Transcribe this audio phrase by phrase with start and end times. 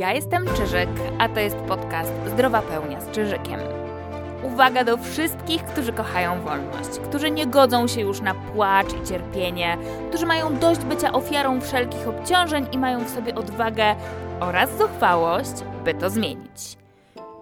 [0.00, 0.88] Ja jestem Czyżyk,
[1.18, 3.60] a to jest podcast Zdrowa Pełnia z Czyżykiem.
[4.42, 9.78] Uwaga do wszystkich, którzy kochają wolność, którzy nie godzą się już na płacz i cierpienie,
[10.08, 13.96] którzy mają dość bycia ofiarą wszelkich obciążeń i mają w sobie odwagę
[14.40, 15.52] oraz zuchwałość,
[15.84, 16.76] by to zmienić.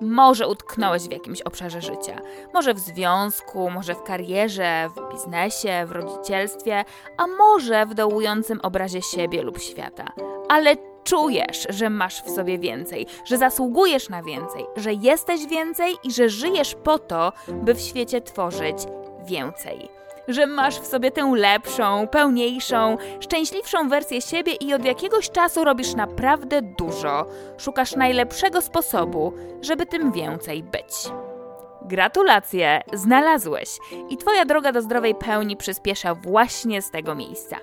[0.01, 2.21] Może utknąłeś w jakimś obszarze życia,
[2.55, 6.85] może w związku, może w karierze, w biznesie, w rodzicielstwie,
[7.17, 10.05] a może w dołującym obrazie siebie lub świata.
[10.49, 10.77] Ale
[11.09, 16.29] czujesz, że masz w sobie więcej, że zasługujesz na więcej, że jesteś więcej i że
[16.29, 18.77] żyjesz po to, by w świecie tworzyć
[19.25, 19.89] więcej.
[20.29, 25.95] Że masz w sobie tę lepszą, pełniejszą, szczęśliwszą wersję siebie i od jakiegoś czasu robisz
[25.95, 27.27] naprawdę dużo.
[27.59, 30.95] Szukasz najlepszego sposobu, żeby tym więcej być.
[31.83, 33.69] Gratulacje, znalazłeś
[34.11, 37.57] i Twoja droga do zdrowej pełni przyspiesza właśnie z tego miejsca.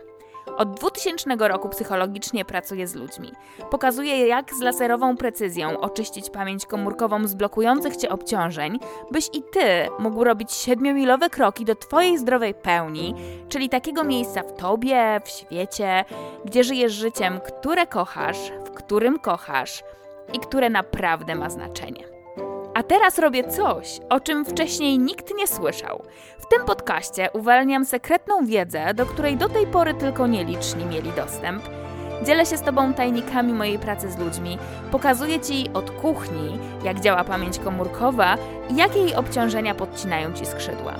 [0.58, 3.32] Od 2000 roku psychologicznie pracuję z ludźmi.
[3.72, 8.80] Pokazuję, jak z laserową precyzją oczyścić pamięć komórkową z blokujących cię obciążeń,
[9.12, 13.15] byś i ty mógł robić siedmiomilowe kroki do twojej zdrowej pełni,
[13.49, 16.05] czyli takiego miejsca w tobie, w świecie,
[16.46, 19.84] gdzie żyjesz życiem, które kochasz, w którym kochasz
[20.34, 22.15] i które naprawdę ma znaczenie.
[22.76, 26.04] A teraz robię coś, o czym wcześniej nikt nie słyszał.
[26.46, 31.63] W tym podcaście uwalniam sekretną wiedzę, do której do tej pory tylko nieliczni mieli dostęp.
[32.26, 34.57] Dzielę się z Tobą tajnikami mojej pracy z ludźmi,
[34.91, 38.37] pokazuję Ci od kuchni, jak działa pamięć komórkowa
[38.70, 40.93] i jakie jej obciążenia podcinają Ci skrzydła.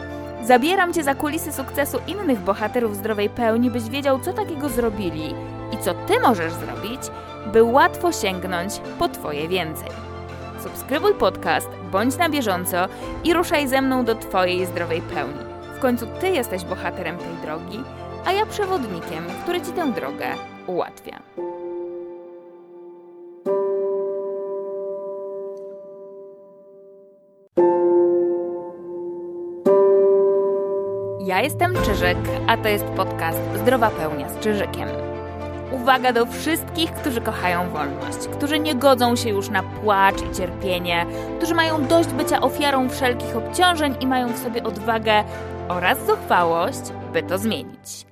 [0.44, 5.36] Zabieram Cię za kulisy sukcesu innych bohaterów zdrowej pełni, byś wiedział, co takiego zrobili
[5.72, 7.02] i co Ty możesz zrobić,
[7.54, 10.05] by łatwo sięgnąć po Twoje więcej
[10.66, 12.88] subskrybuj podcast, bądź na bieżąco
[13.24, 15.40] i ruszaj ze mną do Twojej zdrowej pełni.
[15.78, 17.80] W końcu Ty jesteś bohaterem tej drogi,
[18.26, 20.26] a ja przewodnikiem, który Ci tę drogę
[20.68, 21.20] ułatwia.
[31.26, 35.15] Ja jestem Czyżyk, a to jest podcast Zdrowa Pełnia z Czyżykiem.
[35.76, 41.06] Uwaga do wszystkich, którzy kochają wolność, którzy nie godzą się już na płacz i cierpienie,
[41.38, 45.24] którzy mają dość bycia ofiarą wszelkich obciążeń i mają w sobie odwagę
[45.70, 46.82] oraz zuchwałość,
[47.14, 48.06] by to zmienić.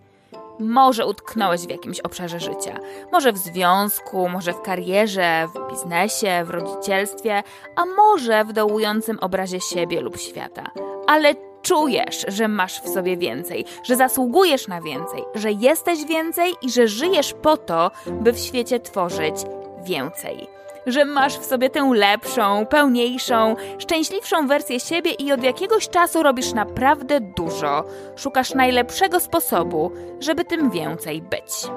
[0.60, 2.80] Może utknąłeś w jakimś obszarze życia,
[3.12, 7.44] może w związku, może w karierze, w biznesie, w rodzicielstwie,
[7.76, 10.64] a może w dołującym obrazie siebie lub świata.
[11.08, 16.72] Ale czujesz, że masz w sobie więcej, że zasługujesz na więcej, że jesteś więcej i
[16.72, 19.36] że żyjesz po to, by w świecie tworzyć
[19.84, 20.48] więcej.
[20.86, 26.54] Że masz w sobie tę lepszą, pełniejszą, szczęśliwszą wersję siebie i od jakiegoś czasu robisz
[26.54, 27.84] naprawdę dużo.
[28.16, 31.72] Szukasz najlepszego sposobu, żeby tym więcej być.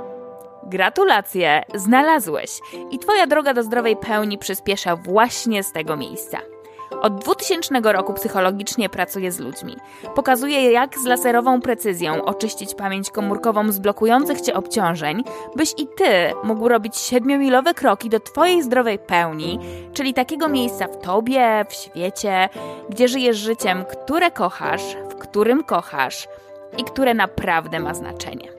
[0.62, 2.50] Gratulacje, znalazłeś
[2.90, 6.38] i Twoja droga do zdrowej pełni przyspiesza właśnie z tego miejsca.
[7.06, 9.76] Od 2000 roku psychologicznie pracuję z ludźmi.
[10.14, 15.24] Pokazuję, jak z laserową precyzją oczyścić pamięć komórkową z blokujących cię obciążeń,
[15.56, 19.58] byś i ty mógł robić siedmiomilowe kroki do twojej zdrowej pełni,
[19.92, 22.48] czyli takiego miejsca w tobie, w świecie,
[22.90, 26.28] gdzie żyjesz życiem, które kochasz, w którym kochasz
[26.78, 28.55] i które naprawdę ma znaczenie.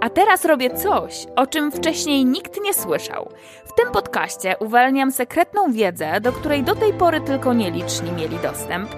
[0.00, 3.30] A teraz robię coś, o czym wcześniej nikt nie słyszał.
[3.64, 8.90] W tym podcaście uwalniam sekretną wiedzę, do której do tej pory tylko nieliczni mieli dostęp.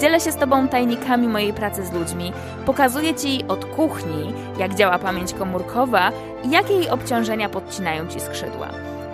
[0.00, 2.32] Dzielę się z Tobą tajnikami mojej pracy z ludźmi,
[2.66, 6.12] pokazuję Ci od kuchni, jak działa pamięć komórkowa
[6.44, 8.68] i jakie jej obciążenia podcinają Ci skrzydła.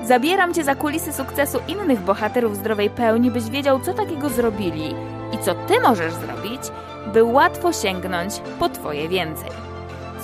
[0.04, 4.94] Zabieram Cię za kulisy sukcesu innych bohaterów zdrowej pełni, byś wiedział, co takiego zrobili
[5.32, 6.62] i co Ty możesz zrobić,
[7.12, 9.61] by łatwo sięgnąć po Twoje więcej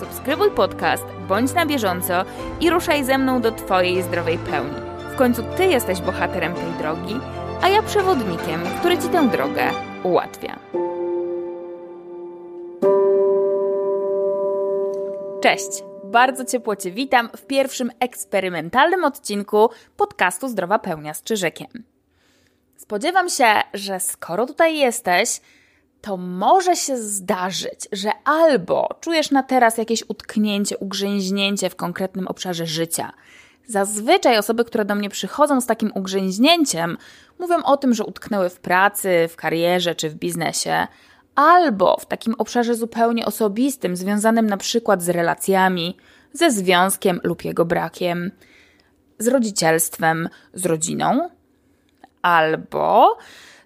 [0.00, 2.24] subskrybuj podcast, bądź na bieżąco
[2.60, 4.80] i ruszaj ze mną do Twojej zdrowej pełni.
[5.12, 7.20] W końcu Ty jesteś bohaterem tej drogi,
[7.62, 9.70] a ja przewodnikiem, który Ci tę drogę
[10.02, 10.58] ułatwia.
[15.42, 15.84] Cześć!
[16.04, 21.68] Bardzo ciepło Cię witam w pierwszym eksperymentalnym odcinku podcastu Zdrowa Pełnia z Czyżykiem.
[22.76, 25.40] Spodziewam się, że skoro tutaj jesteś,
[26.00, 32.66] to może się zdarzyć, że albo czujesz na teraz jakieś utknięcie, ugrzęźnięcie w konkretnym obszarze
[32.66, 33.12] życia.
[33.66, 36.98] Zazwyczaj osoby, które do mnie przychodzą z takim ugrzęźnięciem,
[37.38, 40.86] mówią o tym, że utknęły w pracy, w karierze czy w biznesie,
[41.34, 45.96] albo w takim obszarze zupełnie osobistym, związanym na przykład z relacjami,
[46.32, 48.30] ze związkiem lub jego brakiem,
[49.18, 51.28] z rodzicielstwem, z rodziną,
[52.22, 53.18] albo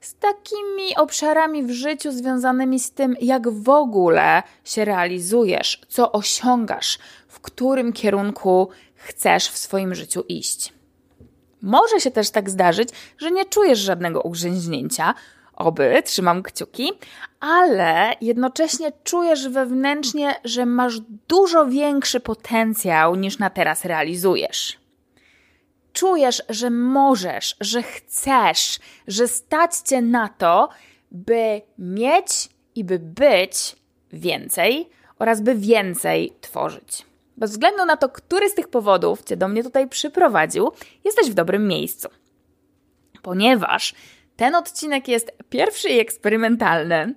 [0.02, 6.98] z takimi obszarami w życiu związanymi z tym, jak w ogóle się realizujesz, co osiągasz,
[7.28, 10.72] w którym kierunku chcesz w swoim życiu iść.
[11.62, 12.88] Może się też tak zdarzyć,
[13.18, 15.14] że nie czujesz żadnego ugrzęźnięcia,
[15.54, 16.92] oby, trzymam kciuki,
[17.40, 24.81] ale jednocześnie czujesz wewnętrznie, że masz dużo większy potencjał niż na teraz realizujesz.
[25.92, 28.78] Czujesz, że możesz, że chcesz,
[29.08, 30.68] że stać cię na to,
[31.10, 33.76] by mieć i by być
[34.12, 37.06] więcej oraz by więcej tworzyć.
[37.36, 40.72] Bez względu na to, który z tych powodów cię do mnie tutaj przyprowadził,
[41.04, 42.08] jesteś w dobrym miejscu.
[43.22, 43.94] Ponieważ
[44.36, 47.14] ten odcinek jest pierwszy i eksperymentalny,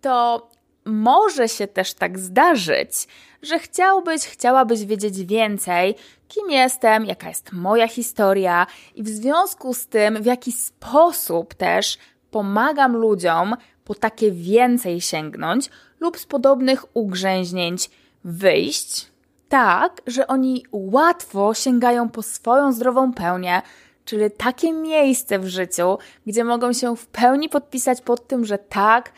[0.00, 0.48] to
[0.88, 3.08] może się też tak zdarzyć,
[3.42, 5.94] że chciałbyś, chciałabyś wiedzieć więcej,
[6.28, 11.98] kim jestem, jaka jest moja historia i w związku z tym, w jaki sposób też
[12.30, 15.70] pomagam ludziom po takie więcej sięgnąć
[16.00, 17.90] lub z podobnych ugrzęźnięć
[18.24, 19.06] wyjść,
[19.48, 23.62] tak, że oni łatwo sięgają po swoją zdrową pełnię,
[24.04, 29.12] czyli takie miejsce w życiu, gdzie mogą się w pełni podpisać pod tym, że tak,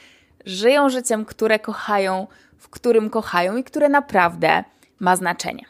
[0.44, 2.26] żyją życiem, które kochają,
[2.58, 4.64] w którym kochają i które naprawdę
[5.00, 5.64] ma znaczenie.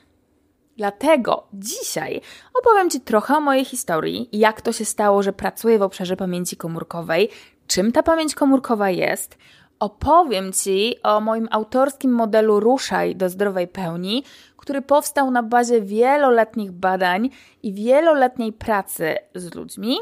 [0.77, 2.21] Dlatego dzisiaj
[2.55, 6.57] opowiem Ci trochę o mojej historii, jak to się stało, że pracuję w obszarze pamięci
[6.57, 7.29] komórkowej,
[7.67, 9.39] czym ta pamięć komórkowa jest.
[9.81, 14.25] Opowiem Ci o moim autorskim modelu Ruszaj do zdrowej pełni,
[14.57, 17.31] który powstał na bazie wieloletnich badań
[17.63, 19.97] i wieloletniej pracy z ludźmi.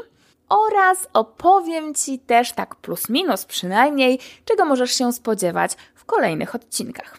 [0.49, 7.17] Oraz opowiem Ci też tak plus minus przynajmniej, czego możesz się spodziewać w kolejnych odcinkach.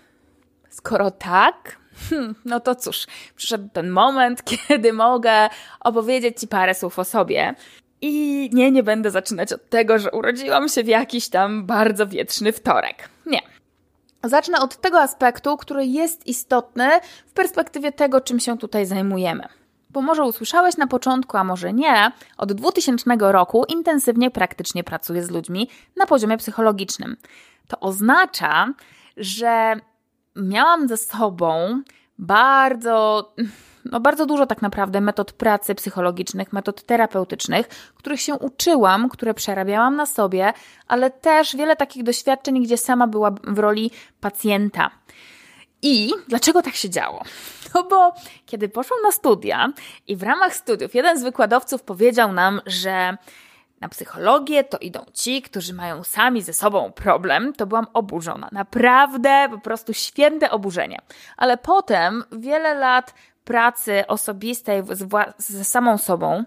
[0.70, 1.76] Skoro tak,
[2.10, 3.06] hmm, no to cóż,
[3.36, 5.48] przyszedł ten moment, kiedy mogę
[5.80, 7.54] opowiedzieć Ci parę słów o sobie.
[8.02, 12.52] I nie, nie będę zaczynać od tego, że urodziłam się w jakiś tam bardzo wietrzny
[12.52, 13.08] wtorek.
[13.26, 13.40] Nie.
[14.24, 16.88] Zacznę od tego aspektu, który jest istotny
[17.26, 19.48] w perspektywie tego, czym się tutaj zajmujemy.
[19.92, 25.30] Bo może usłyszałeś na początku, a może nie, od 2000 roku intensywnie praktycznie pracuję z
[25.30, 27.16] ludźmi na poziomie psychologicznym.
[27.68, 28.74] To oznacza,
[29.16, 29.76] że
[30.36, 31.82] miałam ze sobą
[32.18, 33.32] bardzo
[33.84, 39.96] no bardzo dużo tak naprawdę metod pracy psychologicznych, metod terapeutycznych, których się uczyłam, które przerabiałam
[39.96, 40.52] na sobie,
[40.88, 43.90] ale też wiele takich doświadczeń, gdzie sama była w roli
[44.20, 44.90] pacjenta.
[45.82, 47.22] I dlaczego tak się działo?
[47.74, 48.14] No bo
[48.46, 49.72] kiedy poszłam na studia
[50.06, 53.16] i w ramach studiów jeden z wykładowców powiedział nam, że
[53.80, 58.48] na psychologię to idą ci, którzy mają sami ze sobą problem, to byłam oburzona.
[58.52, 60.98] Naprawdę po prostu święte oburzenie.
[61.36, 64.82] Ale potem wiele lat pracy osobistej
[65.38, 66.44] ze samą sobą,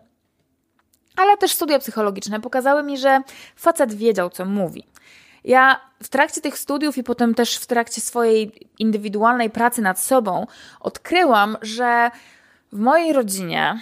[1.15, 3.21] ale też studia psychologiczne pokazały mi, że
[3.56, 4.88] facet wiedział, co mówi.
[5.43, 10.47] Ja w trakcie tych studiów i potem też w trakcie swojej indywidualnej pracy nad sobą
[10.79, 12.11] odkryłam, że
[12.71, 13.81] w mojej rodzinie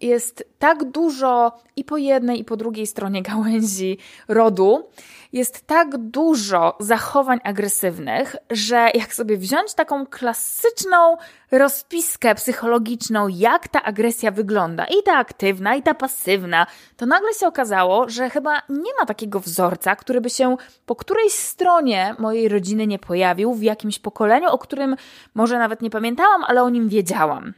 [0.00, 3.98] jest tak dużo i po jednej, i po drugiej stronie gałęzi
[4.28, 4.88] rodu,
[5.32, 11.16] jest tak dużo zachowań agresywnych, że jak sobie wziąć taką klasyczną
[11.50, 16.66] rozpiskę psychologiczną, jak ta agresja wygląda, i ta aktywna, i ta pasywna,
[16.96, 20.56] to nagle się okazało, że chyba nie ma takiego wzorca, który by się
[20.86, 24.96] po którejś stronie mojej rodziny nie pojawił, w jakimś pokoleniu, o którym
[25.34, 27.54] może nawet nie pamiętałam, ale o nim wiedziałam.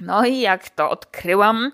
[0.00, 1.70] No i jak to odkryłam,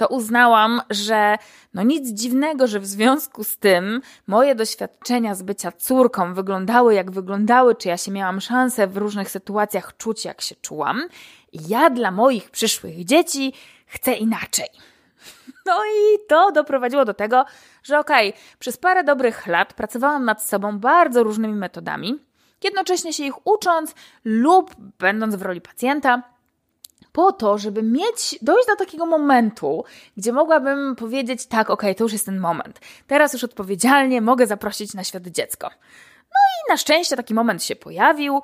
[0.00, 1.36] to uznałam, że
[1.74, 7.10] no nic dziwnego, że w związku z tym moje doświadczenia z bycia córką wyglądały jak
[7.10, 11.02] wyglądały, czy ja się miałam szansę w różnych sytuacjach czuć jak się czułam.
[11.52, 13.52] Ja dla moich przyszłych dzieci
[13.86, 14.68] chcę inaczej.
[15.66, 17.44] No i to doprowadziło do tego,
[17.82, 22.18] że okej, okay, przez parę dobrych lat pracowałam nad sobą bardzo różnymi metodami,
[22.64, 23.94] jednocześnie się ich ucząc
[24.24, 26.22] lub będąc w roli pacjenta,
[27.12, 29.84] po to, żeby mieć, dojść do takiego momentu,
[30.16, 32.80] gdzie mogłabym powiedzieć, tak, okej, okay, to już jest ten moment.
[33.06, 35.70] Teraz już odpowiedzialnie mogę zaprosić na świat dziecko.
[36.30, 38.40] No i na szczęście taki moment się pojawił.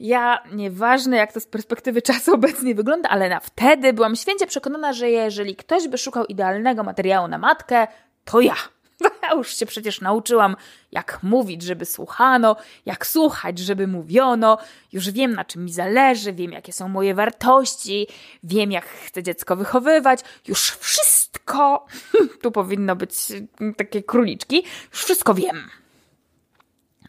[0.00, 4.92] Ja, nieważne jak to z perspektywy czasu obecnie wygląda, ale na wtedy byłam święcie przekonana,
[4.92, 7.86] że jeżeli ktoś by szukał idealnego materiału na matkę,
[8.24, 8.54] to ja.
[9.22, 10.56] Ja już się przecież nauczyłam,
[10.92, 14.58] jak mówić, żeby słuchano, jak słuchać, żeby mówiono.
[14.92, 18.06] Już wiem, na czym mi zależy, wiem, jakie są moje wartości,
[18.42, 20.20] wiem, jak chcę dziecko wychowywać.
[20.48, 21.86] Już wszystko,
[22.42, 23.12] tu powinno być
[23.76, 25.70] takie króliczki, już wszystko wiem.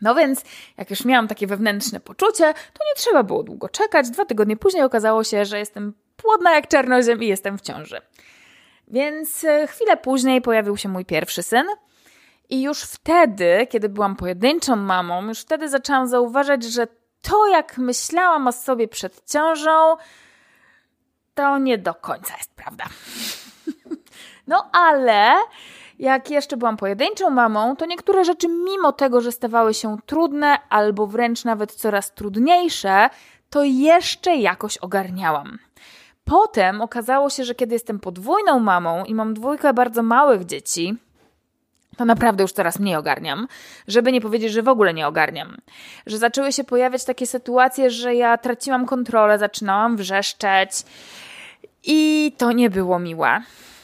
[0.02, 0.44] No więc,
[0.78, 4.10] jak już miałam takie wewnętrzne poczucie, to nie trzeba było długo czekać.
[4.10, 8.02] Dwa tygodnie później okazało się, że jestem płodna jak czarnoziem i jestem w ciąży.
[8.90, 11.66] Więc e, chwilę później pojawił się mój pierwszy syn.
[12.50, 16.88] I już wtedy, kiedy byłam pojedynczą mamą, już wtedy zaczęłam zauważać, że
[17.22, 19.96] to, jak myślałam o sobie przed ciążą,
[21.34, 22.86] to nie do końca jest prawda.
[24.48, 25.36] No ale
[26.00, 31.08] jak jeszcze byłam pojedynczą mamą, to niektóre rzeczy, mimo tego, że stawały się trudne albo
[31.08, 33.10] wręcz nawet coraz trudniejsze,
[33.50, 35.60] to jeszcze jakoś ogarniałam.
[36.30, 40.98] Potem okazało się, że kiedy jestem podwójną mamą i mam dwójkę bardzo małych dzieci,
[41.98, 43.48] to naprawdę już coraz mniej ogarniam,
[43.88, 45.58] żeby nie powiedzieć, że w ogóle nie ogarniam.
[46.06, 50.72] Że zaczęły się pojawiać takie sytuacje, że ja traciłam kontrolę, zaczynałam wrzeszczeć
[51.84, 53.42] i to nie było miłe.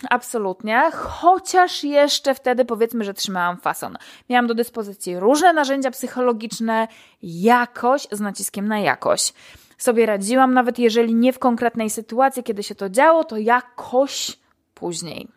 [0.09, 3.97] Absolutnie, chociaż jeszcze wtedy powiedzmy, że trzymałam fason.
[4.29, 6.87] Miałam do dyspozycji różne narzędzia psychologiczne,
[7.23, 9.33] jakoś z naciskiem na jakość.
[9.77, 14.37] Sobie radziłam, nawet jeżeli nie w konkretnej sytuacji, kiedy się to działo, to jakoś
[14.73, 15.27] później.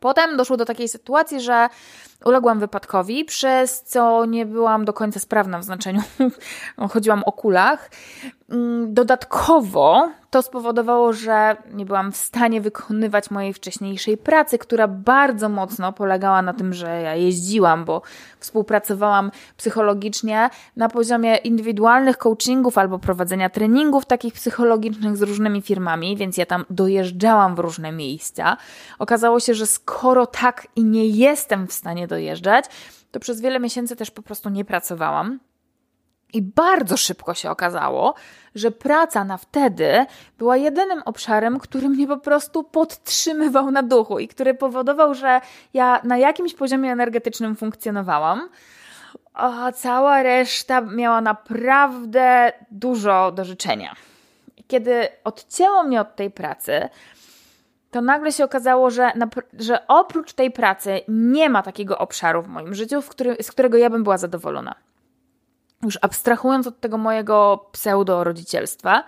[0.00, 1.68] Potem doszło do takiej sytuacji, że
[2.24, 6.02] uległam wypadkowi, przez co nie byłam do końca sprawna w znaczeniu,
[6.92, 7.90] chodziłam o kulach.
[8.50, 15.48] Mm, dodatkowo to spowodowało, że nie byłam w stanie wykonywać mojej wcześniejszej pracy, która bardzo
[15.48, 18.02] mocno polegała na tym, że ja jeździłam, bo
[18.38, 26.36] współpracowałam psychologicznie na poziomie indywidualnych coachingów albo prowadzenia treningów takich psychologicznych z różnymi firmami, więc
[26.36, 28.56] ja tam dojeżdżałam w różne miejsca.
[28.98, 32.64] Okazało się, że skoro tak i nie jestem w stanie dojeżdżać,
[33.10, 35.40] to przez wiele miesięcy też po prostu nie pracowałam.
[36.32, 38.14] I bardzo szybko się okazało,
[38.54, 40.06] że praca na wtedy
[40.38, 45.40] była jedynym obszarem, który mnie po prostu podtrzymywał na duchu i który powodował, że
[45.74, 48.48] ja na jakimś poziomie energetycznym funkcjonowałam,
[49.34, 53.94] a cała reszta miała naprawdę dużo do życzenia.
[54.68, 56.88] Kiedy odcięło mnie od tej pracy,
[57.92, 59.12] to nagle się okazało, że,
[59.58, 63.10] że oprócz tej pracy nie ma takiego obszaru w moim życiu, w
[63.42, 64.74] z którego ja bym była zadowolona
[65.82, 69.02] już abstrahując od tego mojego pseudo-rodzicielstwa,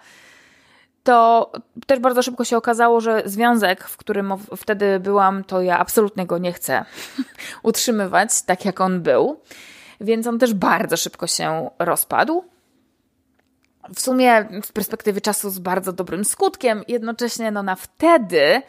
[1.03, 1.53] to
[1.87, 6.39] też bardzo szybko się okazało, że związek, w którym wtedy byłam, to ja absolutnie go
[6.39, 6.85] nie chcę
[7.63, 9.41] utrzymywać tak, jak on był.
[10.01, 12.45] Więc on też bardzo szybko się rozpadł.
[13.95, 18.63] W sumie w perspektywie czasu z bardzo dobrym skutkiem, jednocześnie no na wtedy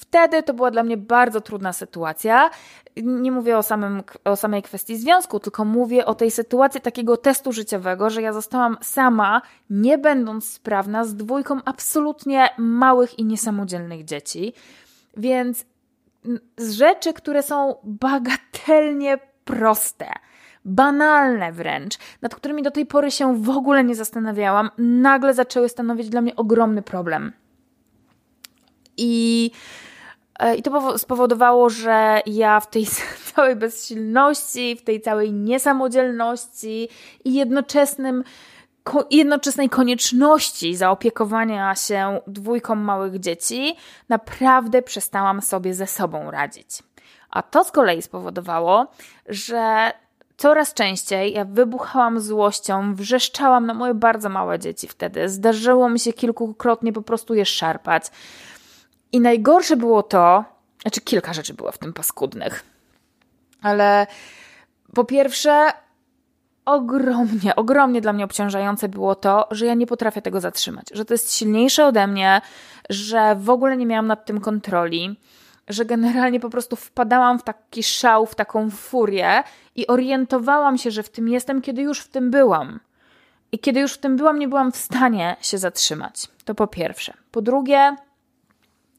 [0.00, 2.50] Wtedy to była dla mnie bardzo trudna sytuacja.
[2.96, 7.52] Nie mówię o, samym, o samej kwestii związku, tylko mówię o tej sytuacji takiego testu
[7.52, 14.52] życiowego, że ja zostałam sama, nie będąc sprawna, z dwójką absolutnie małych i niesamodzielnych dzieci.
[15.16, 15.64] Więc
[16.56, 20.06] z rzeczy, które są bagatelnie proste,
[20.64, 26.08] banalne wręcz, nad którymi do tej pory się w ogóle nie zastanawiałam, nagle zaczęły stanowić
[26.08, 27.32] dla mnie ogromny problem.
[28.96, 29.50] I
[30.40, 32.86] E, I to spowodowało, że ja w tej
[33.34, 36.88] całej bezsilności, w tej całej niesamodzielności
[37.24, 38.24] i jednoczesnym
[39.10, 43.76] jednoczesnej konieczności zaopiekowania się dwójką małych dzieci,
[44.08, 46.82] naprawdę przestałam sobie ze sobą radzić.
[47.30, 48.86] A to z kolei spowodowało,
[49.28, 49.92] że
[50.40, 55.28] coraz częściej ja wybuchałam złością, wrzeszczałam na moje bardzo małe dzieci wtedy.
[55.28, 58.06] Zdarzyło mi się kilkukrotnie po prostu je szarpać.
[59.12, 60.44] I najgorsze było to,
[60.82, 62.64] znaczy kilka rzeczy było w tym paskudnych,
[63.62, 64.06] ale
[64.94, 65.66] po pierwsze,
[66.64, 71.14] ogromnie, ogromnie dla mnie obciążające było to, że ja nie potrafię tego zatrzymać, że to
[71.14, 72.40] jest silniejsze ode mnie,
[72.90, 75.16] że w ogóle nie miałam nad tym kontroli,
[75.70, 79.42] że generalnie po prostu wpadałam w taki szał, w taką furię
[79.76, 82.80] i orientowałam się, że w tym jestem, kiedy już w tym byłam.
[83.52, 86.28] I kiedy już w tym byłam, nie byłam w stanie się zatrzymać.
[86.44, 87.14] To po pierwsze.
[87.30, 87.96] Po drugie,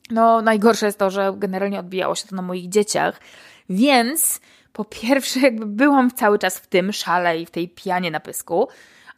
[0.09, 3.19] no, najgorsze jest to, że generalnie odbijało się to na moich dzieciach,
[3.69, 4.41] więc
[4.73, 8.67] po pierwsze, jakby byłam cały czas w tym szale i w tej pianie na pysku,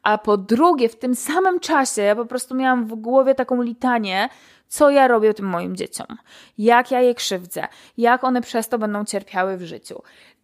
[0.04, 4.30] a po drugie, w tym samym czasie ja po prostu miałam w głowie taką litanię,
[4.74, 6.08] co ja robię tym moim dzieciom,
[6.58, 10.04] jak ja je krzywdzę, jak one przez to będą cierpiały w życiu,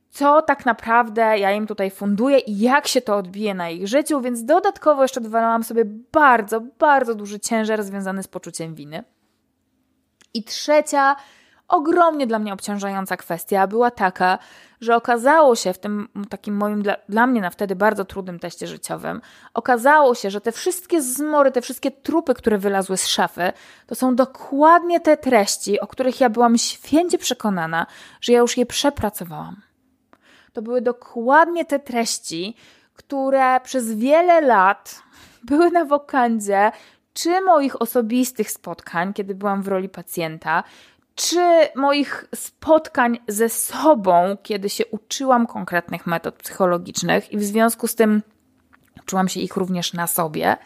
[0.09, 4.21] co tak naprawdę ja im tutaj funduję i jak się to odbije na ich życiu,
[4.21, 9.03] więc dodatkowo jeszcze dowalałam sobie bardzo, bardzo duży ciężar związany z poczuciem winy.
[10.33, 11.15] I trzecia,
[11.69, 14.39] ogromnie dla mnie obciążająca kwestia była taka,
[14.81, 18.67] że okazało się w tym takim moim dla, dla, mnie na wtedy bardzo trudnym teście
[18.67, 19.21] życiowym,
[19.53, 23.53] okazało się, że te wszystkie zmory, te wszystkie trupy, które wylazły z szafy,
[23.87, 27.85] to są dokładnie te treści, o których ja byłam święcie przekonana,
[28.21, 29.61] że ja już je przepracowałam.
[30.53, 32.55] To były dokładnie te treści,
[32.93, 35.03] które przez wiele lat
[35.49, 36.71] były na wokandzie
[37.13, 40.63] czy moich osobistych spotkań, kiedy byłam w roli pacjenta,
[41.19, 47.95] czy moich spotkań ze sobą, kiedy się uczyłam konkretnych metod psychologicznych i w związku z
[47.95, 48.21] tym
[49.01, 50.57] uczyłam się ich również na sobie.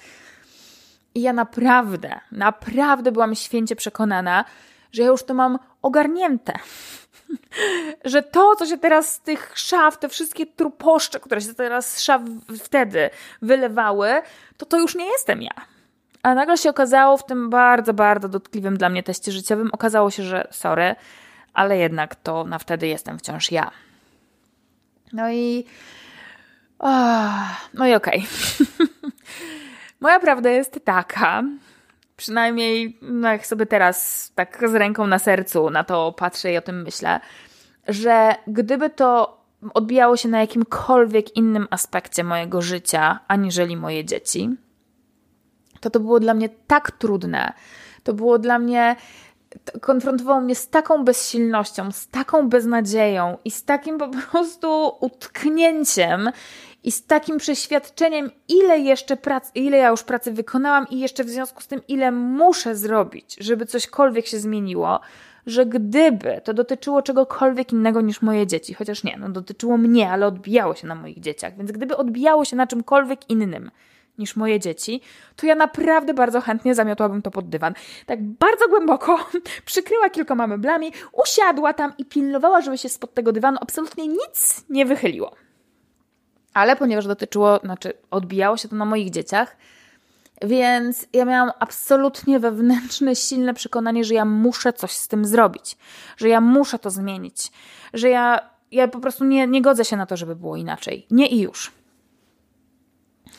[1.16, 4.46] I ja naprawdę, naprawdę byłam święcie przekonana,
[4.92, 6.54] że ja już to mam ogarnięte.
[8.14, 12.02] że to, co się teraz z tych szaf, te wszystkie truposzcze, które się teraz z
[12.02, 12.22] szaf
[12.60, 13.10] wtedy
[13.42, 14.22] wylewały,
[14.58, 15.73] to to już nie jestem ja.
[16.24, 20.24] A nagle się okazało w tym bardzo, bardzo dotkliwym dla mnie teście życiowym, okazało się,
[20.24, 20.96] że sorry,
[21.54, 23.72] ale jednak to na wtedy jestem wciąż ja.
[25.14, 25.66] No i.
[26.80, 28.26] Oh, no i okej.
[28.68, 28.88] Okay.
[30.02, 31.44] Moja prawda jest taka,
[32.18, 36.62] przynajmniej no jak sobie teraz tak z ręką na sercu na to patrzę i o
[36.62, 37.20] tym myślę,
[37.88, 39.38] że gdyby to
[39.74, 44.50] odbijało się na jakimkolwiek innym aspekcie mojego życia, aniżeli moje dzieci,
[45.84, 47.54] to to było dla mnie tak trudne.
[48.04, 48.96] To było dla mnie
[49.82, 56.30] konfrontowało mnie z taką bezsilnością, z taką beznadzieją i z takim po prostu utknięciem
[56.84, 61.30] i z takim przeświadczeniem, ile jeszcze pracy, ile ja już pracy wykonałam i jeszcze w
[61.30, 65.00] związku z tym, ile muszę zrobić, żeby cośkolwiek się zmieniło,
[65.46, 70.28] że gdyby to dotyczyło czegokolwiek innego niż moje dzieci, chociaż nie, no dotyczyło mnie, ale
[70.28, 73.72] odbijało się na moich dzieciach, więc gdyby odbijało się na czymkolwiek innym,
[74.18, 75.02] niż moje dzieci,
[75.36, 77.74] to ja naprawdę bardzo chętnie zamiotłabym to pod dywan.
[78.06, 79.30] Tak bardzo głęboko
[79.66, 84.86] przykryła kilkoma meblami, usiadła tam i pilnowała, żeby się spod tego dywanu absolutnie nic nie
[84.86, 85.36] wychyliło.
[86.54, 89.58] Ale ponieważ dotyczyło, znaczy odbijało się to na moich dzieciach,
[90.42, 95.78] więc ja miałam absolutnie wewnętrzne, silne przekonanie, że ja muszę coś z tym zrobić,
[96.18, 97.52] że ja muszę to zmienić,
[97.94, 101.08] że ja, ja po prostu nie, nie godzę się na to, żeby było inaczej.
[101.12, 101.72] Nie i już.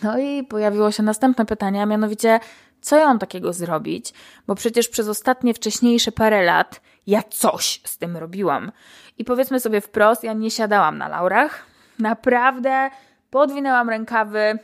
[0.04, 2.40] No i pojawiło się następne pytanie, a mianowicie,
[2.80, 4.14] co ja mam takiego zrobić?
[4.46, 8.72] Bo przecież przez ostatnie wcześniejsze parę lat ja coś z tym robiłam.
[9.18, 11.66] I powiedzmy sobie wprost, ja nie siadałam na laurach.
[11.98, 12.90] Naprawdę
[13.30, 14.58] podwinęłam rękawy,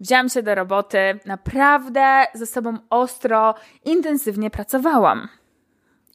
[0.00, 5.28] wzięłam się do roboty, naprawdę ze sobą ostro, intensywnie pracowałam.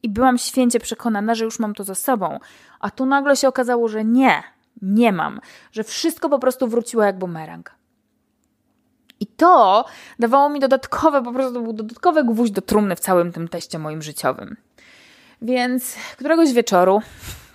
[0.03, 2.39] I byłam święcie przekonana, że już mam to za sobą.
[2.79, 4.43] A tu nagle się okazało, że nie,
[4.81, 5.39] nie mam,
[5.71, 7.75] że wszystko po prostu wróciło jak bumerang.
[9.19, 9.85] I to
[10.19, 14.01] dawało mi dodatkowe, po prostu był dodatkowy gwóźdź do trumny w całym tym teście moim
[14.01, 14.57] życiowym.
[15.41, 17.01] Więc któregoś wieczoru,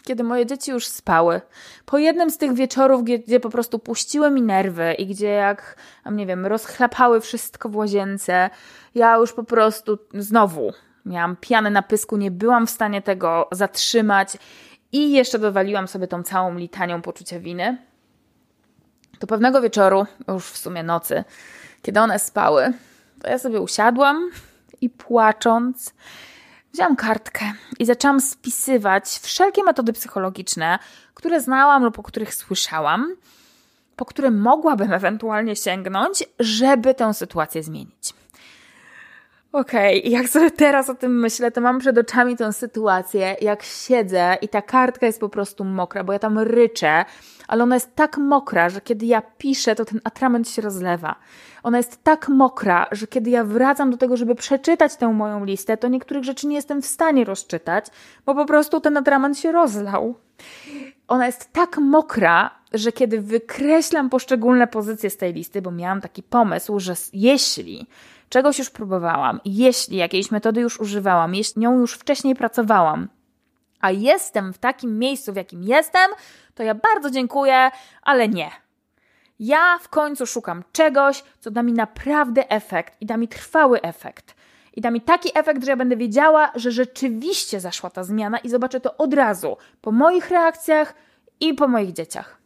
[0.04, 1.40] kiedy moje dzieci już spały,
[1.86, 5.76] po jednym z tych wieczorów, gdzie, gdzie po prostu puściły mi nerwy i gdzie jak,
[6.12, 8.50] nie wiem, rozchlapały wszystko w łazience,
[8.94, 10.72] ja już po prostu znowu
[11.06, 14.36] miałam pianę na pysku, nie byłam w stanie tego zatrzymać
[14.92, 17.89] i jeszcze dowaliłam sobie tą całą litanią poczucia winy
[19.20, 21.24] to pewnego wieczoru, już w sumie nocy,
[21.82, 22.72] kiedy one spały,
[23.22, 24.30] to ja sobie usiadłam
[24.80, 25.94] i płacząc,
[26.72, 30.78] wzięłam kartkę i zaczęłam spisywać wszelkie metody psychologiczne,
[31.14, 33.16] które znałam lub o których słyszałam,
[33.96, 38.19] po które mogłabym ewentualnie sięgnąć, żeby tę sytuację zmienić.
[39.52, 40.10] Okej, okay.
[40.10, 44.48] jak sobie teraz o tym myślę, to mam przed oczami tę sytuację, jak siedzę i
[44.48, 47.04] ta kartka jest po prostu mokra, bo ja tam ryczę,
[47.48, 51.14] ale ona jest tak mokra, że kiedy ja piszę, to ten atrament się rozlewa.
[51.62, 55.76] Ona jest tak mokra, że kiedy ja wracam do tego, żeby przeczytać tę moją listę,
[55.76, 57.86] to niektórych rzeczy nie jestem w stanie rozczytać,
[58.26, 60.14] bo po prostu ten atrament się rozlał.
[61.08, 66.22] Ona jest tak mokra, że kiedy wykreślam poszczególne pozycje z tej listy, bo miałam taki
[66.22, 67.86] pomysł, że jeśli
[68.30, 73.08] czegoś już próbowałam, jeśli jakiejś metody już używałam, jeśli nią już wcześniej pracowałam,
[73.80, 76.10] a jestem w takim miejscu, w jakim jestem,
[76.54, 77.70] to ja bardzo dziękuję,
[78.02, 78.50] ale nie.
[79.38, 84.34] Ja w końcu szukam czegoś, co da mi naprawdę efekt i da mi trwały efekt.
[84.74, 88.48] I da mi taki efekt, że ja będę wiedziała, że rzeczywiście zaszła ta zmiana i
[88.48, 90.94] zobaczę to od razu po moich reakcjach
[91.40, 92.39] i po moich dzieciach.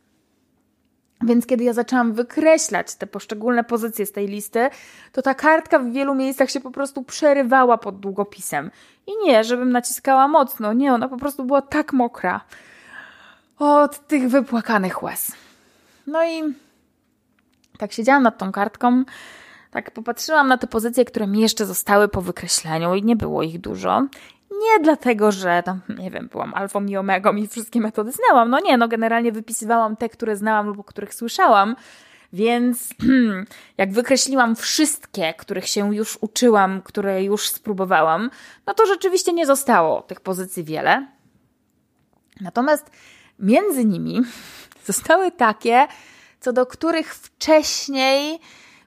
[1.22, 4.68] Więc kiedy ja zaczęłam wykreślać te poszczególne pozycje z tej listy,
[5.12, 8.70] to ta kartka w wielu miejscach się po prostu przerywała pod długopisem.
[9.07, 12.40] I nie, żebym naciskała mocno, nie, ona po prostu była tak mokra
[13.59, 15.33] od tych wypłakanych łez.
[16.07, 16.55] No i
[17.79, 19.05] tak siedziałam nad tą kartką,
[19.70, 23.61] tak popatrzyłam na te pozycje, które mi jeszcze zostały po wykreśleniu i nie było ich
[23.61, 24.07] dużo.
[24.50, 28.50] Nie dlatego, że tam, nie wiem, byłam alfą i omegą i wszystkie metody znałam.
[28.50, 31.76] No nie, no generalnie wypisywałam te, które znałam lub o których słyszałam.
[32.33, 32.88] Więc
[33.78, 38.30] jak wykreśliłam wszystkie, których się już uczyłam, które już spróbowałam,
[38.66, 41.07] no to rzeczywiście nie zostało tych pozycji wiele.
[42.40, 42.90] Natomiast
[43.38, 44.20] między nimi
[44.87, 45.87] zostały takie,
[46.40, 48.40] co do których wcześniej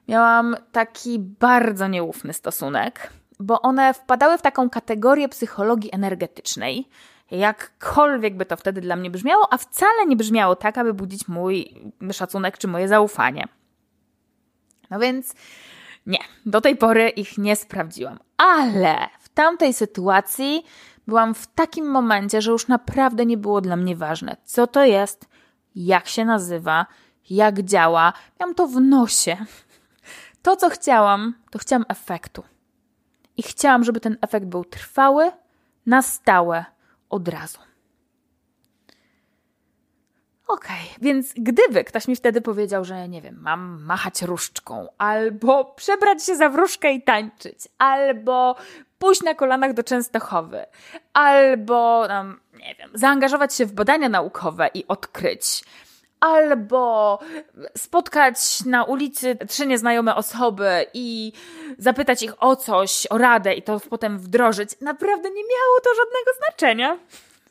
[0.08, 6.88] miałam taki bardzo nieufny stosunek bo one wpadały w taką kategorię psychologii energetycznej.
[7.30, 11.82] Jakkolwiek by to wtedy dla mnie brzmiało, a wcale nie brzmiało tak, aby budzić mój
[12.12, 13.48] szacunek czy moje zaufanie.
[14.90, 15.34] No więc
[16.06, 18.18] nie, do tej pory ich nie sprawdziłam.
[18.36, 20.64] Ale w tamtej sytuacji
[21.06, 25.28] byłam w takim momencie, że już naprawdę nie było dla mnie ważne, co to jest,
[25.74, 26.86] jak się nazywa,
[27.30, 28.12] jak działa.
[28.40, 29.36] Miałam to w nosie.
[30.42, 32.42] To, co chciałam, to chciałam efektu.
[33.38, 35.32] I chciałam, żeby ten efekt był trwały,
[35.86, 36.64] na stałe,
[37.10, 37.58] od razu.
[40.48, 45.64] Okej, okay, więc gdyby ktoś mi wtedy powiedział, że nie wiem, mam machać różdżką, albo
[45.64, 48.56] przebrać się za wróżkę i tańczyć, albo
[48.98, 50.66] pójść na kolanach do Częstochowy,
[51.12, 55.64] albo, um, nie wiem, zaangażować się w badania naukowe i odkryć,
[56.20, 57.18] albo
[57.76, 61.32] spotkać na ulicy trzy nieznajome osoby i
[61.78, 66.30] zapytać ich o coś, o radę i to potem wdrożyć, naprawdę nie miało to żadnego
[66.38, 66.98] znaczenia.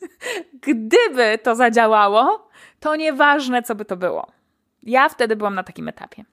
[0.67, 2.49] Gdyby to zadziałało,
[2.79, 4.27] to nieważne, co by to było.
[4.83, 6.23] Ja wtedy byłam na takim etapie.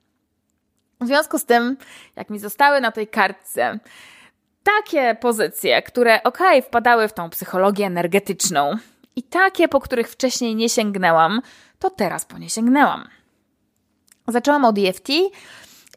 [1.01, 1.77] W związku z tym,
[2.15, 3.79] jak mi zostały na tej kartce
[4.63, 8.77] takie pozycje, które okej, okay, wpadały w tą psychologię energetyczną
[9.15, 11.41] i takie, po których wcześniej nie sięgnęłam,
[11.79, 13.07] to teraz po nie sięgnęłam.
[14.27, 15.09] Zaczęłam od EFT.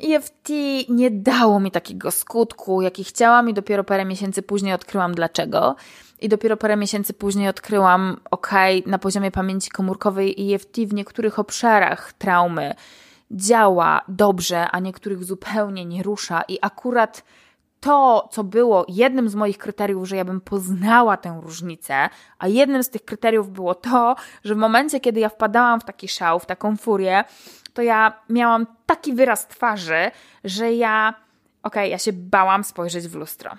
[0.01, 0.49] EFT
[0.89, 5.77] nie dało mi takiego skutku, jaki chciałam, i dopiero parę miesięcy później odkryłam dlaczego.
[6.21, 8.51] I dopiero parę miesięcy później odkryłam, ok,
[8.87, 12.75] na poziomie pamięci komórkowej EFT w niektórych obszarach traumy
[13.31, 16.43] działa dobrze, a niektórych zupełnie nie rusza.
[16.49, 17.25] I akurat
[17.81, 22.83] to, co było jednym z moich kryteriów, że ja bym poznała tę różnicę, a jednym
[22.83, 26.47] z tych kryteriów było to, że w momencie, kiedy ja wpadałam w taki szał, w
[26.47, 27.25] taką furię,
[27.75, 30.11] to ja miałam taki wyraz twarzy,
[30.45, 31.14] że ja,
[31.62, 33.51] okej, okay, ja się bałam spojrzeć w lustro.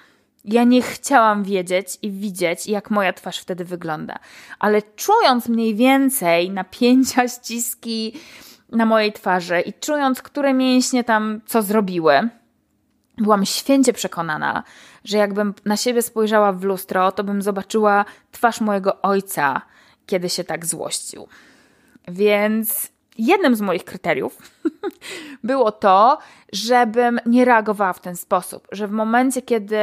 [0.45, 4.19] Ja nie chciałam wiedzieć i widzieć, jak moja twarz wtedy wygląda,
[4.59, 8.13] ale czując mniej więcej napięcia, ściski
[8.71, 12.29] na mojej twarzy i czując, które mięśnie tam co zrobiły,
[13.19, 14.63] byłam święcie przekonana,
[15.03, 19.61] że jakbym na siebie spojrzała w lustro, to bym zobaczyła twarz mojego ojca,
[20.05, 21.27] kiedy się tak złościł.
[22.07, 24.37] Więc jednym z moich kryteriów
[25.43, 26.17] było to,
[26.53, 29.77] żebym nie reagowała w ten sposób, że w momencie, kiedy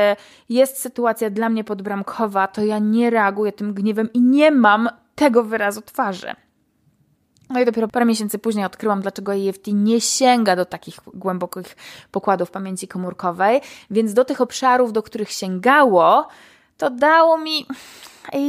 [0.49, 5.43] jest sytuacja dla mnie podbramkowa, to ja nie reaguję tym gniewem i nie mam tego
[5.43, 6.35] wyrazu twarzy.
[7.51, 11.77] No i dopiero parę miesięcy później odkryłam, dlaczego EFT nie sięga do takich głębokich
[12.11, 16.29] pokładów pamięci komórkowej, więc do tych obszarów, do których sięgało,
[16.79, 17.67] to dało mi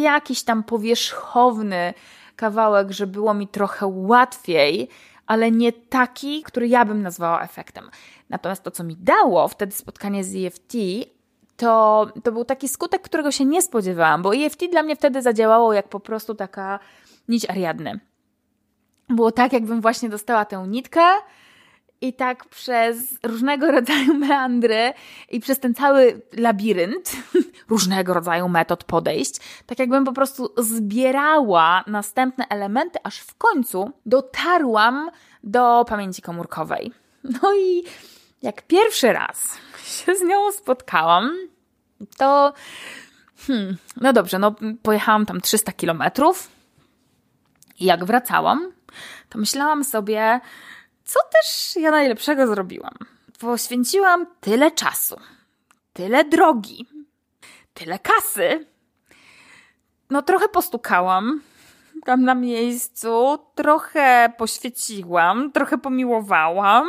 [0.02, 1.94] jakiś tam powierzchowny
[2.36, 4.90] kawałek, że było mi trochę łatwiej,
[5.28, 7.90] ale nie taki, który ja bym nazwała efektem.
[8.30, 10.74] Natomiast to, co mi dało wtedy spotkanie z EFT,
[11.58, 15.74] to, to był taki skutek, którego się nie spodziewałam, bo EFT dla mnie wtedy zadziałało
[15.74, 16.80] jak po prostu taka
[17.28, 18.00] nić Ariadny
[19.10, 21.02] było tak, jakbym właśnie dostała tę nitkę
[22.02, 24.94] i tak przez różnego rodzaju meandry
[25.30, 27.12] i przez ten cały labirynt
[27.70, 35.10] różnego rodzaju metod podejść, tak jakbym po prostu zbierała następne elementy, aż w końcu dotarłam
[35.44, 36.92] do pamięci komórkowej.
[37.42, 37.84] No i
[38.42, 41.32] jak pierwszy raz się z nią spotkałam,
[42.18, 42.54] to
[43.48, 46.50] hmm, no dobrze, no pojechałam tam 300 kilometrów
[47.80, 48.72] i jak wracałam,
[49.30, 50.40] to myślałam sobie,
[51.06, 52.94] co też ja najlepszego zrobiłam.
[53.40, 55.16] Poświęciłam tyle czasu,
[55.94, 56.86] tyle drogi,
[57.74, 58.66] tyle kasy.
[60.10, 61.42] No, trochę postukałam
[62.06, 66.88] tam na miejscu, trochę poświeciłam, trochę pomiłowałam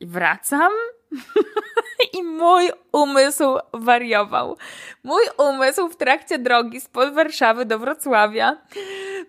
[0.00, 0.72] i wracam.
[2.18, 4.56] I mój umysł wariował.
[5.04, 8.56] Mój umysł w trakcie drogi spod Warszawy do Wrocławia,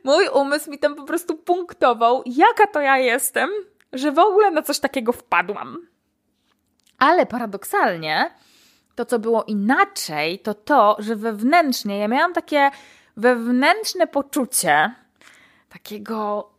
[0.04, 3.50] mój umysł mi tam po prostu punktował, jaka to ja jestem,
[3.94, 5.88] że w ogóle na coś takiego wpadłam.
[7.00, 8.32] Ale paradoksalnie,
[8.96, 12.72] to co było inaczej, to to, że wewnętrznie ja miałam takie
[13.18, 14.92] wewnętrzne poczucie
[15.70, 16.50] takiego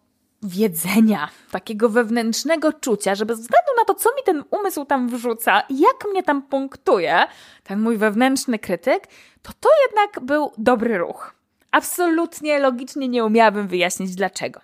[0.43, 5.63] wiedzenia, takiego wewnętrznego czucia, że bez względu na to, co mi ten umysł tam wrzuca
[5.71, 7.27] jak mnie tam punktuje,
[7.65, 9.07] ten mój wewnętrzny krytyk,
[9.43, 11.35] to to jednak był dobry ruch.
[11.71, 14.61] Absolutnie logicznie nie umiałabym wyjaśnić dlaczego.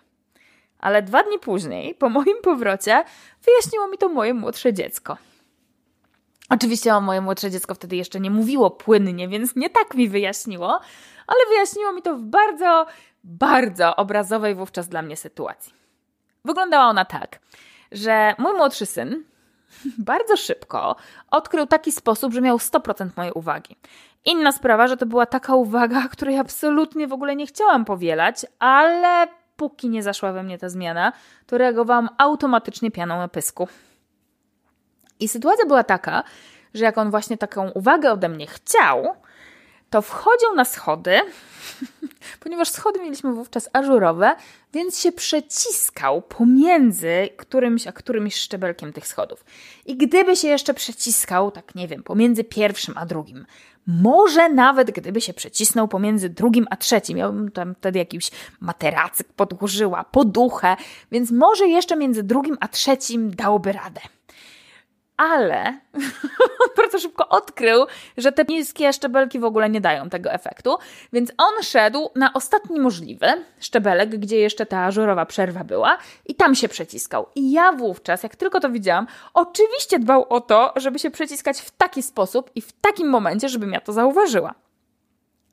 [0.78, 3.04] Ale dwa dni później, po moim powrocie,
[3.44, 5.16] wyjaśniło mi to moje młodsze dziecko.
[6.50, 10.80] Oczywiście o moje młodsze dziecko wtedy jeszcze nie mówiło płynnie, więc nie tak mi wyjaśniło,
[11.26, 12.86] ale wyjaśniło mi to w bardzo
[13.24, 15.72] bardzo obrazowej wówczas dla mnie sytuacji.
[16.44, 17.38] Wyglądała ona tak,
[17.92, 19.24] że mój młodszy syn
[19.98, 20.96] bardzo szybko
[21.30, 23.76] odkrył taki sposób, że miał 100% mojej uwagi.
[24.24, 29.28] Inna sprawa, że to była taka uwaga, której absolutnie w ogóle nie chciałam powielać, ale
[29.56, 31.12] póki nie zaszła we mnie ta zmiana,
[31.46, 33.68] to reagowałam automatycznie pianą na pysku.
[35.20, 36.24] I sytuacja była taka,
[36.74, 39.16] że jak on właśnie taką uwagę ode mnie chciał,
[39.90, 41.20] to wchodził na schody,
[42.40, 44.36] ponieważ schody mieliśmy wówczas ażurowe,
[44.72, 49.44] więc się przeciskał pomiędzy którymś a którymś szczebelkiem tych schodów.
[49.86, 53.46] I gdyby się jeszcze przeciskał, tak nie wiem, pomiędzy pierwszym a drugim,
[53.86, 59.32] może nawet gdyby się przecisnął pomiędzy drugim a trzecim, ja bym tam wtedy jakiś materacyk
[59.32, 60.76] podłożyła, poduchę,
[61.12, 64.00] więc może jeszcze między drugim a trzecim dałoby radę
[65.16, 65.78] ale
[66.76, 70.78] bardzo szybko odkrył, że te niskie szczebelki w ogóle nie dają tego efektu,
[71.12, 73.26] więc on szedł na ostatni możliwy
[73.60, 77.26] szczebelek, gdzie jeszcze ta ażurowa przerwa była i tam się przeciskał.
[77.34, 81.70] I ja wówczas, jak tylko to widziałam, oczywiście dbał o to, żeby się przeciskać w
[81.70, 84.65] taki sposób i w takim momencie, żebym ja to zauważyła.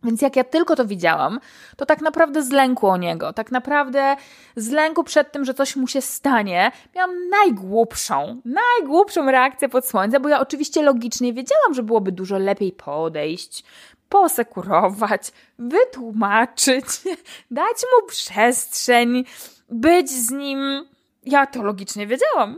[0.04, 1.40] Więc jak ja tylko to widziałam,
[1.78, 4.16] to tak naprawdę z lęku o niego, tak naprawdę
[4.56, 10.20] z lęku przed tym, że coś mu się stanie, miałam najgłupszą, najgłupszą reakcję pod słońce,
[10.20, 13.64] bo ja oczywiście logicznie wiedziałam, że byłoby dużo lepiej podejść,
[14.10, 16.86] posekurować, wytłumaczyć,
[17.52, 19.26] dać mu przestrzeń,
[19.70, 20.86] być z nim.
[21.26, 22.58] Ja to logicznie wiedziałam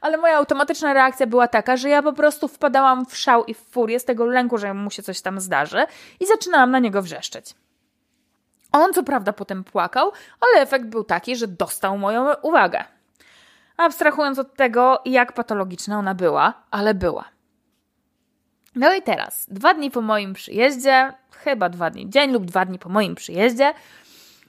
[0.00, 3.58] ale moja automatyczna reakcja była taka, że ja po prostu wpadałam w szał i w
[3.58, 5.86] furię z tego lęku, że mu się coś tam zdarzy
[6.20, 7.54] i zaczynałam na niego wrzeszczeć.
[8.72, 12.84] On co prawda potem płakał, ale efekt był taki, że dostał moją uwagę.
[13.76, 17.24] Abstrahując od tego, jak patologiczna ona była, ale była.
[18.74, 22.78] No i teraz, dwa dni po moim przyjeździe, chyba dwa dni, dzień lub dwa dni
[22.78, 23.74] po moim przyjeździe,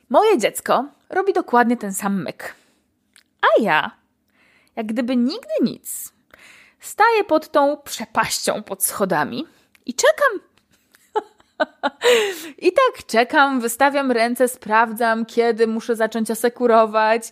[0.09, 2.55] moje dziecko robi dokładnie ten sam myk.
[3.41, 3.91] A ja
[4.79, 6.13] jak gdyby nigdy nic.
[6.79, 9.47] Staję pod tą przepaścią pod schodami
[9.85, 10.39] i czekam.
[12.67, 17.31] I tak czekam, wystawiam ręce, sprawdzam, kiedy muszę zacząć asekurować.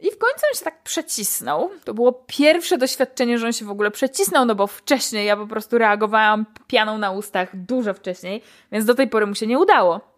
[0.00, 1.70] I w końcu on się tak przecisnął.
[1.84, 5.46] To było pierwsze doświadczenie, że on się w ogóle przecisnął, no bo wcześniej ja po
[5.46, 8.42] prostu reagowałam pianą na ustach dużo wcześniej,
[8.72, 10.11] więc do tej pory mu się nie udało.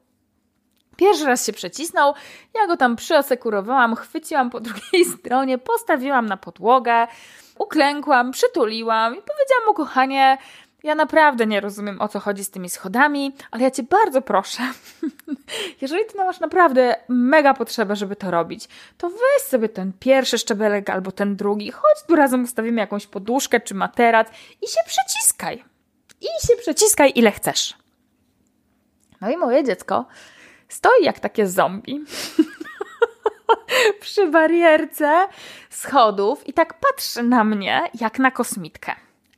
[0.97, 2.15] Pierwszy raz się przecisnął,
[2.55, 7.07] ja go tam przyasekurowałam, chwyciłam po drugiej stronie, postawiłam na podłogę,
[7.59, 10.39] uklękłam, przytuliłam i powiedziałam mu, kochanie,
[10.85, 14.63] ja naprawdę nie rozumiem o co chodzi z tymi schodami, ale ja cię bardzo proszę,
[15.81, 20.91] jeżeli ty masz naprawdę mega potrzebę, żeby to robić, to weź sobie ten pierwszy szczebelek
[20.91, 24.29] albo ten drugi, chodź tu razem ustawimy jakąś poduszkę czy materac
[24.63, 25.65] i się przeciskaj.
[26.21, 27.75] I się przeciskaj ile chcesz.
[29.21, 30.07] No i moje dziecko
[30.75, 32.05] stoi jak takie zombie
[34.01, 35.29] przy barierce
[35.71, 38.93] schodów i tak patrzy na mnie jak na kosmitkę.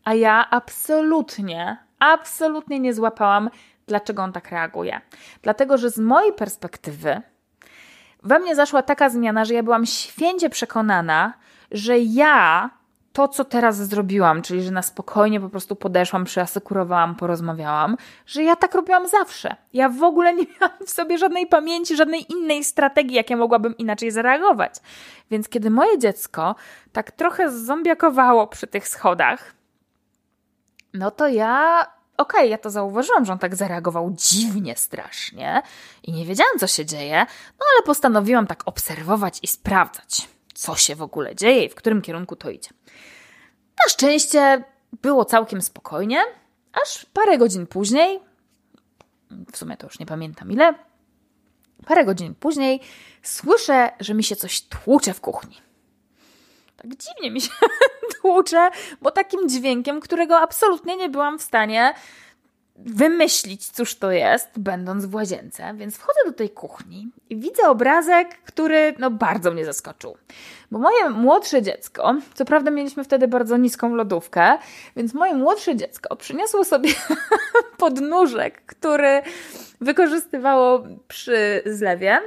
[0.04, 3.50] A ja absolutnie, absolutnie nie złapałam,
[3.86, 5.00] dlaczego on tak reaguje.
[5.42, 7.22] Dlatego, że z mojej perspektywy
[8.22, 11.32] we mnie zaszła taka zmiana, że ja byłam święcie przekonana,
[11.70, 12.70] że ja
[13.16, 18.56] to, co teraz zrobiłam, czyli że na spokojnie po prostu podeszłam, przyasekurowałam, porozmawiałam, że ja
[18.56, 19.56] tak robiłam zawsze.
[19.72, 23.76] Ja w ogóle nie miałam w sobie żadnej pamięci, żadnej innej strategii, jak ja mogłabym
[23.76, 24.74] inaczej zareagować.
[25.30, 26.54] Więc kiedy moje dziecko
[26.92, 29.54] tak trochę zombiakowało przy tych schodach,
[30.94, 35.62] no to ja okej, okay, ja to zauważyłam, że on tak zareagował dziwnie, strasznie
[36.02, 37.26] i nie wiedziałam, co się dzieje,
[37.58, 42.02] no ale postanowiłam tak obserwować i sprawdzać, co się w ogóle dzieje i w którym
[42.02, 42.70] kierunku to idzie.
[43.84, 44.64] Na szczęście
[45.02, 46.22] było całkiem spokojnie,
[46.82, 48.20] aż parę godzin później,
[49.52, 50.74] w sumie to już nie pamiętam ile,
[51.86, 52.80] parę godzin później
[53.22, 55.56] słyszę, że mi się coś tłucze w kuchni.
[56.76, 57.50] Tak dziwnie mi się
[58.20, 58.70] tłucze,
[59.02, 61.94] bo takim dźwiękiem, którego absolutnie nie byłam w stanie
[62.78, 68.28] wymyślić, cóż to jest, będąc w łazience, więc wchodzę do tej kuchni i widzę obrazek,
[68.42, 70.16] który no, bardzo mnie zaskoczył.
[70.70, 74.58] Bo moje młodsze dziecko, co prawda mieliśmy wtedy bardzo niską lodówkę,
[74.96, 76.90] więc moje młodsze dziecko przyniosło sobie
[77.78, 79.22] podnóżek, który
[79.80, 82.18] wykorzystywało przy zlewie.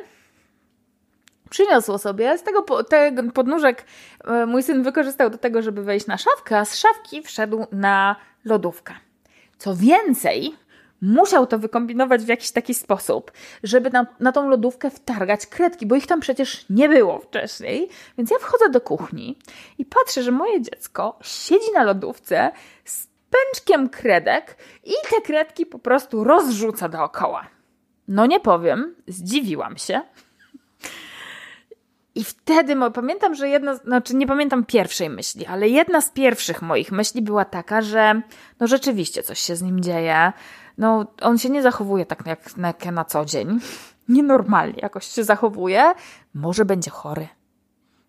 [1.50, 3.86] Przyniosło sobie, z tego ten podnóżek
[4.26, 8.16] e, mój syn wykorzystał do tego, żeby wejść na szafkę, a z szafki wszedł na
[8.46, 8.94] lodówkę.
[9.60, 10.56] Co więcej,
[11.02, 13.32] musiał to wykombinować w jakiś taki sposób,
[13.64, 17.90] żeby na, na tą lodówkę wtargać kredki, bo ich tam przecież nie było wcześniej.
[18.18, 19.38] Więc ja wchodzę do kuchni
[19.78, 22.52] i patrzę, że moje dziecko siedzi na lodówce
[22.86, 27.48] z pęczkiem kredek i te kredki po prostu rozrzuca dookoła.
[28.08, 30.02] No nie powiem, zdziwiłam się.
[32.20, 36.92] I wtedy pamiętam, że jedna, znaczy nie pamiętam pierwszej myśli, ale jedna z pierwszych moich
[36.92, 38.22] myśli była taka, że
[38.60, 40.34] no rzeczywiście coś się z nim dzieje.
[40.78, 43.60] No on się nie zachowuje tak jak, jak na co dzień.
[44.10, 45.94] Nienormalnie jakoś się zachowuje.
[46.34, 47.28] Może będzie chory.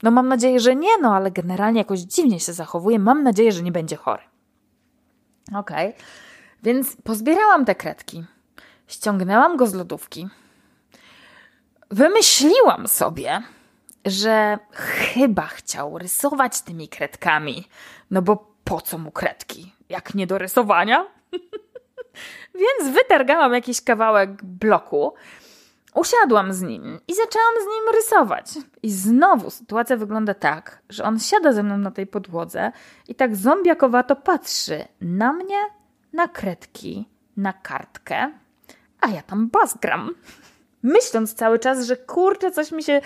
[0.03, 2.99] No mam nadzieję, że nie, no ale generalnie jakoś dziwnie się zachowuje.
[2.99, 4.23] Mam nadzieję, że nie będzie chory.
[5.55, 5.89] Okej.
[5.89, 6.03] Okay.
[6.63, 8.25] Więc pozbierałam te kredki,
[8.87, 10.29] ściągnęłam go z lodówki.
[11.91, 13.43] Wymyśliłam sobie,
[14.05, 17.69] że chyba chciał rysować tymi kredkami.
[18.11, 19.73] No bo po co mu kredki?
[19.89, 21.07] Jak nie do rysowania?
[22.55, 25.15] Więc wytargałam jakiś kawałek bloku,
[25.95, 28.47] usiadłam z nim i zaczęłam z nim rysować.
[28.83, 32.73] I znowu sytuacja wygląda tak, że on siada ze mną na tej podłodze
[33.09, 35.61] i tak zombiakowato patrzy na mnie,
[36.13, 38.31] na kredki, na kartkę,
[39.01, 40.11] a ja tam bazgram.
[40.83, 43.01] Myśląc cały czas, że kurczę, coś mi się,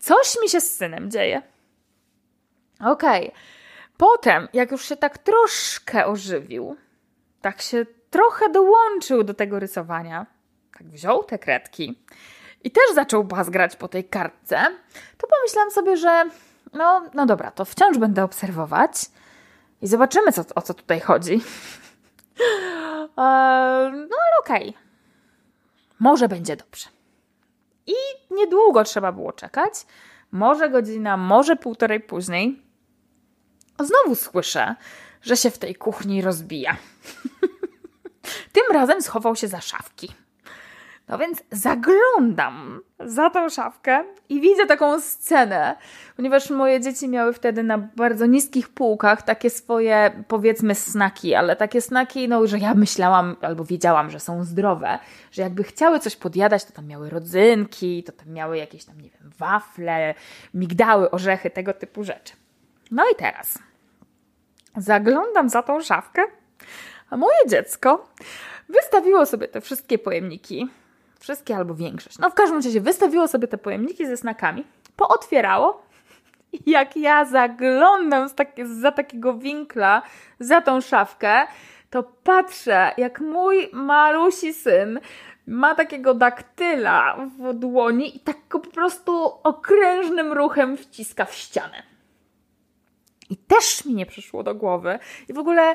[0.00, 1.42] coś mi się z synem dzieje.
[2.80, 3.28] Okej.
[3.28, 3.40] Okay.
[3.96, 6.76] Potem, jak już się tak troszkę ożywił,
[7.40, 10.26] tak się trochę dołączył do tego rysowania,
[10.78, 12.04] tak wziął te kredki
[12.64, 14.66] i też zaczął bazgrać po tej kartce,
[15.18, 16.24] to pomyślałam sobie, że
[16.72, 18.92] no, no dobra, to wciąż będę obserwować
[19.82, 21.40] i zobaczymy, co, o co tutaj chodzi.
[23.16, 24.68] No ale okej.
[24.68, 24.82] Okay.
[26.00, 26.86] Może będzie dobrze.
[27.86, 27.94] I
[28.30, 29.72] niedługo trzeba było czekać.
[30.32, 32.62] Może godzina, może półtorej później.
[33.80, 34.74] Znowu słyszę,
[35.22, 36.76] że się w tej kuchni rozbija.
[38.52, 40.12] Tym razem schował się za szafki.
[41.08, 45.76] No więc zaglądam za tą szafkę i widzę taką scenę,
[46.16, 51.80] ponieważ moje dzieci miały wtedy na bardzo niskich półkach takie swoje, powiedzmy, snaki, ale takie
[51.80, 54.98] snaki, no, że ja myślałam albo wiedziałam, że są zdrowe,
[55.32, 59.10] że jakby chciały coś podjadać, to tam miały rodzynki, to tam miały jakieś tam, nie
[59.10, 60.14] wiem, wafle,
[60.54, 62.34] migdały, orzechy, tego typu rzeczy.
[62.90, 63.58] No i teraz
[64.76, 66.22] zaglądam za tą szafkę,
[67.10, 68.08] a moje dziecko
[68.68, 70.68] wystawiło sobie te wszystkie pojemniki
[71.20, 72.18] Wszystkie albo większość.
[72.18, 74.64] No w każdym razie wystawiło sobie te pojemniki ze snakami,
[74.96, 75.82] pootwierało
[76.52, 78.34] i jak ja zaglądam z
[78.80, 80.02] za takiego winkla
[80.40, 81.46] za tą szafkę,
[81.90, 85.00] to patrzę, jak mój malusi syn
[85.46, 91.82] ma takiego daktyla w dłoni i tak go po prostu okrężnym ruchem wciska w ścianę.
[93.30, 94.98] I też mi nie przyszło do głowy.
[95.28, 95.74] I w ogóle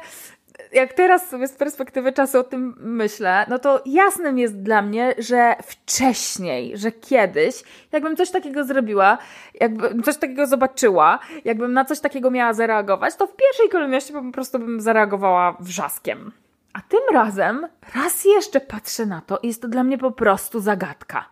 [0.71, 5.13] jak teraz sobie z perspektywy czasu o tym myślę, no to jasnym jest dla mnie,
[5.17, 9.17] że wcześniej, że kiedyś, jakbym coś takiego zrobiła,
[9.59, 14.31] jakbym coś takiego zobaczyła, jakbym na coś takiego miała zareagować, to w pierwszej kolejności po
[14.31, 16.31] prostu bym zareagowała wrzaskiem.
[16.73, 20.59] A tym razem raz jeszcze patrzę na to i jest to dla mnie po prostu
[20.59, 21.25] zagadka.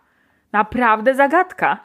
[0.52, 1.78] Naprawdę zagadka.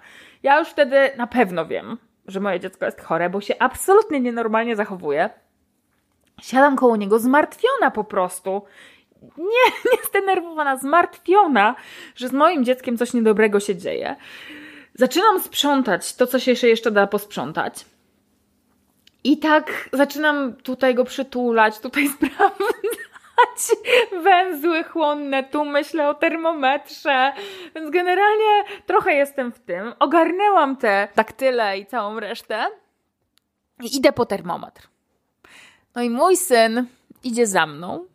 [0.44, 4.76] Ja już wtedy na pewno wiem, że moje dziecko jest chore, bo się absolutnie nienormalnie
[4.76, 5.30] zachowuje
[6.42, 8.62] Siadam koło niego, zmartwiona po prostu.
[9.22, 11.76] Nie, nie zdenerwowana, zmartwiona,
[12.16, 14.16] że z moim dzieckiem coś niedobrego się dzieje.
[14.96, 17.86] Zaczynam sprzątać to, co się jeszcze da posprzątać.
[19.24, 22.74] I tak zaczynam tutaj go przytulać, tutaj sprawdzać
[24.24, 27.34] węzły chłonne, tu myślę o termometrze.
[27.76, 29.94] Więc generalnie trochę jestem w tym.
[30.00, 32.66] Ogarnęłam te daktyle i całą resztę.
[33.82, 34.93] I idę po termometr.
[35.96, 36.86] No i mój syn
[37.24, 38.06] idzie za mną.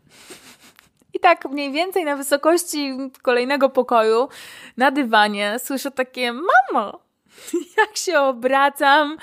[1.14, 4.28] I tak mniej więcej na wysokości kolejnego pokoju,
[4.76, 7.00] na dywanie, słyszę takie: Mamo,
[7.78, 9.16] jak się obracam,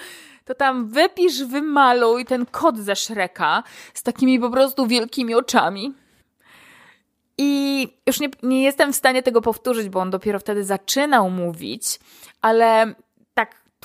[0.46, 3.64] to tam wypisz, wymaluj ten kot ze Szreka
[3.94, 5.94] z takimi po prostu wielkimi oczami.
[7.38, 12.00] I już nie, nie jestem w stanie tego powtórzyć, bo on dopiero wtedy zaczynał mówić,
[12.42, 12.96] ale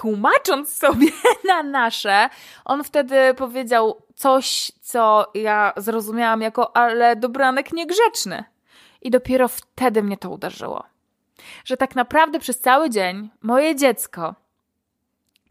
[0.00, 1.08] tłumacząc sobie
[1.48, 2.28] na nasze,
[2.64, 8.44] on wtedy powiedział coś, co ja zrozumiałam jako, ale dobranek niegrzeczny.
[9.02, 10.84] I dopiero wtedy mnie to uderzyło.
[11.64, 14.34] Że tak naprawdę przez cały dzień moje dziecko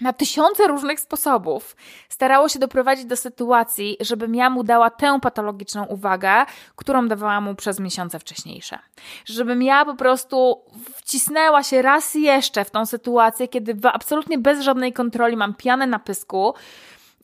[0.02, 1.76] na tysiące różnych sposobów
[2.10, 7.56] starało się doprowadzić do sytuacji, żebym ja mu dała tę patologiczną uwagę, którą dawałam mu
[7.56, 8.80] przez miesiące wcześniejsze.
[9.26, 10.62] Żebym ja po prostu
[10.96, 16.00] wcisnęła się raz jeszcze w tą sytuację, kiedy absolutnie bez żadnej kontroli mam pianę na
[16.00, 16.54] pysku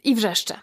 [0.04, 0.60] i wrzeszczę.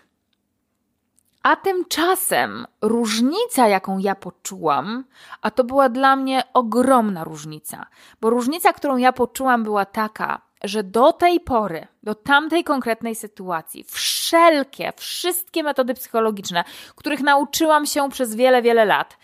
[1.42, 5.04] A tymczasem różnica, jaką ja poczułam,
[5.42, 7.86] a to była dla mnie ogromna różnica,
[8.20, 13.84] bo różnica, którą ja poczułam, była taka, że do tej pory, do tamtej konkretnej sytuacji,
[13.84, 16.64] wszelkie, wszystkie metody psychologiczne,
[16.96, 19.18] których nauczyłam się przez wiele, wiele lat,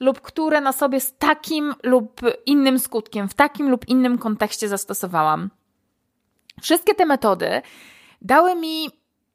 [0.00, 5.50] lub które na sobie z takim lub innym skutkiem, w takim lub innym kontekście zastosowałam,
[6.62, 7.62] wszystkie te metody
[8.22, 8.90] dały mi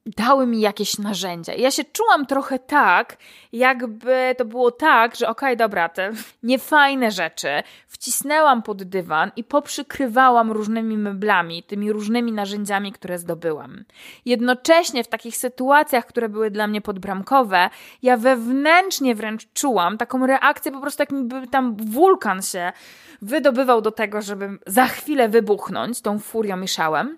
[0.05, 1.53] dały mi jakieś narzędzia.
[1.53, 3.17] Ja się czułam trochę tak,
[3.53, 6.11] jakby to było tak, że okej, okay, dobra, te
[6.43, 7.49] niefajne rzeczy
[7.87, 13.83] wcisnęłam pod dywan i poprzykrywałam różnymi meblami, tymi różnymi narzędziami, które zdobyłam.
[14.25, 17.69] Jednocześnie w takich sytuacjach, które były dla mnie podbramkowe,
[18.01, 22.71] ja wewnętrznie wręcz czułam taką reakcję, po prostu jakby tam wulkan się
[23.21, 27.17] wydobywał do tego, żeby za chwilę wybuchnąć tą furią i szałem.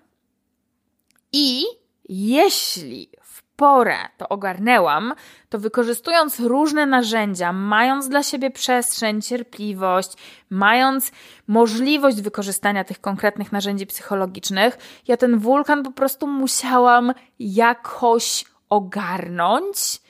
[1.32, 1.64] I
[2.08, 5.14] jeśli w porę to ogarnęłam,
[5.48, 10.12] to wykorzystując różne narzędzia, mając dla siebie przestrzeń, cierpliwość,
[10.50, 11.12] mając
[11.46, 14.78] możliwość wykorzystania tych konkretnych narzędzi psychologicznych,
[15.08, 20.00] ja ten wulkan po prostu musiałam jakoś ogarnąć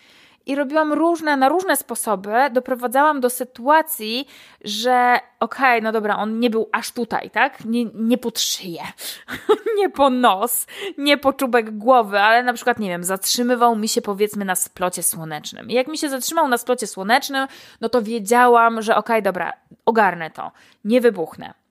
[0.47, 4.29] i robiłam różne, na różne sposoby, doprowadzałam do sytuacji,
[4.65, 7.65] że okej, okay, no dobra, on nie był aż tutaj, tak?
[7.65, 8.83] Nie, nie pod szyję,
[9.79, 10.67] nie po nos,
[10.99, 15.03] nie po czubek głowy, ale na przykład, nie wiem, zatrzymywał mi się powiedzmy na splocie
[15.03, 15.71] słonecznym.
[15.71, 17.49] I jak mi się zatrzymał na splocie słonecznym,
[17.81, 19.53] no to wiedziałam, że okej, okay, dobra,
[19.87, 20.53] ogarnę to,
[20.85, 21.66] nie wybuchnę.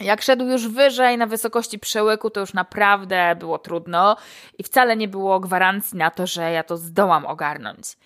[0.00, 4.16] Jak szedł już wyżej na wysokości przełyku, to już naprawdę było trudno
[4.58, 7.96] i wcale nie było gwarancji na to, że ja to zdołam ogarnąć.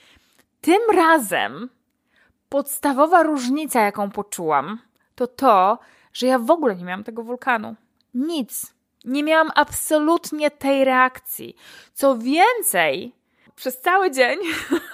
[0.60, 1.68] Tym razem
[2.48, 4.78] podstawowa różnica, jaką poczułam,
[5.14, 5.78] to to,
[6.12, 7.74] że ja w ogóle nie miałam tego wulkanu.
[8.14, 8.74] Nic.
[9.04, 11.56] Nie miałam absolutnie tej reakcji.
[11.94, 13.12] Co więcej,
[13.58, 14.38] przez cały dzień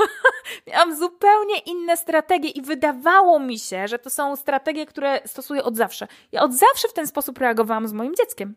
[0.66, 5.76] miałam zupełnie inne strategie i wydawało mi się, że to są strategie, które stosuję od
[5.76, 6.08] zawsze.
[6.32, 8.54] Ja od zawsze w ten sposób reagowałam z moim dzieckiem.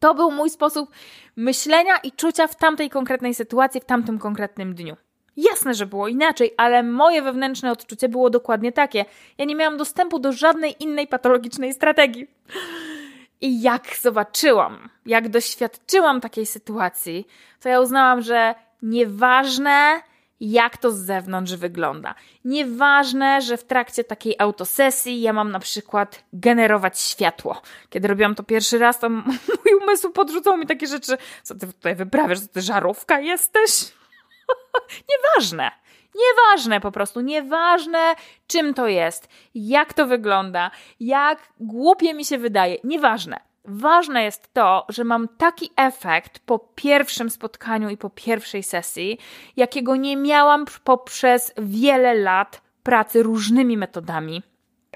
[0.00, 0.90] To był mój sposób
[1.36, 4.96] myślenia i czucia w tamtej konkretnej sytuacji, w tamtym konkretnym dniu.
[5.36, 9.04] Jasne, że było inaczej, ale moje wewnętrzne odczucie było dokładnie takie.
[9.38, 12.26] Ja nie miałam dostępu do żadnej innej patologicznej strategii.
[13.40, 17.26] I jak zobaczyłam, jak doświadczyłam takiej sytuacji,
[17.60, 20.02] to ja uznałam, że Nieważne,
[20.40, 22.14] jak to z zewnątrz wygląda.
[22.44, 27.62] Nieważne, że w trakcie takiej autosesji ja mam na przykład generować światło.
[27.90, 31.18] Kiedy robiłam to pierwszy raz, to mój umysł podrzucał mi takie rzeczy.
[31.42, 32.40] Co ty tutaj wyprawiasz?
[32.40, 33.70] Co ty żarówka jesteś?
[35.10, 35.70] Nieważne.
[36.14, 38.14] Nieważne po prostu, nieważne
[38.46, 40.70] czym to jest, jak to wygląda,
[41.00, 43.40] jak głupie mi się wydaje, nieważne.
[43.66, 49.18] Ważne jest to, że mam taki efekt po pierwszym spotkaniu i po pierwszej sesji,
[49.56, 54.42] jakiego nie miałam poprzez wiele lat pracy różnymi metodami.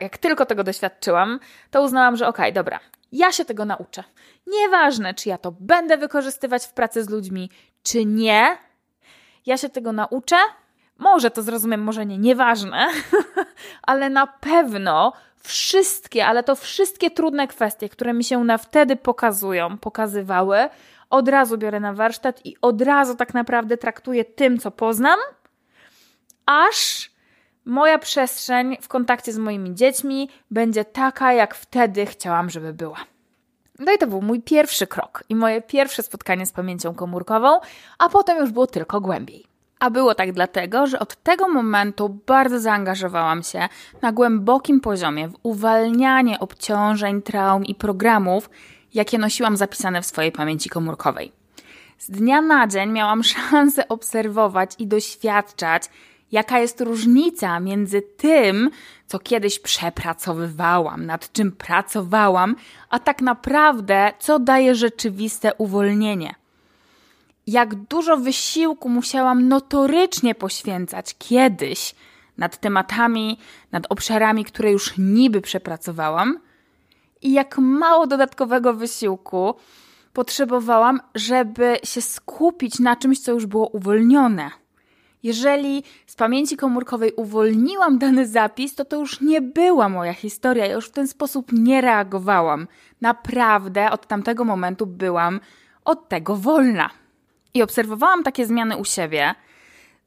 [0.01, 1.41] Jak tylko tego doświadczyłam,
[1.71, 2.81] to uznałam, że okej, okay, dobra,
[3.12, 4.05] ja się tego nauczę.
[4.47, 7.51] Nieważne, czy ja to będę wykorzystywać w pracy z ludźmi,
[7.83, 8.59] czy nie,
[9.47, 10.37] ja się tego nauczę.
[10.99, 12.89] Może to zrozumiem, może nie, nieważne,
[13.83, 15.12] ale na pewno
[15.43, 20.68] wszystkie, ale to wszystkie trudne kwestie, które mi się na wtedy pokazują, pokazywały,
[21.11, 25.18] od razu biorę na warsztat i od razu tak naprawdę traktuję tym, co poznam,
[26.47, 27.11] aż
[27.64, 32.97] moja przestrzeń w kontakcie z moimi dziećmi będzie taka, jak wtedy chciałam, żeby była.
[33.78, 37.61] No i to był mój pierwszy krok i moje pierwsze spotkanie z pamięcią komórkową,
[37.99, 39.49] a potem już było tylko głębiej.
[39.81, 43.68] A było tak dlatego, że od tego momentu bardzo zaangażowałam się
[44.03, 48.51] na głębokim poziomie w uwalnianie obciążeń, traum i programów,
[48.95, 51.33] jakie nosiłam zapisane w swojej pamięci komórkowej.
[51.99, 55.83] Z dnia na dzień miałam szansę obserwować i doświadczać,
[56.33, 58.70] jaka jest różnica między tym,
[59.07, 62.57] co kiedyś przepracowywałam, nad czym pracowałam,
[62.91, 66.39] a tak naprawdę, co daje rzeczywiste uwolnienie
[67.51, 71.94] jak dużo wysiłku musiałam notorycznie poświęcać kiedyś
[72.38, 73.38] nad tematami,
[73.72, 76.38] nad obszarami, które już niby przepracowałam,
[77.22, 79.55] i jak mało dodatkowego wysiłku
[80.12, 84.51] potrzebowałam, żeby się skupić na czymś, co już było uwolnione.
[85.22, 90.66] Jeżeli z pamięci komórkowej uwolniłam dany zapis, to to już nie była moja historia.
[90.66, 92.66] Ja już w ten sposób nie reagowałam.
[93.01, 95.40] Naprawdę od tamtego momentu byłam
[95.84, 96.90] od tego wolna
[97.55, 99.34] i obserwowałam takie zmiany u siebie,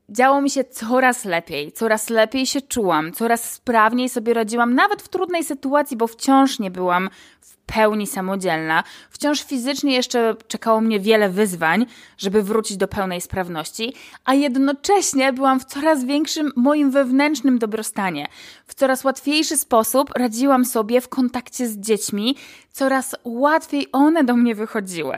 [0.09, 5.09] działo mi się coraz lepiej, coraz lepiej się czułam, coraz sprawniej sobie radziłam, nawet w
[5.09, 7.09] trudnej sytuacji, bo wciąż nie byłam
[7.41, 8.83] w pełni samodzielna.
[9.09, 11.85] Wciąż fizycznie jeszcze czekało mnie wiele wyzwań,
[12.17, 13.93] żeby wrócić do pełnej sprawności,
[14.25, 18.27] a jednocześnie byłam w coraz większym moim wewnętrznym dobrostanie.
[18.67, 22.35] W coraz łatwiejszy sposób radziłam sobie w kontakcie z dziećmi,
[22.71, 25.17] coraz łatwiej one do mnie wychodziły.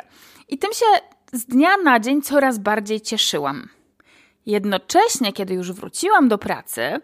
[0.50, 0.86] I tym się
[1.36, 3.70] z dnia na dzień coraz bardziej cieszyłam.
[4.46, 7.02] Jednocześnie, kiedy już wróciłam do pracy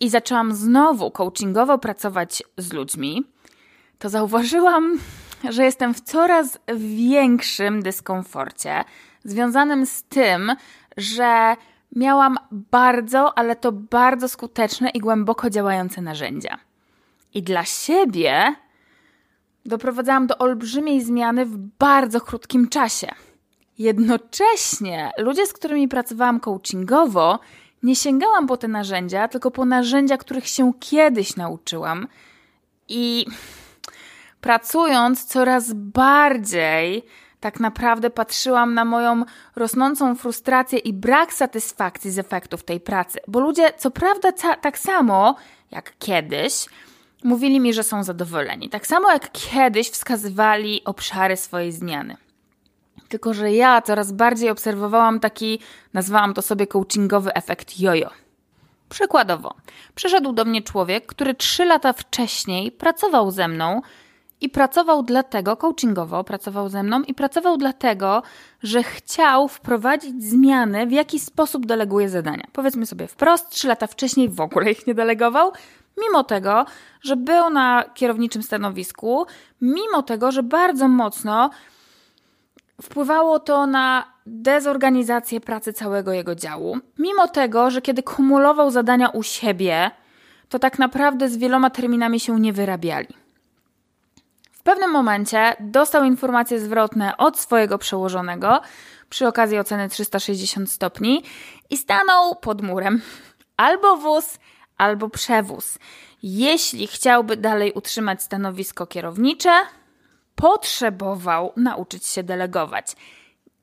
[0.00, 3.24] i zaczęłam znowu coachingowo pracować z ludźmi,
[3.98, 4.98] to zauważyłam
[5.54, 8.84] że jestem w coraz większym dyskomforcie
[9.24, 10.52] związanym z tym,
[10.96, 11.56] że
[11.96, 16.58] miałam bardzo, ale to bardzo skuteczne i głęboko działające narzędzia.
[17.34, 18.54] I dla siebie
[19.66, 23.08] doprowadzałam do olbrzymiej zmiany w bardzo krótkim czasie.
[23.78, 27.38] Jednocześnie ludzie, z którymi pracowałam coachingowo,
[27.82, 32.08] nie sięgałam po te narzędzia, tylko po narzędzia, których się kiedyś nauczyłam.
[32.88, 33.26] I
[34.40, 37.06] pracując coraz bardziej,
[37.40, 39.24] tak naprawdę patrzyłam na moją
[39.56, 43.18] rosnącą frustrację i brak satysfakcji z efektów tej pracy.
[43.28, 45.36] Bo ludzie, co prawda, tak samo
[45.70, 46.66] jak kiedyś,
[47.24, 48.68] mówili mi, że są zadowoleni.
[48.68, 52.16] Tak samo jak kiedyś wskazywali obszary swojej zmiany.
[53.08, 55.58] Tylko, że ja coraz bardziej obserwowałam taki,
[55.92, 58.10] nazwałam to sobie coachingowy efekt jojo.
[58.88, 59.54] Przykładowo,
[59.94, 63.80] przyszedł do mnie człowiek, który trzy lata wcześniej pracował ze mną
[64.40, 68.22] i pracował dlatego, coachingowo pracował ze mną i pracował dlatego,
[68.62, 72.44] że chciał wprowadzić zmiany, w jaki sposób deleguje zadania.
[72.52, 75.52] Powiedzmy sobie wprost, trzy lata wcześniej w ogóle ich nie delegował,
[76.00, 76.64] mimo tego,
[77.02, 79.26] że był na kierowniczym stanowisku,
[79.60, 81.50] mimo tego, że bardzo mocno
[82.82, 86.78] wpływało to na dezorganizację pracy całego jego działu.
[86.98, 89.90] Mimo tego, że kiedy kumulował zadania u siebie,
[90.48, 93.08] to tak naprawdę z wieloma terminami się nie wyrabiali.
[94.52, 98.60] W pewnym momencie dostał informacje zwrotne od swojego przełożonego
[99.08, 101.22] przy okazji oceny 360 stopni
[101.70, 103.02] i stanął pod murem.
[103.56, 104.38] Albo wóz,
[104.78, 105.78] albo przewóz.
[106.22, 109.52] Jeśli chciałby dalej utrzymać stanowisko kierownicze,
[110.34, 112.96] potrzebował nauczyć się delegować.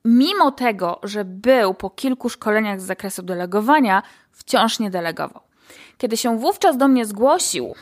[0.04, 4.02] Mimo tego, że był po kilku szkoleniach z zakresu delegowania,
[4.32, 5.42] wciąż nie delegował.
[5.98, 7.74] Kiedy się wówczas do mnie zgłosił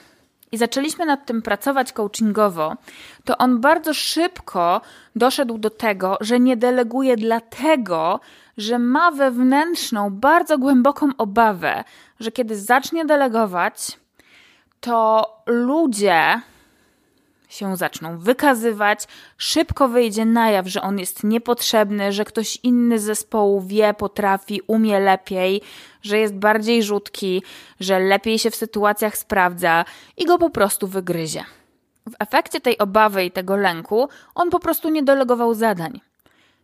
[0.52, 2.76] i zaczęliśmy nad tym pracować coachingowo,
[3.24, 4.80] to on bardzo szybko
[5.16, 8.20] doszedł do tego, że nie deleguje dlatego,
[8.56, 11.84] że ma wewnętrzną, bardzo głęboką obawę,
[12.20, 13.98] że kiedy zacznie delegować,
[14.80, 16.40] to ludzie
[17.48, 19.04] się zaczną wykazywać,
[19.36, 24.60] szybko wyjdzie na jaw, że on jest niepotrzebny, że ktoś inny z zespołu wie, potrafi,
[24.66, 25.62] umie lepiej,
[26.02, 27.42] że jest bardziej rzutki,
[27.80, 29.84] że lepiej się w sytuacjach sprawdza
[30.16, 31.44] i go po prostu wygryzie.
[32.10, 36.00] W efekcie tej obawy i tego lęku on po prostu nie delegował zadań.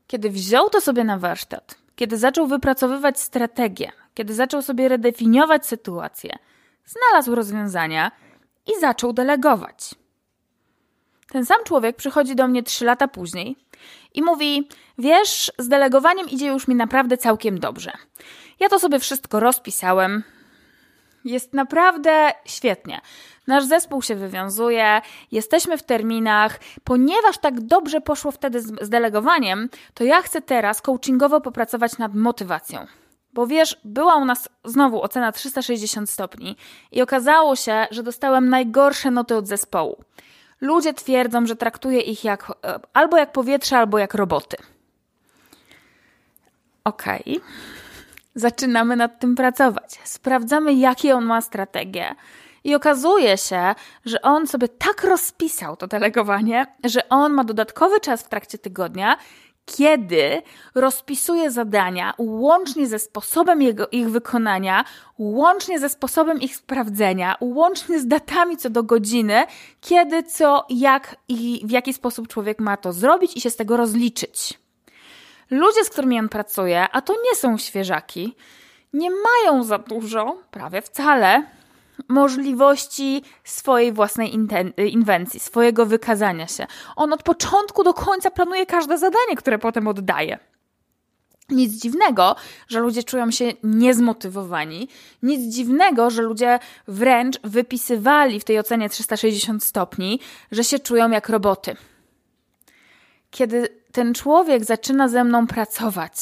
[0.07, 6.39] Kiedy wziął to sobie na warsztat, kiedy zaczął wypracowywać strategię, kiedy zaczął sobie redefiniować sytuację,
[6.87, 8.11] znalazł rozwiązania
[8.66, 9.95] i zaczął delegować.
[11.29, 13.57] Ten sam człowiek przychodzi do mnie trzy lata później
[14.14, 14.68] i mówi:
[14.99, 17.93] Wiesz, z delegowaniem idzie już mi naprawdę całkiem dobrze.
[18.61, 20.22] Ja to sobie wszystko rozpisałem.
[21.25, 23.01] Jest naprawdę świetnie.
[23.47, 25.01] Nasz zespół się wywiązuje,
[25.33, 26.61] jesteśmy w terminach.
[26.85, 32.14] Ponieważ tak dobrze poszło wtedy z, z delegowaniem, to ja chcę teraz coachingowo popracować nad
[32.14, 32.87] motywacją.
[33.33, 36.57] Bo wiesz, była u nas znowu ocena 360 stopni
[36.93, 40.05] i okazało się, że dostałem najgorsze noty od zespołu.
[40.64, 44.56] Ludzie twierdzą, że traktuję ich jak, e, albo jak powietrze, albo jak roboty.
[46.84, 47.22] Okej.
[47.22, 47.40] Okay.
[48.34, 49.98] Zaczynamy nad tym pracować.
[50.04, 52.14] Sprawdzamy, jakie on ma strategie.
[52.64, 58.22] I okazuje się, że on sobie tak rozpisał to delegowanie, że on ma dodatkowy czas
[58.22, 59.16] w trakcie tygodnia,
[59.66, 60.42] kiedy
[60.74, 64.84] rozpisuje zadania łącznie ze sposobem jego, ich wykonania,
[65.18, 69.44] łącznie ze sposobem ich sprawdzenia, łącznie z datami co do godziny,
[69.80, 73.76] kiedy, co, jak i w jaki sposób człowiek ma to zrobić i się z tego
[73.76, 74.58] rozliczyć.
[75.50, 78.36] Ludzie, z którymi on pracuje, a to nie są świeżaki,
[78.92, 81.46] nie mają za dużo, prawie wcale,
[82.09, 84.34] możliwości swojej własnej
[84.92, 86.66] inwencji, swojego wykazania się.
[86.97, 90.38] On od początku do końca planuje każde zadanie, które potem oddaje.
[91.49, 92.36] Nic dziwnego,
[92.68, 94.88] że ludzie czują się niezmotywowani.
[95.22, 100.20] Nic dziwnego, że ludzie wręcz wypisywali w tej ocenie 360 stopni,
[100.53, 101.76] że się czują jak roboty.
[103.30, 106.12] Kiedy ten człowiek zaczyna ze mną pracować,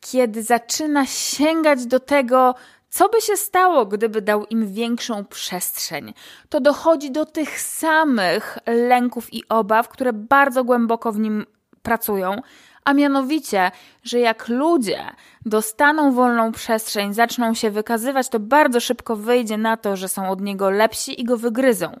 [0.00, 2.54] kiedy zaczyna sięgać do tego,
[2.96, 6.14] co by się stało, gdyby dał im większą przestrzeń?
[6.48, 11.46] To dochodzi do tych samych lęków i obaw, które bardzo głęboko w nim
[11.82, 12.40] pracują,
[12.84, 13.70] a mianowicie,
[14.02, 15.04] że jak ludzie
[15.46, 20.40] dostaną wolną przestrzeń, zaczną się wykazywać, to bardzo szybko wyjdzie na to, że są od
[20.40, 22.00] niego lepsi i go wygryzą.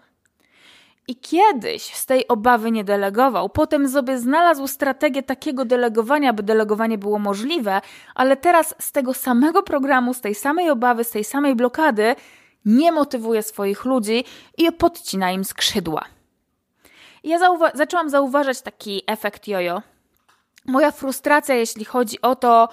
[1.08, 6.98] I kiedyś z tej obawy nie delegował, potem sobie znalazł strategię takiego delegowania, by delegowanie
[6.98, 7.80] było możliwe,
[8.14, 12.14] ale teraz z tego samego programu, z tej samej obawy, z tej samej blokady
[12.64, 14.24] nie motywuje swoich ludzi
[14.58, 16.04] i podcina im skrzydła.
[17.22, 19.82] I ja zauwa zaczęłam zauważać taki efekt jojo.
[20.64, 22.68] Moja frustracja, jeśli chodzi o to,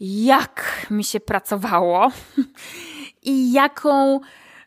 [0.00, 2.08] jak mi się pracowało
[3.22, 4.20] i jaką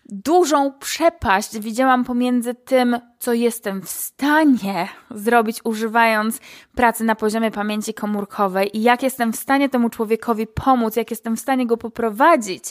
[0.10, 6.40] dużą przepaść widziałam pomiędzy tym, co jestem w stanie zrobić, używając
[6.76, 11.38] pracy na poziomie pamięci komórkowej i jak jestem w stanie temu człowiekowi pomóc, jak jestem
[11.38, 12.64] w stanie go poprowadzić,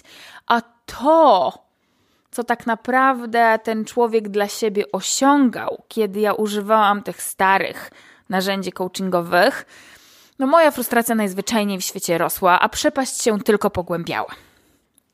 [0.47, 1.53] a to,
[2.31, 7.91] co tak naprawdę ten człowiek dla siebie osiągał, kiedy ja używałam tych starych
[8.29, 9.67] narzędzi coachingowych,
[10.39, 14.46] no moja frustracja najzwyczajniej w świecie rosła, a przepaść się tylko pogłębiała.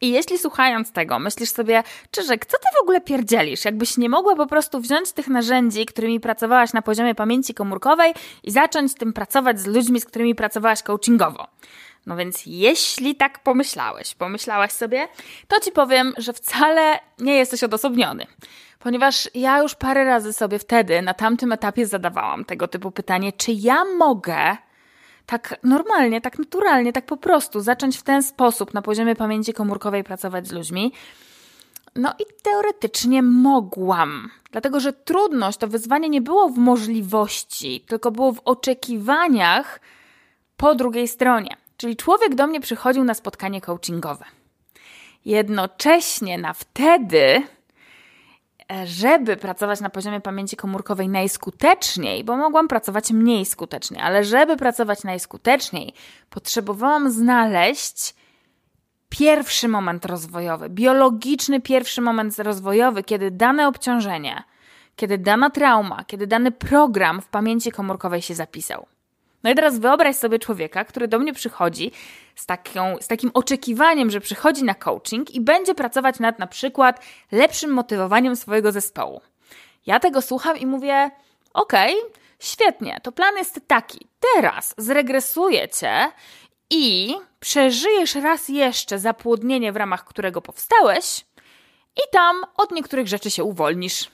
[0.03, 3.65] I jeśli słuchając tego myślisz sobie, Czyżek, co ty w ogóle pierdzielisz?
[3.65, 8.51] Jakbyś nie mogła po prostu wziąć tych narzędzi, którymi pracowałaś na poziomie pamięci komórkowej i
[8.51, 11.47] zacząć tym pracować z ludźmi, z którymi pracowałaś coachingowo.
[12.07, 15.09] No więc jeśli tak pomyślałeś, pomyślałaś sobie,
[15.49, 18.27] to ci powiem, że wcale nie jesteś odosobniony.
[18.79, 23.53] Ponieważ ja już parę razy sobie wtedy, na tamtym etapie zadawałam tego typu pytanie, czy
[23.53, 24.57] ja mogę
[25.33, 30.05] tak normalnie, tak naturalnie, tak po prostu zacząć w ten sposób na poziomie pamięci komórkowej
[30.05, 30.93] pracować z ludźmi.
[31.97, 38.33] No i teoretycznie mogłam, dlatego że trudność, to wyzwanie nie było w możliwości, tylko było
[38.33, 39.81] w oczekiwaniach
[40.57, 41.57] po drugiej stronie.
[41.77, 44.25] Czyli człowiek do mnie przychodził na spotkanie coachingowe.
[45.25, 47.43] Jednocześnie na wtedy
[48.85, 55.05] żeby pracować na poziomie pamięci komórkowej najskuteczniej, bo mogłam pracować mniej skutecznie, ale żeby pracować
[55.05, 55.95] najskuteczniej,
[56.31, 58.15] potrzebowałam znaleźć
[59.09, 64.43] pierwszy moment rozwojowy, biologiczny pierwszy moment rozwojowy, kiedy dane obciążenie,
[64.97, 68.87] kiedy dana trauma, kiedy dany program w pamięci komórkowej się zapisał.
[69.45, 71.93] No i teraz wyobraź sobie człowieka, który do mnie przychodzi
[72.35, 77.05] z, taką, z takim oczekiwaniem, że przychodzi na coaching i będzie pracować nad na przykład
[77.33, 79.21] lepszym motywowaniem swojego zespołu.
[79.87, 81.11] Ja tego słucham i mówię:
[81.55, 84.07] Okej, okay, świetnie, to plan jest taki.
[84.35, 86.11] Teraz zregresuję cię
[86.71, 91.25] i przeżyjesz raz jeszcze zapłodnienie, w ramach którego powstałeś,
[91.97, 94.11] i tam od niektórych rzeczy się uwolnisz.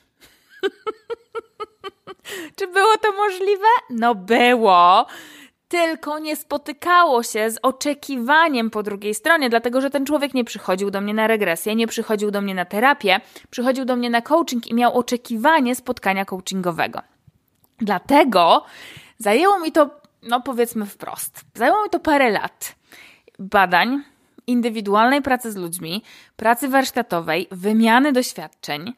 [2.56, 3.66] Czy było to możliwe?
[3.90, 5.06] No było.
[5.68, 10.90] Tylko nie spotykało się z oczekiwaniem po drugiej stronie, dlatego że ten człowiek nie przychodził
[10.90, 13.20] do mnie na regresję, nie przychodził do mnie na terapię,
[13.50, 17.02] przychodził do mnie na coaching i miał oczekiwanie spotkania coachingowego.
[17.78, 18.64] Dlatego
[19.18, 19.90] zajęło mi to,
[20.22, 22.74] no powiedzmy wprost, zajęło mi to parę lat
[23.38, 24.02] badań,
[24.46, 26.02] indywidualnej pracy z ludźmi,
[26.36, 28.92] pracy warsztatowej, wymiany doświadczeń.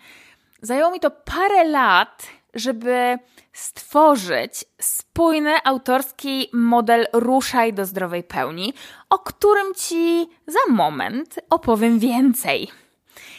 [0.62, 3.18] Zajęło mi to parę lat żeby
[3.52, 8.74] stworzyć spójny autorski model Ruszaj do zdrowej pełni,
[9.10, 12.68] o którym Ci za moment opowiem więcej.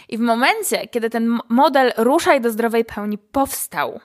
[0.10, 4.00] I w momencie, kiedy ten model Ruszaj do zdrowej pełni powstał,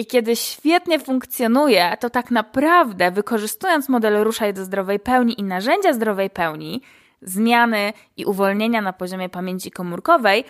[0.00, 5.92] i kiedy świetnie funkcjonuje, to tak naprawdę wykorzystując model Ruszaj do zdrowej pełni i narzędzia
[5.92, 6.82] zdrowej pełni,
[7.22, 10.44] zmiany i uwolnienia na poziomie pamięci komórkowej,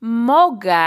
[0.00, 0.80] mogę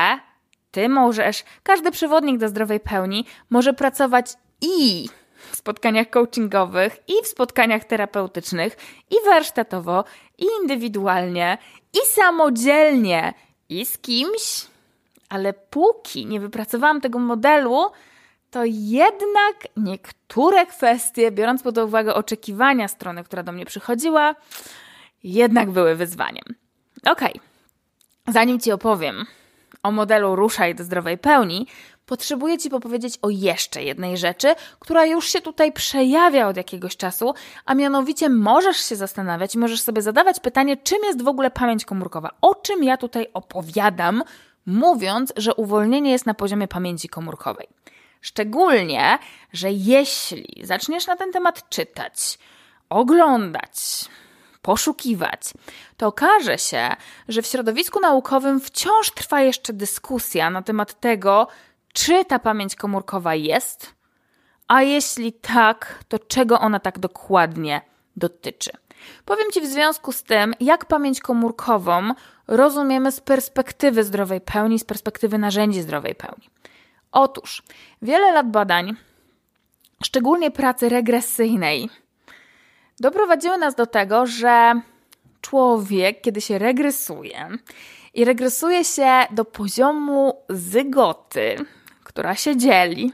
[0.72, 5.10] ty możesz, każdy przewodnik do zdrowej pełni może pracować i
[5.52, 8.78] w spotkaniach coachingowych, i w spotkaniach terapeutycznych,
[9.12, 10.04] i warsztatowo,
[10.38, 11.58] i indywidualnie,
[11.94, 13.34] i samodzielnie,
[13.70, 14.68] i z kimś.
[15.30, 17.92] Ale póki nie wypracowałam tego modelu,
[18.52, 24.36] to jednak niektóre kwestie, biorąc pod uwagę oczekiwania strony, która do mnie przychodziła,
[25.24, 26.44] jednak były wyzwaniem.
[27.06, 27.42] Okej, okay.
[28.28, 29.26] zanim Ci opowiem,
[29.88, 31.68] o modelu ruszaj do zdrowej pełni,
[32.06, 37.34] potrzebuję Ci popowiedzieć o jeszcze jednej rzeczy, która już się tutaj przejawia od jakiegoś czasu,
[37.66, 42.30] a mianowicie możesz się zastanawiać możesz sobie zadawać pytanie, czym jest w ogóle pamięć komórkowa?
[42.42, 44.24] O czym ja tutaj opowiadam,
[44.66, 47.68] mówiąc, że uwolnienie jest na poziomie pamięci komórkowej.
[48.22, 49.18] Szczególnie,
[49.54, 52.40] że jeśli zaczniesz na ten temat czytać,
[52.90, 54.06] oglądać,
[54.68, 55.54] poszukiwać,
[55.98, 56.96] to okaże się,
[57.28, 61.48] że w środowisku naukowym wciąż trwa jeszcze dyskusja na temat tego,
[61.94, 63.94] czy ta pamięć komórkowa jest,
[64.68, 67.82] a jeśli tak, to czego ona tak dokładnie
[68.16, 68.72] dotyczy.
[69.26, 72.12] Powiem Ci w związku z tym, jak pamięć komórkową
[72.48, 76.50] rozumiemy z perspektywy zdrowej pełni, z perspektywy narzędzi zdrowej pełni.
[77.12, 77.64] Otóż
[78.02, 78.94] wiele lat badań,
[80.04, 81.90] szczególnie pracy regresyjnej,
[83.00, 84.82] doprowadziły nas do tego, że
[85.42, 87.50] człowiek, kiedy się regresuje
[88.14, 91.56] i regresuje się do poziomu zygoty,
[92.04, 93.12] która się dzieli,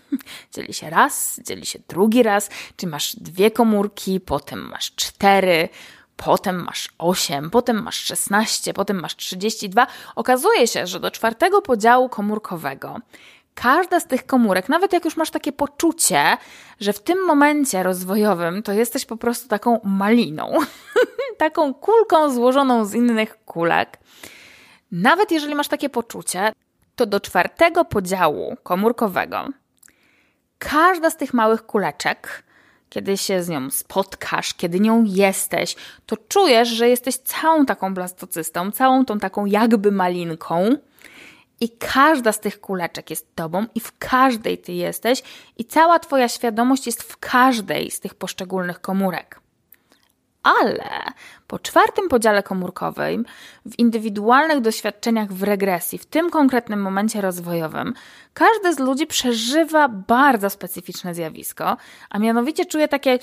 [0.54, 5.68] dzieli się raz, dzieli się drugi raz, czy masz dwie komórki, potem masz cztery,
[6.16, 9.86] potem masz 8, potem masz 16, potem masz 32.
[10.16, 12.96] Okazuje się, że do czwartego podziału komórkowego
[13.54, 16.36] każda z tych komórek, nawet jak już masz takie poczucie,
[16.80, 20.58] że w tym momencie rozwojowym to jesteś po prostu taką maliną,
[21.38, 23.98] taką kulką złożoną z innych kulek,
[24.92, 26.52] nawet jeżeli masz takie poczucie,
[26.96, 29.48] to do czwartego podziału komórkowego
[30.60, 32.42] każda z tych małych kuleczek,
[32.88, 35.76] kiedy się z nią spotkasz, kiedy nią jesteś,
[36.06, 40.76] to czujesz, że jesteś całą taką blastocystą, całą tą taką jakby malinką.
[41.60, 45.22] I każda z tych kuleczek jest tobą, i w każdej ty jesteś,
[45.58, 49.40] i cała twoja świadomość jest w każdej z tych poszczególnych komórek.
[50.42, 51.02] Ale
[51.46, 53.24] po czwartym podziale komórkowym,
[53.66, 57.94] w indywidualnych doświadczeniach w regresji, w tym konkretnym momencie rozwojowym,
[58.34, 61.76] każdy z ludzi przeżywa bardzo specyficzne zjawisko,
[62.10, 63.18] a mianowicie czuje takie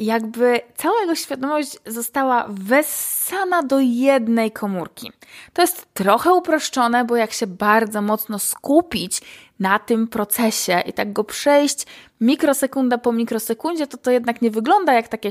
[0.00, 5.12] jakby cała jego świadomość została wessana do jednej komórki.
[5.52, 9.20] To jest trochę uproszczone, bo jak się bardzo mocno skupić
[9.60, 11.86] na tym procesie i tak go przejść
[12.20, 15.30] mikrosekunda po mikrosekundzie, to to jednak nie wygląda jak takie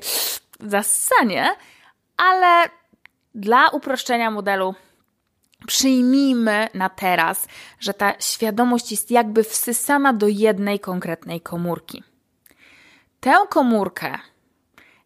[0.60, 1.50] zassanie,
[2.18, 2.70] ale
[3.36, 4.76] dla uproszczenia modelu
[5.68, 7.48] przyjmijmy na teraz,
[7.80, 12.04] że ta świadomość jest jakby wsysana do jednej konkretnej komórki.
[13.20, 14.20] Tę komórkę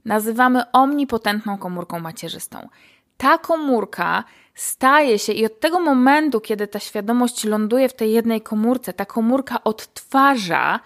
[0.06, 2.70] nazywamy omnipotentną komórką macierzystą.
[3.18, 4.24] Ta komórka
[4.56, 9.06] staje się i od tego momentu, kiedy ta świadomość ląduje w tej jednej komórce, ta
[9.06, 10.80] komórka odtwarza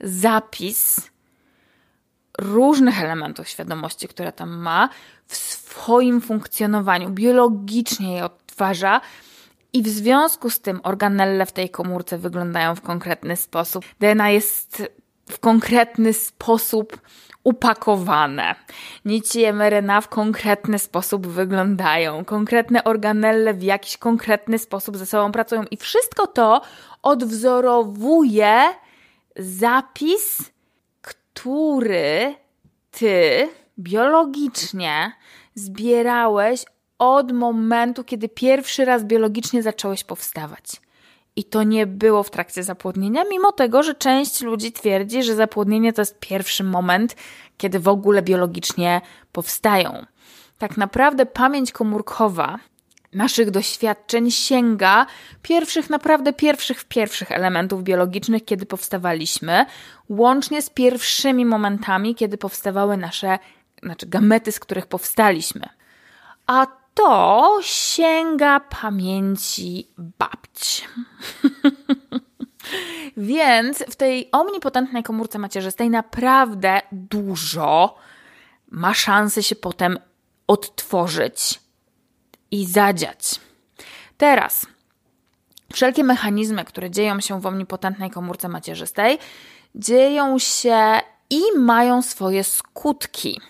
[0.00, 1.10] zapis
[2.38, 4.88] różnych elementów świadomości, które tam ma,
[5.26, 7.10] w swoim funkcjonowaniu.
[7.10, 9.00] Biologicznie je odtwarza.
[9.72, 13.84] I w związku z tym organelle w tej komórce wyglądają w konkretny sposób.
[14.00, 14.82] DNA jest
[15.30, 17.00] w konkretny sposób
[17.44, 18.54] upakowane.
[19.04, 25.62] Nici mRNA w konkretny sposób wyglądają, konkretne organelle w jakiś konkretny sposób ze sobą pracują
[25.70, 26.60] i wszystko to
[27.02, 28.62] odwzorowuje
[29.36, 30.52] zapis,
[31.02, 32.34] który
[32.90, 33.48] ty
[33.78, 35.12] biologicznie
[35.54, 36.64] zbierałeś
[36.98, 40.83] od momentu, kiedy pierwszy raz biologicznie zacząłeś powstawać.
[41.36, 45.92] I to nie było w trakcie zapłodnienia, mimo tego, że część ludzi twierdzi, że zapłodnienie
[45.92, 47.16] to jest pierwszy moment,
[47.56, 49.00] kiedy w ogóle biologicznie
[49.32, 50.06] powstają.
[50.58, 52.58] Tak naprawdę pamięć komórkowa
[53.12, 55.06] naszych doświadczeń sięga
[55.42, 59.66] pierwszych, naprawdę pierwszych, pierwszych elementów biologicznych, kiedy powstawaliśmy,
[60.08, 63.38] łącznie z pierwszymi momentami, kiedy powstawały nasze,
[63.82, 65.68] znaczy gamety, z których powstaliśmy.
[66.46, 70.82] A to sięga pamięci babci.
[73.16, 77.96] Więc w tej omnipotentnej komórce macierzystej naprawdę dużo
[78.70, 79.98] ma szansy się potem
[80.46, 81.60] odtworzyć
[82.50, 83.40] i zadziać.
[84.16, 84.66] Teraz,
[85.72, 89.18] wszelkie mechanizmy, które dzieją się w omnipotentnej komórce macierzystej,
[89.74, 93.40] dzieją się i mają swoje skutki.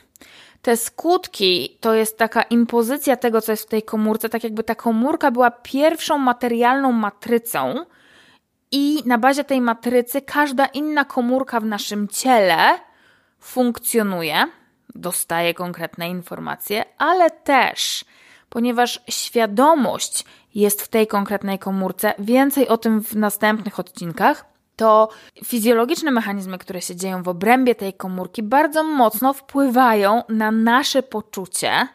[0.65, 4.75] Te skutki to jest taka impozycja tego, co jest w tej komórce, tak jakby ta
[4.75, 7.85] komórka była pierwszą materialną matrycą,
[8.73, 12.79] i na bazie tej matrycy każda inna komórka w naszym ciele
[13.41, 14.47] funkcjonuje,
[14.95, 18.05] dostaje konkretne informacje, ale też
[18.49, 24.45] ponieważ świadomość jest w tej konkretnej komórce, więcej o tym w następnych odcinkach,
[24.77, 25.09] to
[25.45, 31.89] fizjologiczne mechanizmy, które się dzieją w obrębie tej komórki, bardzo mocno wpływają na nasze poczucie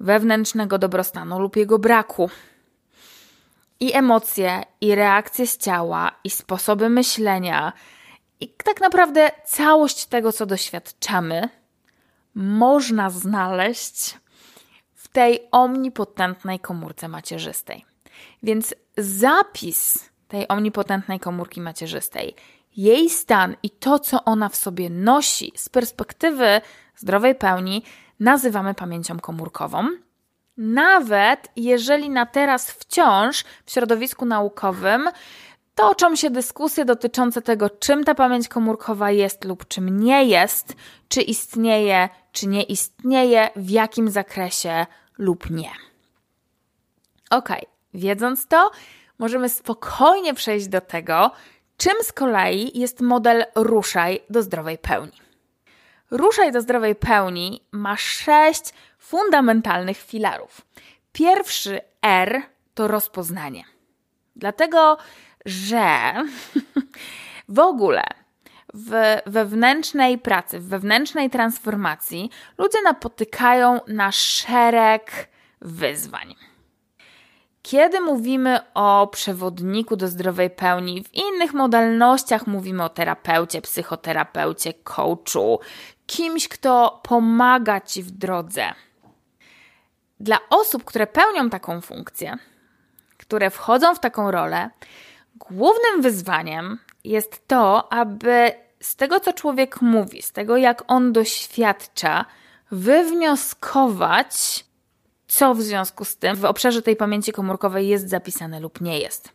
[0.00, 2.30] wewnętrznego dobrostanu lub jego braku.
[3.80, 7.72] I emocje, i reakcje z ciała, i sposoby myślenia,
[8.40, 11.48] i tak naprawdę całość tego, co doświadczamy,
[12.34, 14.18] można znaleźć
[15.14, 17.84] tej omnipotentnej komórce macierzystej.
[18.42, 22.34] Więc zapis tej omnipotentnej komórki macierzystej,
[22.76, 26.60] jej stan i to, co ona w sobie nosi z perspektywy
[26.96, 27.82] zdrowej pełni,
[28.20, 29.88] nazywamy pamięcią komórkową.
[30.56, 35.08] Nawet jeżeli na teraz wciąż w środowisku naukowym
[35.74, 40.76] toczą się dyskusje dotyczące tego, czym ta pamięć komórkowa jest lub czym nie jest,
[41.08, 44.86] czy istnieje, czy nie istnieje, w jakim zakresie
[45.18, 45.70] lub nie.
[47.30, 47.48] Ok,
[47.94, 48.70] wiedząc to,
[49.18, 51.30] możemy spokojnie przejść do tego,
[51.76, 55.24] czym z kolei jest model Ruszaj do zdrowej pełni.
[56.10, 58.62] Ruszaj do zdrowej pełni ma sześć
[58.98, 60.60] fundamentalnych filarów.
[61.12, 62.42] Pierwszy R
[62.74, 63.64] to rozpoznanie.
[64.36, 64.96] Dlatego,
[65.46, 66.12] że
[67.48, 68.02] w ogóle
[68.74, 75.28] w wewnętrznej pracy, w wewnętrznej transformacji ludzie napotykają na szereg
[75.60, 76.34] wyzwań.
[77.64, 85.60] Kiedy mówimy o przewodniku do zdrowej pełni, w innych modalnościach mówimy o terapeucie, psychoterapeucie, coachu,
[86.06, 88.72] kimś, kto pomaga ci w drodze.
[90.20, 92.38] Dla osób, które pełnią taką funkcję,
[93.18, 94.70] które wchodzą w taką rolę,
[95.36, 102.24] głównym wyzwaniem jest to, aby z tego, co człowiek mówi, z tego, jak on doświadcza,
[102.70, 104.64] wywnioskować,
[105.34, 109.32] co w związku z tym w obszarze tej pamięci komórkowej jest zapisane lub nie jest.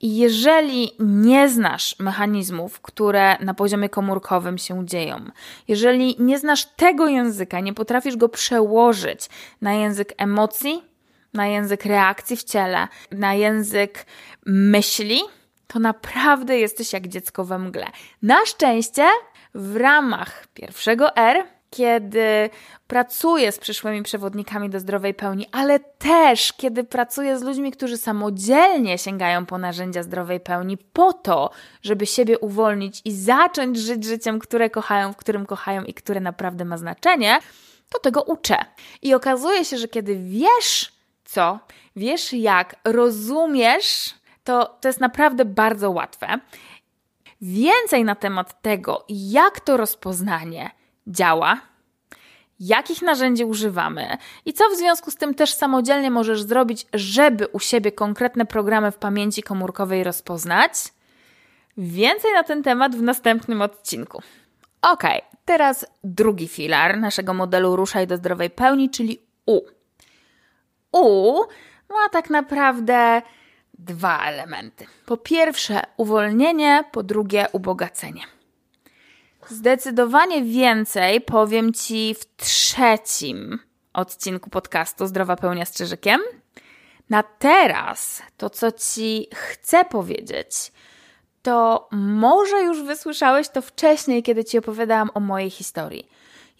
[0.00, 5.24] I jeżeli nie znasz mechanizmów, które na poziomie komórkowym się dzieją,
[5.68, 9.28] jeżeli nie znasz tego języka, nie potrafisz go przełożyć
[9.60, 10.82] na język emocji,
[11.34, 14.06] na język reakcji w ciele, na język
[14.46, 15.20] myśli,
[15.66, 17.86] to naprawdę jesteś jak dziecko we mgle.
[18.22, 19.06] Na szczęście
[19.54, 22.50] w ramach pierwszego R kiedy
[22.86, 28.98] pracuję z przyszłymi przewodnikami do zdrowej pełni, ale też kiedy pracuję z ludźmi, którzy samodzielnie
[28.98, 31.50] sięgają po narzędzia zdrowej pełni po to,
[31.82, 36.64] żeby siebie uwolnić i zacząć żyć życiem, które kochają, w którym kochają i które naprawdę
[36.64, 37.38] ma znaczenie,
[37.88, 38.56] to tego uczę.
[39.02, 40.92] I okazuje się, że kiedy wiesz
[41.24, 41.58] co,
[41.96, 44.14] wiesz jak, rozumiesz,
[44.44, 46.38] to to jest naprawdę bardzo łatwe.
[47.40, 50.77] Więcej na temat tego, jak to rozpoznanie
[51.08, 51.60] działa,
[52.60, 57.60] jakich narzędzi używamy i co w związku z tym też samodzielnie możesz zrobić, żeby u
[57.60, 60.72] siebie konkretne programy w pamięci komórkowej rozpoznać.
[61.76, 64.22] Więcej na ten temat w następnym odcinku.
[64.82, 65.02] Ok,
[65.44, 69.60] teraz drugi filar naszego modelu Ruszaj do zdrowej pełni, czyli U.
[70.92, 71.34] U
[71.88, 73.22] ma tak naprawdę
[73.78, 74.86] dwa elementy.
[75.06, 78.37] Po pierwsze uwolnienie, po drugie ubogacenie.
[79.50, 83.58] Zdecydowanie więcej powiem Ci w trzecim
[83.92, 86.20] odcinku podcastu Zdrowa Pełnia z.
[87.10, 90.72] Na teraz to, co Ci chcę powiedzieć,
[91.42, 96.08] to może już wysłyszałeś to wcześniej, kiedy Ci opowiadałam o mojej historii.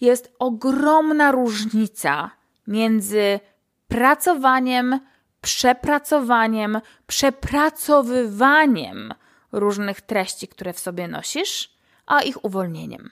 [0.01, 2.31] Jest ogromna różnica
[2.67, 3.39] między
[3.87, 4.99] pracowaniem,
[5.41, 9.13] przepracowaniem, przepracowywaniem
[9.51, 11.78] różnych treści, które w sobie nosisz,
[12.09, 13.09] a ich uwolnieniem.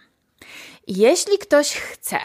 [0.88, 2.20] Jeśli ktoś chce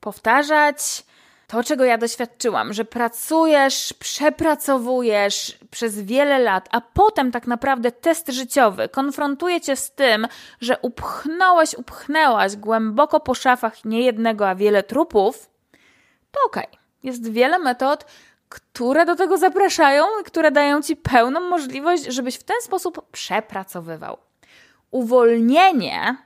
[0.00, 1.04] powtarzać
[1.46, 8.28] to, czego ja doświadczyłam, że pracujesz, przepracowujesz przez wiele lat, a potem tak naprawdę test
[8.28, 10.28] życiowy konfrontuje cię z tym,
[10.60, 15.50] że upchnąłeś, upchnęłaś głęboko po szafach nie jednego, a wiele trupów,
[16.30, 16.66] to okej.
[16.66, 16.78] Okay.
[17.02, 18.04] Jest wiele metod,
[18.48, 24.18] które do tego zapraszają i które dają ci pełną możliwość, żebyś w ten sposób przepracowywał.
[24.90, 26.16] Uwolnienie,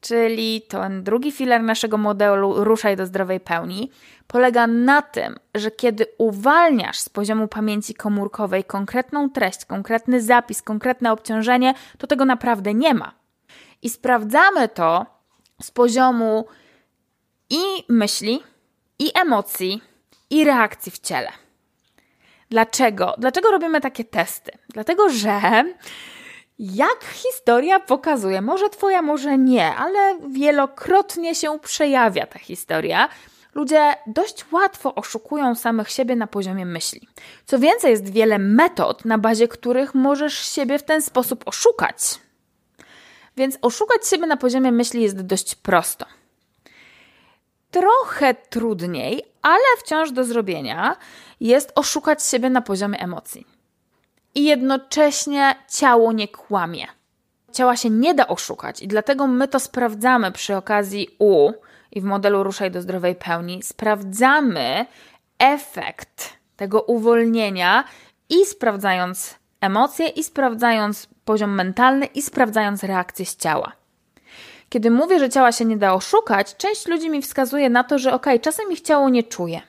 [0.00, 3.90] czyli ten drugi filar naszego modelu Ruszaj do zdrowej pełni,
[4.26, 11.12] polega na tym, że kiedy uwalniasz z poziomu pamięci komórkowej konkretną treść, konkretny zapis, konkretne
[11.12, 13.12] obciążenie, to tego naprawdę nie ma.
[13.82, 15.06] I sprawdzamy to
[15.62, 16.46] z poziomu
[17.50, 18.42] i myśli,
[18.98, 19.82] i emocji,
[20.30, 21.30] i reakcji w ciele.
[22.50, 23.14] Dlaczego?
[23.18, 24.52] Dlaczego robimy takie testy?
[24.68, 25.64] Dlatego, że
[26.60, 33.08] jak historia pokazuje, może twoja, może nie, ale wielokrotnie się przejawia ta historia.
[33.54, 37.08] Ludzie dość łatwo oszukują samych siebie na poziomie myśli.
[37.46, 41.96] Co więcej, jest wiele metod, na bazie których możesz siebie w ten sposób oszukać.
[43.36, 46.06] Więc oszukać siebie na poziomie myśli jest dość prosto.
[47.70, 50.96] Trochę trudniej, ale wciąż do zrobienia
[51.40, 53.59] jest oszukać siebie na poziomie emocji
[54.34, 56.86] i jednocześnie ciało nie kłamie.
[57.52, 61.52] Ciała się nie da oszukać i dlatego my to sprawdzamy przy okazji U
[61.92, 63.62] i w modelu Ruszaj do zdrowej pełni.
[63.62, 64.86] Sprawdzamy
[65.38, 67.84] efekt tego uwolnienia
[68.28, 73.72] i sprawdzając emocje, i sprawdzając poziom mentalny, i sprawdzając reakcję z ciała.
[74.68, 78.12] Kiedy mówię, że ciała się nie da oszukać, część ludzi mi wskazuje na to, że
[78.12, 79.60] ok, czasem ich ciało nie czuje.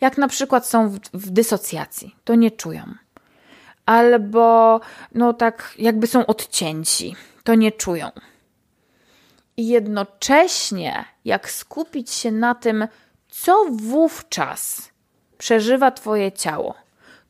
[0.00, 2.82] Jak na przykład są w, w dysocjacji, to nie czują
[3.90, 4.80] albo
[5.14, 8.10] no tak jakby są odcięci, to nie czują.
[9.56, 12.88] I jednocześnie, jak skupić się na tym,
[13.28, 14.90] co wówczas
[15.38, 16.74] przeżywa Twoje ciało,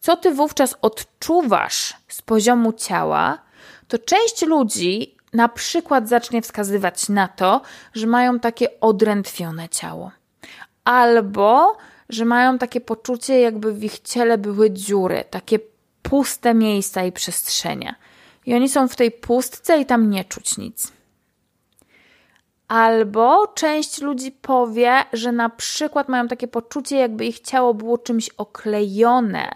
[0.01, 3.39] co Ty wówczas odczuwasz z poziomu ciała,
[3.89, 7.61] to część ludzi na przykład zacznie wskazywać na to,
[7.95, 10.11] że mają takie odrętwione ciało,
[10.85, 11.77] albo
[12.09, 15.59] że mają takie poczucie, jakby w ich ciele były dziury, takie
[16.03, 17.95] puste miejsca i przestrzenie.
[18.47, 20.93] I oni są w tej pustce i tam nie czuć nic.
[22.69, 28.29] Albo część ludzi powie, że na przykład mają takie poczucie, jakby ich ciało było czymś
[28.29, 29.51] oklejone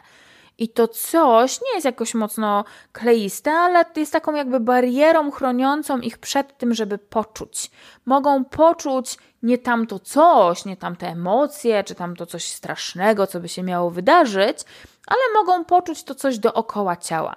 [0.59, 6.19] I to coś nie jest jakoś mocno kleiste, ale jest taką jakby barierą chroniącą ich
[6.19, 7.71] przed tym, żeby poczuć.
[8.05, 13.63] Mogą poczuć nie tamto coś, nie tamte emocje, czy tamto coś strasznego, co by się
[13.63, 14.59] miało wydarzyć,
[15.07, 17.37] ale mogą poczuć to coś dookoła ciała.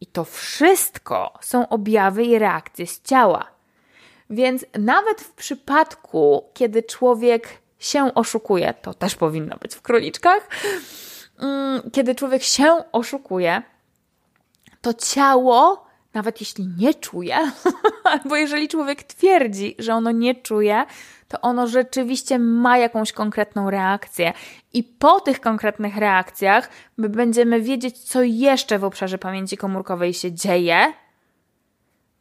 [0.00, 3.46] I to wszystko są objawy i reakcje z ciała.
[4.30, 10.48] Więc nawet w przypadku, kiedy człowiek się oszukuje, to też powinno być w króliczkach,
[11.38, 13.62] mm, kiedy człowiek się oszukuje,
[14.80, 17.36] to ciało, nawet jeśli nie czuje,
[18.12, 20.84] albo jeżeli człowiek twierdzi, że ono nie czuje,
[21.28, 24.32] to ono rzeczywiście ma jakąś konkretną reakcję.
[24.72, 30.32] I po tych konkretnych reakcjach my będziemy wiedzieć, co jeszcze w obszarze pamięci komórkowej się
[30.32, 30.92] dzieje,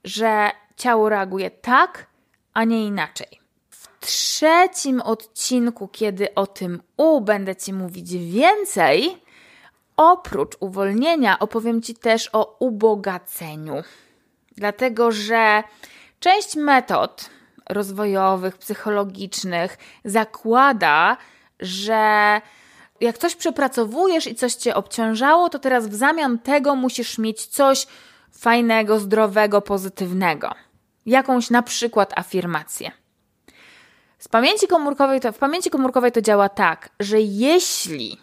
[0.04, 2.08] że ciało reaguje tak,
[2.54, 3.40] a nie inaczej.
[3.70, 9.18] W trzecim odcinku, kiedy o tym U będę Ci mówić więcej,
[9.98, 13.84] oprócz uwolnienia opowiem Ci też o ubogaceniu.
[14.58, 15.64] Dlatego, że
[16.20, 17.37] część metod
[17.70, 21.18] rozwojowych, psychologicznych zakłada,
[21.60, 22.42] że
[23.02, 27.88] jak coś przepracowujesz i coś cię obciążało, to teraz w zamian tego musisz mieć coś
[28.32, 30.52] fajnego, zdrowego, pozytywnego.
[31.06, 32.92] Jakąś na przykład afirmację.
[34.20, 38.18] Z pamięci komórkowej to, w pamięci komórkowej to działa tak, że jeśli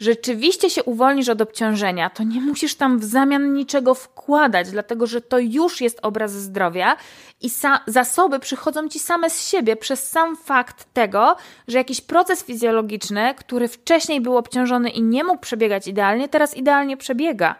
[0.00, 5.20] rzeczywiście się uwolnisz od obciążenia, to nie musisz tam w zamian niczego wkładać, dlatego że
[5.20, 6.96] to już jest obraz zdrowia
[7.40, 7.50] i
[7.86, 11.36] zasoby przychodzą ci same z siebie przez sam fakt tego,
[11.68, 16.96] że jakiś proces fizjologiczny, który wcześniej był obciążony i nie mógł przebiegać idealnie, teraz idealnie
[16.96, 17.54] przebiega.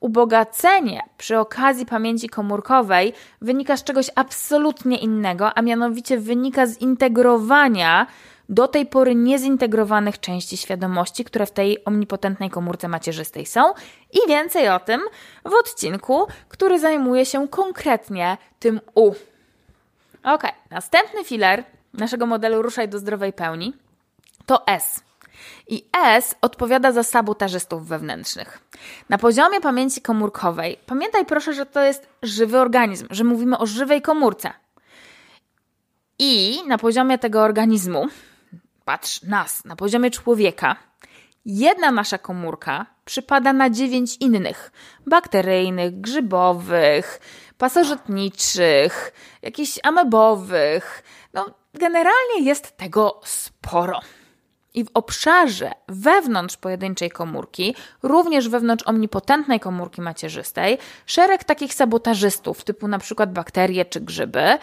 [0.00, 8.06] Ubogacenie przy okazji pamięci komórkowej wynika z czegoś absolutnie innego, a mianowicie wynika z integrowania
[8.48, 13.72] do tej pory niezintegrowanych części świadomości, które w tej omnipotentnej komórce macierzystej są
[14.12, 15.00] i więcej o tym
[15.44, 19.12] w odcinku, który zajmuje się konkretnie tym U.
[20.24, 23.72] Ok, następny filar naszego modelu Ruszaj do zdrowej pełni
[24.46, 25.00] to S.
[25.68, 28.58] I S odpowiada za sabotażystów wewnętrznych.
[29.08, 34.02] Na poziomie pamięci komórkowej, pamiętaj proszę, że to jest żywy organizm, że mówimy o żywej
[34.02, 34.52] komórce.
[36.18, 38.06] I na poziomie tego organizmu,
[38.88, 40.76] patrz, nas, na poziomie człowieka,
[41.44, 44.72] jedna nasza komórka przypada na dziewięć innych
[45.06, 47.20] bakteryjnych, grzybowych,
[47.58, 49.12] pasożytniczych,
[49.42, 51.02] jakichś amebowych.
[51.34, 54.00] No, generalnie jest tego sporo.
[54.74, 62.88] I w obszarze wewnątrz pojedynczej komórki, również wewnątrz omnipotentnej komórki macierzystej, szereg takich sabotażystów, typu
[62.88, 64.58] na przykład bakterie czy grzyby,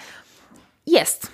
[0.87, 1.31] jest.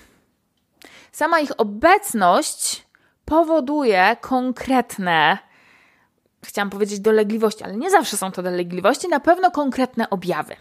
[1.12, 2.81] Sama ich obecność
[3.24, 5.38] powoduje konkretne,
[6.44, 10.56] chciałam powiedzieć dolegliwości, ale nie zawsze są to dolegliwości, na pewno konkretne objawy.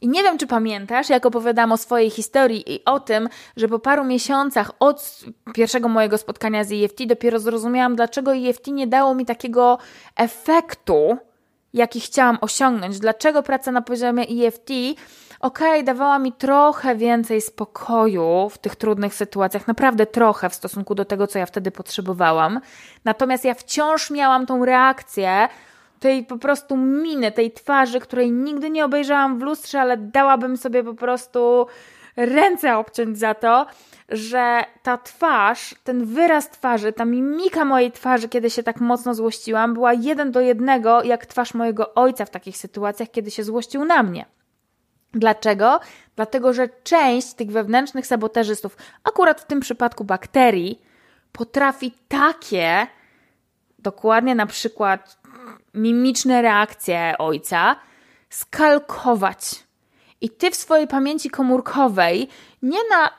[0.00, 3.78] I nie wiem, czy pamiętasz, jak opowiadam o swojej historii i o tym, że po
[3.78, 5.20] paru miesiącach od
[5.54, 9.78] pierwszego mojego spotkania z EFT dopiero zrozumiałam, dlaczego EFT nie dało mi takiego
[10.16, 11.16] efektu,
[11.72, 12.98] jaki chciałam osiągnąć.
[12.98, 14.70] Dlaczego praca na poziomie EFT
[15.40, 20.94] okej, okay, dawała mi trochę więcej spokoju w tych trudnych sytuacjach, naprawdę trochę w stosunku
[20.94, 22.60] do tego, co ja wtedy potrzebowałam.
[23.04, 25.48] Natomiast ja wciąż miałam tą reakcję,
[26.00, 30.84] tej po prostu miny, tej twarzy, której nigdy nie obejrzałam w lustrze, ale dałabym sobie
[30.84, 31.66] po prostu
[32.16, 33.66] ręce obciąć za to,
[34.08, 39.74] że ta twarz, ten wyraz twarzy, ta mimika mojej twarzy, kiedy się tak mocno złościłam,
[39.74, 44.02] była jeden do jednego jak twarz mojego ojca w takich sytuacjach, kiedy się złościł na
[44.02, 44.26] mnie.
[45.16, 45.80] Dlaczego?
[46.16, 50.82] Dlatego, że część tych wewnętrznych sabotażystów, akurat w tym przypadku bakterii,
[51.32, 52.86] potrafi takie,
[53.78, 55.18] dokładnie na przykład
[55.74, 57.76] mimiczne reakcje ojca,
[58.30, 59.66] skalkować.
[60.20, 62.28] I ty w swojej pamięci komórkowej,
[62.62, 63.10] nie na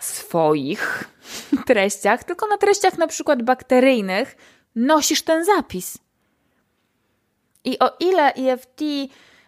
[0.00, 1.04] swoich
[1.66, 4.36] treściach, tylko na treściach na przykład bakteryjnych,
[4.76, 5.98] nosisz ten zapis.
[7.64, 8.80] I o ile EFT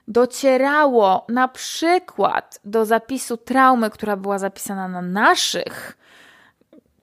[0.08, 5.96] docierało na przykład do zapisu traumy, która była zapisana na naszych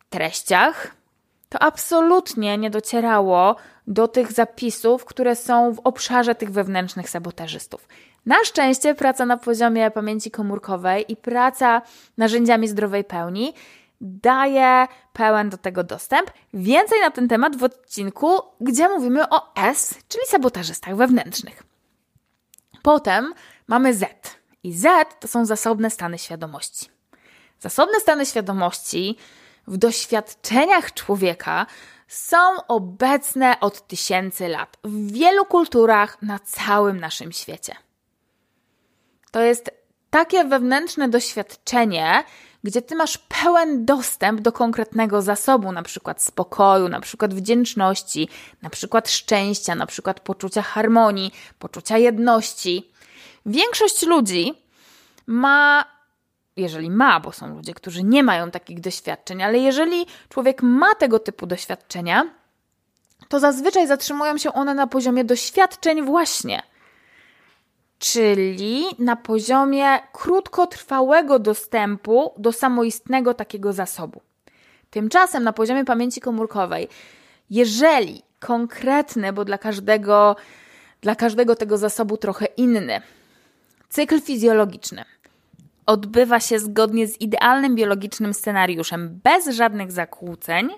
[0.10, 0.96] treściach,
[1.50, 3.56] to absolutnie nie docierało
[3.88, 7.88] do tych zapisów, które są w obszarze tych wewnętrznych sabotażystów.
[8.26, 11.82] Na szczęście praca na poziomie pamięci komórkowej i praca
[12.18, 13.54] narzędziami zdrowej pełni
[14.02, 16.32] daje pełen do tego dostęp.
[16.54, 18.30] Więcej na ten temat w odcinku,
[18.62, 21.71] gdzie mówimy o S, czyli sabotażystach wewnętrznych.
[22.82, 23.34] Potem
[23.68, 24.38] mamy Z.
[24.64, 26.90] I Z to są zasobne stany świadomości.
[27.60, 29.18] Zasobne stany świadomości
[29.68, 31.66] w doświadczeniach człowieka
[32.08, 37.76] są obecne od tysięcy lat w wielu kulturach na całym naszym świecie.
[39.32, 39.72] To jest
[40.10, 42.24] takie wewnętrzne doświadczenie,
[42.64, 48.30] gdzie ty masz pełen dostęp do konkretnego zasobu, na przykład spokoju, na przykład wdzięczności,
[48.62, 52.92] na przykład szczęścia, na przykład poczucia harmonii, poczucia jedności.
[53.46, 54.54] Większość ludzi
[55.28, 55.86] ma,
[56.56, 61.20] jeżeli ma, bo są ludzie, którzy nie mają takich doświadczeń, ale jeżeli człowiek ma tego
[61.20, 62.26] typu doświadczenia,
[63.30, 66.64] to zazwyczaj zatrzymują się one na poziomie doświadczeń właśnie
[68.02, 74.22] czyli na poziomie krótkotrwałego dostępu do samoistnego takiego zasobu.
[74.90, 76.88] Tymczasem na poziomie pamięci komórkowej,
[77.50, 80.36] jeżeli konkretny, bo dla każdego,
[81.02, 83.02] dla każdego tego zasobu trochę inny,
[83.90, 85.06] cykl fizjologiczny
[85.86, 90.70] odbywa się zgodnie z idealnym biologicznym scenariuszem, bez żadnych zakłóceń,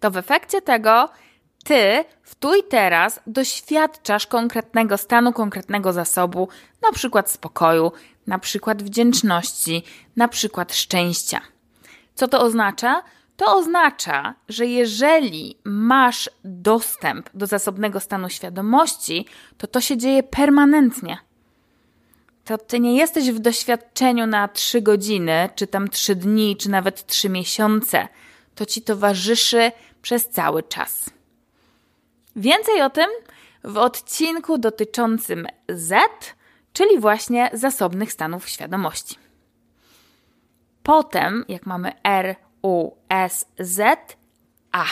[0.00, 1.08] to w efekcie tego
[1.68, 6.48] ty w tu i teraz doświadczasz konkretnego stanu, konkretnego zasobu,
[6.82, 7.92] na przykład spokoju,
[8.26, 9.82] na przykład wdzięczności,
[10.16, 11.40] na przykład szczęścia.
[12.14, 13.02] Co to oznacza?
[13.36, 19.26] To oznacza, że jeżeli masz dostęp do zasobnego stanu świadomości,
[19.58, 21.18] to to się dzieje permanentnie.
[22.44, 27.06] To ty nie jesteś w doświadczeniu na trzy godziny, czy tam trzy dni, czy nawet
[27.06, 28.08] trzy miesiące.
[28.54, 31.17] To ci towarzyszy przez cały czas.
[32.38, 33.10] Więcej o tym
[33.64, 35.98] w odcinku dotyczącym Z,
[36.72, 39.18] czyli właśnie zasobnych stanów świadomości.
[40.82, 44.16] Potem, jak mamy R, U, S, Z,
[44.72, 44.84] A.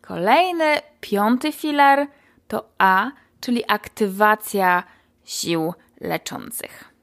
[0.00, 2.06] Kolejny, piąty filar
[2.48, 4.82] to A, czyli aktywacja
[5.24, 6.93] sił leczących.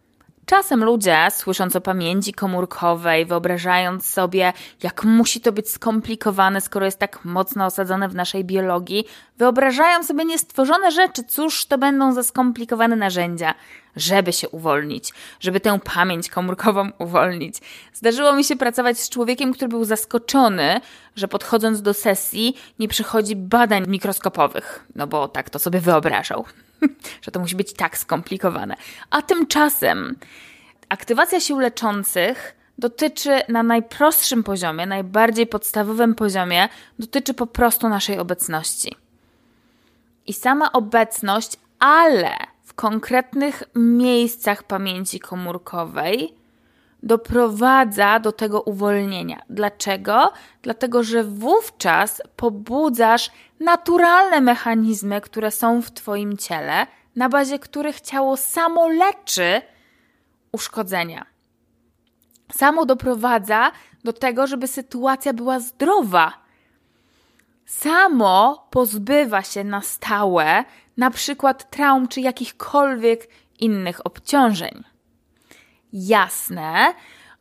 [0.51, 6.99] Czasem ludzie, słysząc o pamięci komórkowej, wyobrażając sobie, jak musi to być skomplikowane, skoro jest
[6.99, 9.05] tak mocno osadzone w naszej biologii,
[9.37, 11.23] wyobrażają sobie niestworzone rzeczy.
[11.23, 13.53] Cóż to będą za skomplikowane narzędzia,
[13.95, 17.57] żeby się uwolnić, żeby tę pamięć komórkową uwolnić.
[17.93, 20.81] Zdarzyło mi się pracować z człowiekiem, który był zaskoczony,
[21.15, 26.45] że podchodząc do sesji nie przychodzi badań mikroskopowych, no bo tak to sobie wyobrażał.
[27.21, 28.75] że to musi być tak skomplikowane.
[29.09, 30.15] A tymczasem
[30.89, 36.69] aktywacja sił leczących dotyczy na najprostszym poziomie, najbardziej podstawowym poziomie,
[36.99, 38.95] dotyczy po prostu naszej obecności.
[40.27, 42.35] I sama obecność, ale
[42.71, 46.35] w konkretnych miejscach pamięci komórkowej
[47.03, 49.41] doprowadza do tego uwolnienia.
[49.49, 50.33] Dlaczego?
[50.61, 58.37] Dlatego, że wówczas pobudzasz naturalne mechanizmy, które są w Twoim ciele, na bazie których ciało
[58.37, 59.61] samo leczy
[60.51, 61.25] uszkodzenia.
[62.51, 63.71] Samo doprowadza
[64.03, 66.40] do tego, żeby sytuacja była zdrowa.
[67.71, 70.63] Samo pozbywa się na stałe
[70.97, 73.27] na przykład traum czy jakichkolwiek
[73.59, 74.83] innych obciążeń
[75.93, 76.93] jasne,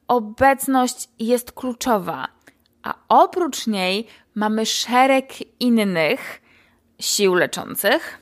[0.08, 2.28] obecność jest kluczowa,
[2.82, 6.42] a oprócz niej mamy szereg innych
[7.00, 8.18] sił leczących.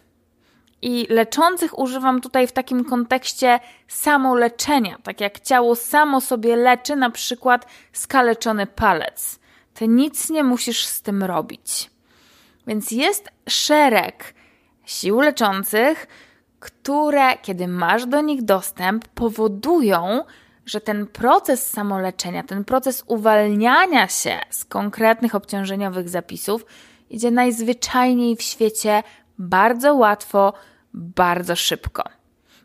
[0.82, 7.11] I leczących używam tutaj w takim kontekście samoleczenia, tak jak ciało samo sobie leczy, na
[7.11, 9.40] przykład skaleczony palec.
[9.74, 11.90] Ty nic nie musisz z tym robić.
[12.69, 14.35] Więc jest szereg
[14.85, 16.07] sił leczących,
[16.61, 20.25] które, kiedy masz do nich dostęp, powodują,
[20.66, 26.66] że ten proces samoleczenia, ten proces uwalniania się z konkretnych obciążeniowych zapisów
[27.11, 29.03] idzie najzwyczajniej w świecie
[29.39, 30.53] bardzo łatwo,
[30.95, 32.05] bardzo szybko.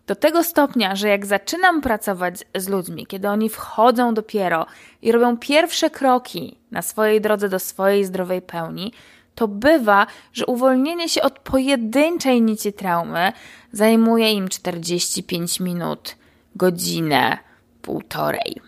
[0.07, 4.65] Do tego stopnia, że jak zaczynam pracować z ludźmi, kiedy oni wchodzą dopiero
[5.01, 8.93] i robią pierwsze kroki na swojej drodze do swojej zdrowej pełni,
[9.35, 13.31] to bywa, że uwolnienie się od pojedynczej nici traumy
[13.71, 16.15] zajmuje im 45 minut,
[16.55, 17.37] godzinę,
[17.81, 18.61] półtorej.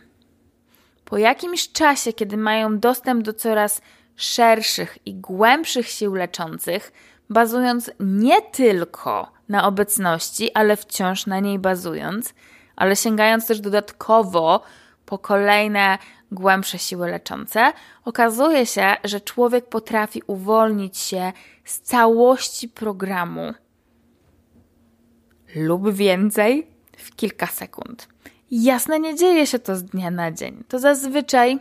[1.06, 3.82] Po jakimś czasie, kiedy mają dostęp do coraz
[4.16, 6.92] szerszych i głębszych sił leczących,
[7.30, 12.34] bazując nie tylko na obecności, ale wciąż na niej bazując,
[12.76, 14.62] ale sięgając też dodatkowo
[15.06, 15.98] po kolejne
[16.32, 17.74] głębsze siły leczące,
[18.06, 21.32] okazuje się, że człowiek potrafi uwolnić się
[21.66, 23.54] z całości programu
[25.56, 26.68] lub więcej
[26.98, 28.08] w kilka sekund.
[28.52, 30.64] Jasne, nie dzieje się to z dnia na dzień.
[30.68, 31.60] To zazwyczaj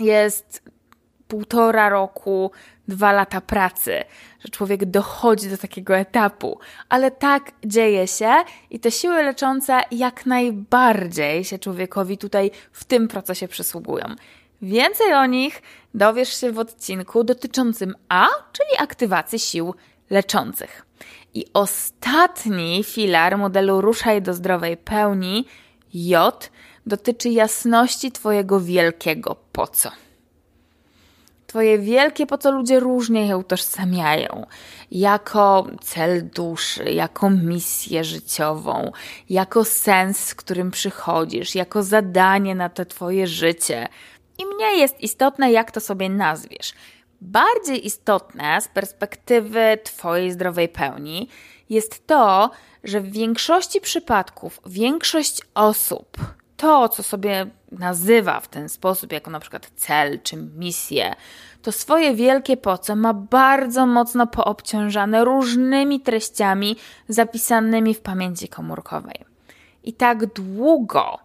[0.00, 0.62] jest
[1.28, 2.50] półtora roku,
[2.88, 4.04] dwa lata pracy,
[4.40, 8.32] że człowiek dochodzi do takiego etapu, ale tak dzieje się
[8.70, 14.06] i te siły leczące jak najbardziej się człowiekowi tutaj w tym procesie przysługują.
[14.62, 15.62] Więcej o nich
[15.94, 19.74] dowiesz się w odcinku dotyczącym A, czyli aktywacji sił
[20.10, 20.86] leczących.
[21.34, 25.46] I ostatni filar modelu Ruszaj do zdrowej pełni,
[25.94, 26.50] J,
[26.86, 29.90] dotyczy jasności Twojego wielkiego po co.
[31.52, 34.46] Twoje wielkie po co ludzie różnie je utożsamiają.
[34.90, 38.92] Jako cel duszy, jako misję życiową,
[39.30, 43.88] jako sens, z którym przychodzisz, jako zadanie na to Twoje życie.
[44.38, 46.72] I mnie jest istotne, jak to sobie nazwiesz.
[47.20, 51.28] Bardziej istotne z perspektywy Twojej zdrowej pełni
[51.70, 52.50] jest to,
[52.84, 56.16] że w większości przypadków większość osób
[56.56, 57.46] to, co sobie
[57.78, 61.14] nazywa w ten sposób, jako na przykład cel czy misję,
[61.62, 66.76] to swoje wielkie poce ma bardzo mocno poobciążane różnymi treściami
[67.08, 69.24] zapisanymi w pamięci komórkowej.
[69.84, 71.18] I tak długo,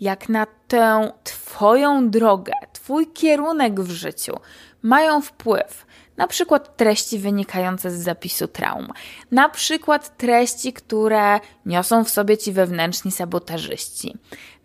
[0.00, 4.40] jak na tę Twoją drogę, Twój kierunek w życiu
[4.82, 5.86] mają wpływ
[6.22, 8.88] na przykład treści wynikające z zapisu traum,
[9.30, 14.16] na przykład treści, które niosą w sobie ci wewnętrzni sabotażyści,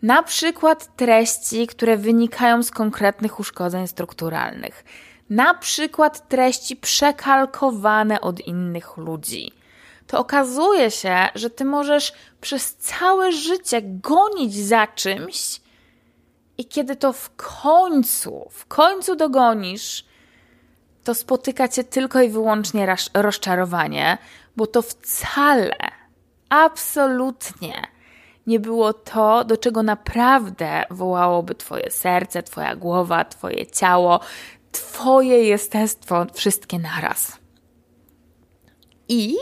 [0.02, 4.84] na przykład treści, które wynikają z konkretnych uszkodzeń strukturalnych,
[5.30, 9.52] na przykład treści przekalkowane od innych ludzi.
[10.06, 15.60] To okazuje się, że ty możesz przez całe życie gonić za czymś,
[16.58, 20.07] i kiedy to w końcu, w końcu dogonisz,
[21.08, 24.18] to spotyka cię tylko i wyłącznie rozczarowanie,
[24.56, 25.76] bo to wcale,
[26.48, 27.82] absolutnie
[28.46, 34.20] nie było to, do czego naprawdę wołałoby Twoje serce, Twoja głowa, Twoje ciało,
[34.72, 37.38] Twoje jestestwo, wszystkie naraz.
[39.08, 39.36] I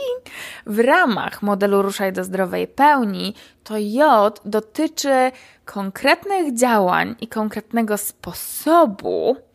[0.65, 3.33] w ramach modelu Ruszaj do zdrowej pełni
[3.63, 5.31] to J dotyczy
[5.65, 9.46] konkretnych działań i konkretnego sposobu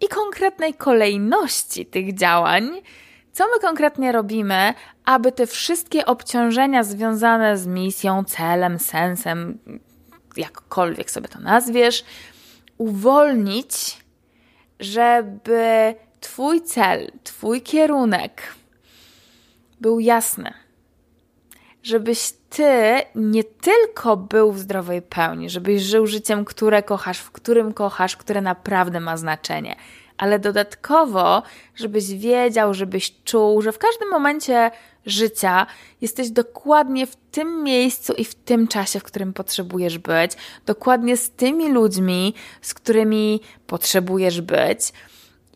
[0.00, 2.82] i konkretnej kolejności tych działań,
[3.32, 4.74] co my konkretnie robimy,
[5.04, 9.58] aby te wszystkie obciążenia związane z misją, celem, sensem,
[10.36, 12.04] jakkolwiek sobie to nazwiesz,
[12.78, 14.04] uwolnić,
[14.80, 18.42] żeby Twój cel, Twój kierunek
[19.80, 20.65] był jasny.
[21.86, 27.72] Żebyś Ty nie tylko był w zdrowej pełni, żebyś żył życiem, które kochasz, w którym
[27.72, 29.76] kochasz, które naprawdę ma znaczenie,
[30.18, 31.42] ale dodatkowo,
[31.74, 34.70] żebyś wiedział, żebyś czuł, że w każdym momencie
[35.06, 35.66] życia
[36.00, 40.32] jesteś dokładnie w tym miejscu i w tym czasie, w którym potrzebujesz być,
[40.66, 44.92] dokładnie z tymi ludźmi, z którymi potrzebujesz być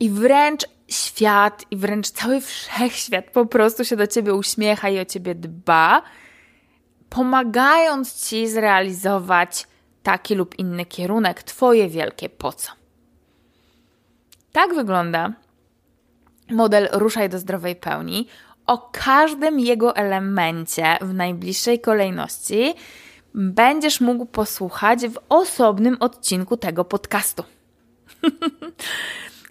[0.00, 5.04] i wręcz świat i wręcz cały wszechświat po prostu się do ciebie uśmiecha i o
[5.04, 6.02] ciebie dba,
[7.10, 9.66] pomagając ci zrealizować
[10.02, 12.72] taki lub inny kierunek, twoje wielkie po co.
[14.52, 15.32] Tak wygląda
[16.50, 18.28] model Ruszaj do zdrowej pełni.
[18.66, 22.74] O każdym jego elemencie w najbliższej kolejności
[23.34, 27.44] będziesz mógł posłuchać w osobnym odcinku tego podcastu.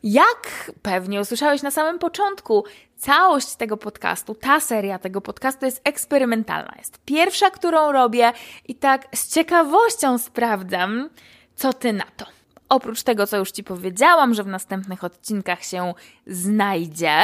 [0.03, 2.63] Jak pewnie usłyszałeś na samym początku,
[2.99, 6.73] całość tego podcastu, ta seria tego podcastu jest eksperymentalna.
[6.77, 8.33] Jest pierwsza, którą robię
[8.67, 11.09] i tak z ciekawością sprawdzam,
[11.55, 12.25] co ty na to.
[12.69, 15.93] Oprócz tego, co już ci powiedziałam, że w następnych odcinkach się
[16.27, 17.19] znajdzie,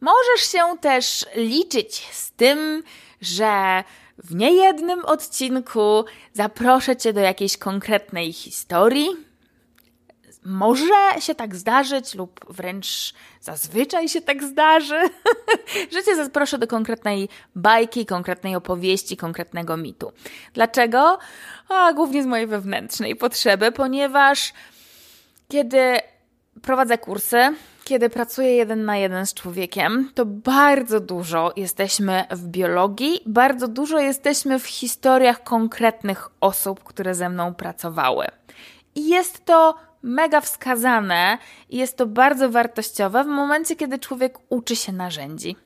[0.00, 2.82] możesz się też liczyć z tym,
[3.20, 3.84] że
[4.18, 9.29] w niejednym odcinku zaproszę cię do jakiejś konkretnej historii,
[10.44, 15.00] może się tak zdarzyć, lub wręcz zazwyczaj się tak zdarzy,
[15.92, 20.12] że cię zaproszę do konkretnej bajki, konkretnej opowieści, konkretnego mitu.
[20.54, 21.18] Dlaczego?
[21.68, 24.52] A, głównie z mojej wewnętrznej potrzeby, ponieważ
[25.48, 25.98] kiedy
[26.62, 27.54] prowadzę kursy,
[27.84, 33.98] kiedy pracuję jeden na jeden z człowiekiem, to bardzo dużo jesteśmy w biologii, bardzo dużo
[33.98, 38.26] jesteśmy w historiach konkretnych osób, które ze mną pracowały.
[38.94, 44.76] I jest to mega wskazane i jest to bardzo wartościowe w momencie, kiedy człowiek uczy
[44.76, 45.56] się narzędzi.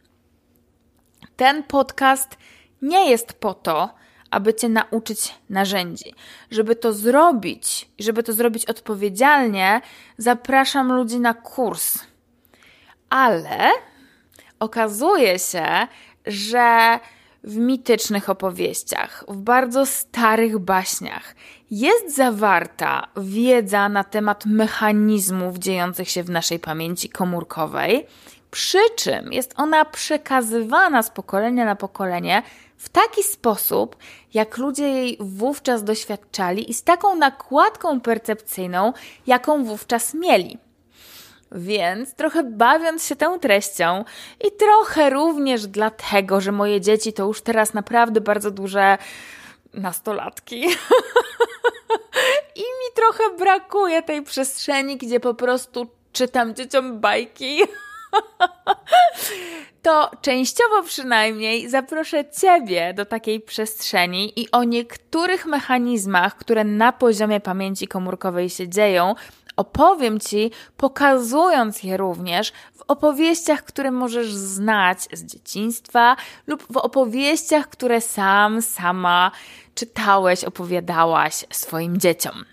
[1.36, 2.36] Ten podcast
[2.82, 3.94] nie jest po to,
[4.30, 6.14] aby cię nauczyć narzędzi.
[6.50, 9.80] Żeby to zrobić, żeby to zrobić odpowiedzialnie,
[10.18, 11.98] zapraszam ludzi na kurs.
[13.10, 13.70] Ale
[14.60, 15.66] okazuje się,
[16.26, 16.98] że
[17.44, 21.34] w mitycznych opowieściach, w bardzo starych baśniach
[21.78, 28.06] jest zawarta wiedza na temat mechanizmów dziejących się w naszej pamięci komórkowej,
[28.54, 32.42] Przy czym jest ona przekazywana z pokolenia na pokolenie
[32.76, 33.96] w taki sposób,
[34.34, 38.92] jak ludzie jej wówczas doświadczali i z taką nakładką percepcyjną,
[39.26, 40.58] jaką wówczas mieli.
[41.52, 44.04] Więc trochę bawiąc się tą treścią
[44.48, 48.98] i trochę również dlatego, że moje dzieci to już teraz naprawdę bardzo duże
[49.74, 50.62] nastolatki.
[52.56, 57.60] I mi trochę brakuje tej przestrzeni, gdzie po prostu czytam dzieciom bajki.
[59.82, 67.40] to częściowo przynajmniej zaproszę Ciebie do takiej przestrzeni i o niektórych mechanizmach, które na poziomie
[67.40, 69.14] pamięci komórkowej się dzieją,
[69.56, 72.52] opowiem Ci, pokazując je również
[72.88, 76.16] opowieściach, które możesz znać z dzieciństwa
[76.46, 79.30] lub w opowieściach, które sam, sama
[79.74, 82.44] czytałeś, opowiadałaś swoim dzieciom.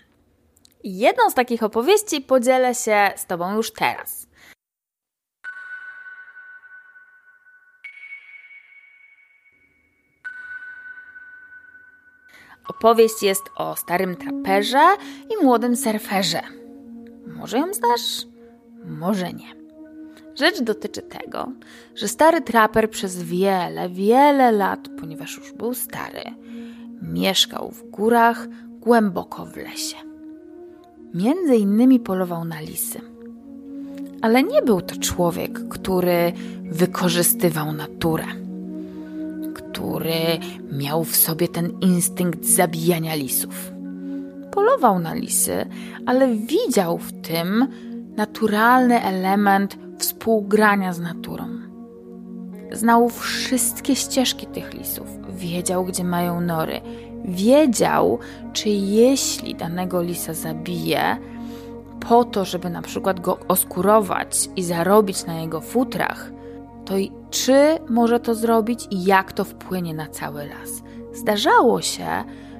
[0.84, 4.26] Jedną z takich opowieści podzielę się z Tobą już teraz.
[12.68, 14.96] Opowieść jest o starym traperze
[15.30, 16.40] i młodym surferze.
[17.26, 18.26] Może ją znasz?
[18.84, 19.61] Może nie.
[20.34, 21.52] Rzecz dotyczy tego,
[21.94, 26.22] że stary traper przez wiele, wiele lat, ponieważ już był stary,
[27.02, 28.48] mieszkał w górach
[28.80, 29.96] głęboko w lesie.
[31.14, 33.00] Między innymi polował na lisy.
[34.22, 36.32] Ale nie był to człowiek, który
[36.62, 38.24] wykorzystywał naturę
[39.72, 40.38] który
[40.72, 43.72] miał w sobie ten instynkt zabijania lisów.
[44.50, 45.66] Polował na lisy,
[46.06, 47.66] ale widział w tym
[48.16, 51.44] naturalny element współgrania z naturą.
[52.72, 55.06] Znał wszystkie ścieżki tych lisów,
[55.36, 56.80] wiedział, gdzie mają nory,
[57.24, 58.18] wiedział,
[58.52, 61.16] czy jeśli danego lisa zabije,
[62.08, 66.32] po to, żeby na przykład go oskurować i zarobić na jego futrach,
[66.84, 70.82] to i czy może to zrobić i jak to wpłynie na cały las.
[71.12, 72.06] Zdarzało się,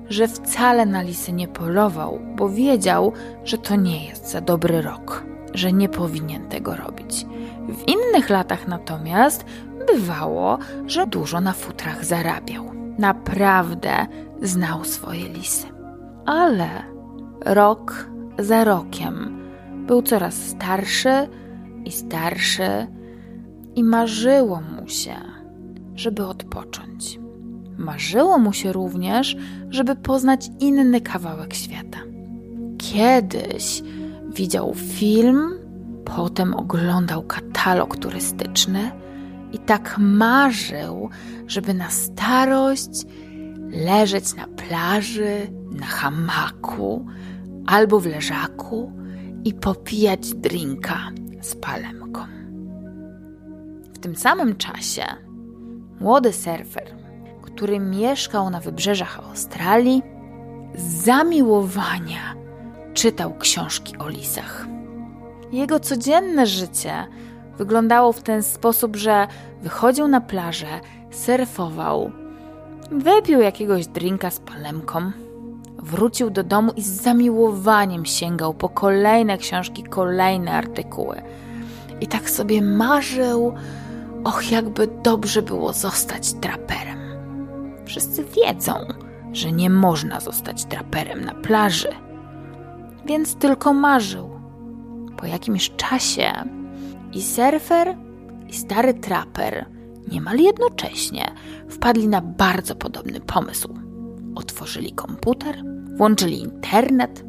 [0.08, 3.12] że wcale na lisy nie polował, bo wiedział,
[3.44, 7.26] że to nie jest za dobry rok, że nie powinien tego robić.
[7.68, 9.44] W innych latach natomiast
[9.86, 12.64] bywało, że dużo na futrach zarabiał.
[12.98, 14.06] Naprawdę
[14.42, 15.66] znał swoje lisy.
[16.26, 16.68] Ale
[17.44, 19.42] rok za rokiem
[19.86, 21.28] był coraz starszy
[21.84, 22.86] i starszy
[23.74, 25.14] i marzyło mu się,
[25.94, 27.18] żeby odpocząć.
[27.78, 29.36] Marzyło mu się również,
[29.70, 31.98] żeby poznać inny kawałek świata.
[32.78, 33.82] Kiedyś
[34.34, 35.54] widział film,
[36.04, 38.90] potem oglądał katalog turystyczny
[39.52, 41.10] i tak marzył,
[41.46, 43.06] żeby na starość
[43.70, 47.06] leżeć na plaży, na hamaku
[47.66, 48.92] albo w leżaku
[49.44, 50.98] i popijać drinka
[51.40, 52.20] z palemką.
[54.00, 55.04] Tym samym czasie
[56.00, 56.94] młody surfer,
[57.42, 60.02] który mieszkał na wybrzeżach Australii,
[60.74, 62.41] zamiłowania
[62.94, 64.66] czytał książki o lisach.
[65.52, 67.06] Jego codzienne życie
[67.58, 69.26] wyglądało w ten sposób, że
[69.62, 72.12] wychodził na plażę, surfował,
[72.90, 75.12] wypił jakiegoś drinka z palemką,
[75.78, 81.22] wrócił do domu i z zamiłowaniem sięgał po kolejne książki, kolejne artykuły.
[82.00, 83.54] I tak sobie marzył
[84.24, 86.98] Och, jakby dobrze było zostać traperem.
[87.84, 88.72] Wszyscy wiedzą,
[89.32, 91.88] że nie można zostać traperem na plaży,
[93.06, 94.30] więc tylko marzył.
[95.16, 96.32] Po jakimś czasie
[97.12, 97.96] i surfer,
[98.48, 99.66] i stary traper
[100.12, 101.34] niemal jednocześnie
[101.68, 103.68] wpadli na bardzo podobny pomysł.
[104.34, 105.62] Otworzyli komputer,
[105.96, 107.24] włączyli internet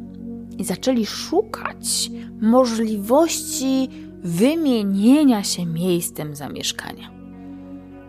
[0.58, 2.10] i zaczęli szukać
[2.40, 3.88] możliwości
[4.22, 7.10] wymienienia się miejscem zamieszkania.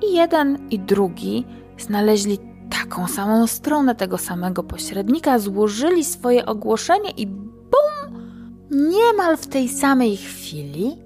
[0.10, 1.46] I jeden i drugi
[1.78, 2.38] znaleźli
[2.70, 8.26] taką samą stronę tego samego pośrednika, złożyli swoje ogłoszenie i bum!
[8.72, 10.98] Niemal w tej samej chwili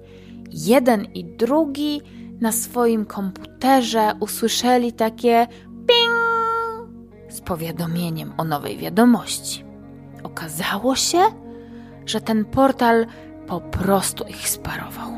[0.50, 2.02] jeden i drugi
[2.40, 5.46] na swoim komputerze usłyszeli takie
[5.86, 6.20] ping
[7.28, 9.64] z powiadomieniem o nowej wiadomości.
[10.22, 11.18] Okazało się,
[12.06, 13.06] że ten portal
[13.46, 15.10] po prostu ich sparował.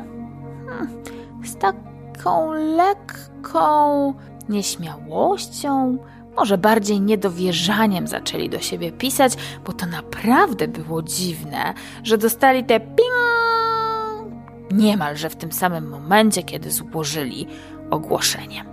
[0.67, 1.03] Hmm,
[1.45, 4.13] z taką lekką
[4.49, 5.97] nieśmiałością,
[6.35, 9.33] może bardziej niedowierzaniem zaczęli do siebie pisać,
[9.65, 11.73] bo to naprawdę było dziwne,
[12.03, 14.33] że dostali te ping
[14.71, 17.47] niemalże w tym samym momencie, kiedy złożyli
[17.89, 18.65] ogłoszenie.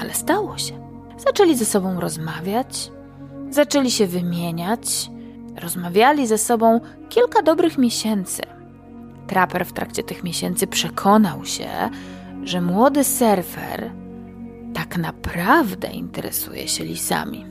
[0.00, 0.84] Ale stało się.
[1.18, 2.90] Zaczęli ze sobą rozmawiać,
[3.50, 5.10] zaczęli się wymieniać,
[5.56, 8.42] rozmawiali ze sobą kilka dobrych miesięcy.
[9.26, 11.68] Trapper w trakcie tych miesięcy przekonał się,
[12.42, 13.90] że młody surfer
[14.74, 17.46] tak naprawdę interesuje się lisami.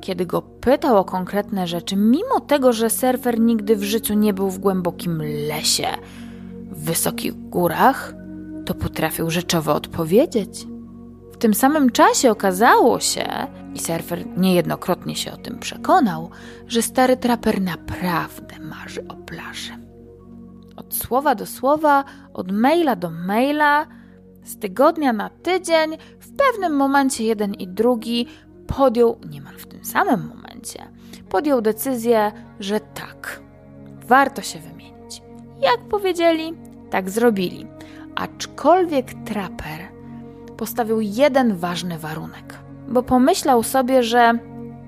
[0.00, 4.50] Kiedy go pytał o konkretne rzeczy, mimo tego, że surfer nigdy w życiu nie był
[4.50, 5.88] w głębokim lesie,
[6.70, 8.14] w wysokich górach,
[8.64, 10.66] to potrafił rzeczowo odpowiedzieć.
[11.32, 13.26] W tym samym czasie okazało się,
[13.74, 16.30] i surfer niejednokrotnie się o tym przekonał,
[16.66, 19.72] że stary traper naprawdę marzy o plaży.
[20.76, 23.86] Od słowa do słowa, od maila do maila,
[24.44, 25.96] z tygodnia na tydzień,
[26.34, 28.26] w pewnym momencie jeden i drugi
[28.66, 30.88] podjął, niemal w tym samym momencie,
[31.28, 33.40] podjął decyzję, że tak,
[34.06, 35.22] warto się wymienić.
[35.62, 36.52] Jak powiedzieli,
[36.90, 37.66] tak zrobili.
[38.14, 39.80] Aczkolwiek traper
[40.56, 42.58] postawił jeden ważny warunek,
[42.88, 44.38] bo pomyślał sobie, że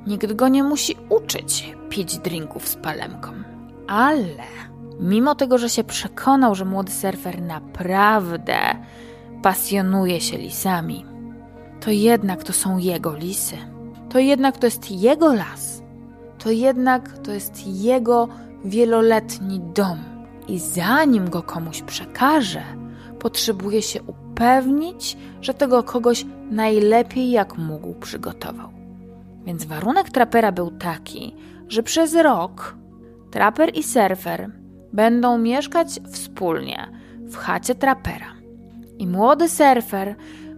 [0.07, 3.33] nikt go nie musi uczyć pić drinków z palemką.
[3.89, 4.45] Ale
[5.01, 8.57] mimo tego, że się przekonał, że młody surfer naprawdę
[9.43, 11.16] pasjonuje się lisami,
[11.87, 13.57] to jednak to są jego lisy.
[14.09, 15.83] To jednak to jest jego las.
[16.39, 18.29] To jednak to jest jego
[18.65, 19.99] wieloletni dom.
[20.49, 22.63] I zanim go komuś przekaże,
[23.19, 28.69] potrzebuje się upewnić, że tego kogoś najlepiej jak mógł przygotował.
[29.45, 31.35] Więc warunek trapera był taki,
[31.69, 32.77] że przez rok
[33.31, 34.51] traper i surfer
[34.93, 36.91] będą mieszkać wspólnie
[37.21, 38.35] w chacie trapera.
[38.99, 40.17] I młody surfer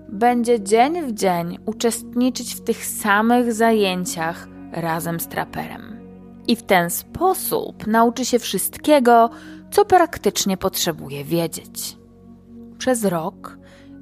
[0.09, 5.99] będzie dzień w dzień uczestniczyć w tych samych zajęciach razem z traperem.
[6.47, 9.31] I w ten sposób nauczy się wszystkiego,
[9.71, 11.97] co praktycznie potrzebuje wiedzieć.
[12.79, 13.59] Przez rok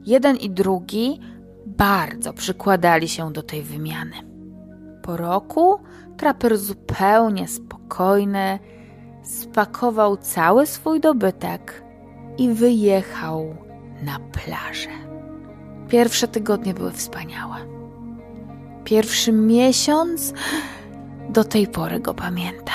[0.07, 1.21] jeden i drugi
[1.67, 4.17] bardzo przykładali się do tej wymiany.
[5.03, 5.79] Po roku
[6.17, 8.59] traper zupełnie spokojny
[9.23, 11.85] spakował cały swój dobytek
[12.39, 13.57] i wyjechał
[14.03, 15.06] na plażę.
[15.89, 17.57] Pierwsze tygodnie były wspaniałe.
[18.85, 20.33] Pierwszy miesiąc
[21.29, 22.73] do tej pory go pamięta.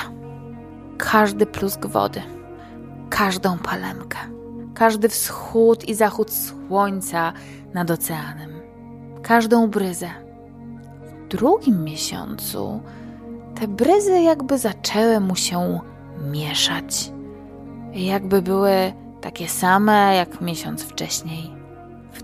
[0.98, 2.22] Każdy plusk wody,
[3.10, 4.18] każdą palemkę,
[4.74, 7.32] każdy wschód i zachód słońca
[7.74, 8.50] nad oceanem,
[9.22, 10.08] każdą bryzę.
[11.24, 12.80] W drugim miesiącu
[13.60, 15.80] te bryzy jakby zaczęły mu się
[16.30, 17.12] mieszać,
[17.94, 21.61] jakby były takie same jak miesiąc wcześniej.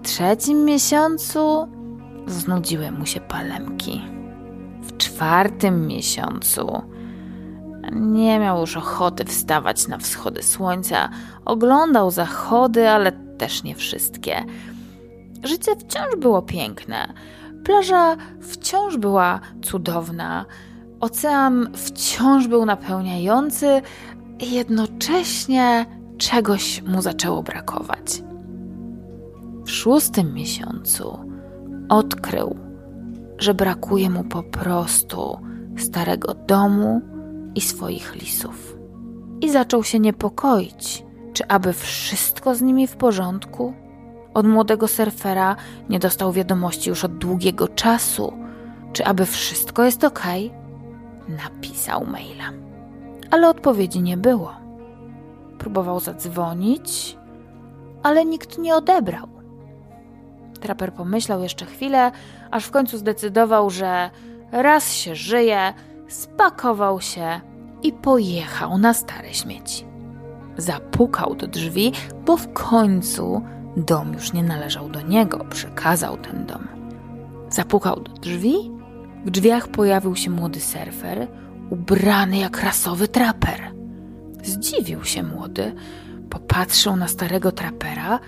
[0.09, 1.69] Trzecim miesiącu
[2.27, 4.03] znudziły mu się palemki.
[4.83, 6.83] W czwartym miesiącu
[7.93, 11.09] nie miał już ochoty wstawać na wschody słońca.
[11.45, 14.45] Oglądał zachody, ale też nie wszystkie.
[15.45, 17.15] Życie wciąż było piękne.
[17.65, 20.47] Plaża wciąż była cudowna.
[21.01, 23.83] Ocean wciąż był napełniający,
[24.41, 25.87] jednocześnie
[26.19, 28.28] czegoś mu zaczęło brakować.
[29.69, 31.19] W szóstym miesiącu
[31.89, 32.57] odkrył,
[33.39, 35.39] że brakuje mu po prostu
[35.77, 37.01] starego domu
[37.55, 38.77] i swoich lisów.
[39.40, 43.74] I zaczął się niepokoić, czy aby wszystko z nimi w porządku.
[44.35, 45.57] Od młodego surfera
[45.89, 48.32] nie dostał wiadomości już od długiego czasu,
[48.93, 50.23] czy aby wszystko jest ok.
[51.45, 52.51] Napisał maila,
[53.31, 54.53] ale odpowiedzi nie było.
[55.59, 57.19] Próbował zadzwonić,
[58.03, 59.38] ale nikt nie odebrał.
[60.61, 62.13] Traper pomyślał jeszcze chwilę,
[62.51, 64.11] aż w końcu zdecydował, że
[64.53, 65.73] raz się żyje,
[66.09, 67.41] spakował się
[67.83, 69.85] i pojechał na stare śmieci.
[70.57, 71.93] Zapukał do drzwi,
[72.25, 73.43] bo w końcu
[73.77, 76.69] dom już nie należał do niego, przekazał ten dom.
[77.51, 78.55] Zapukał do drzwi,
[79.25, 81.29] w drzwiach pojawił się młody surfer,
[81.71, 83.61] ubrany jak rasowy traper.
[84.43, 85.75] Zdziwił się młody,
[86.31, 88.19] popatrzył na starego trapera,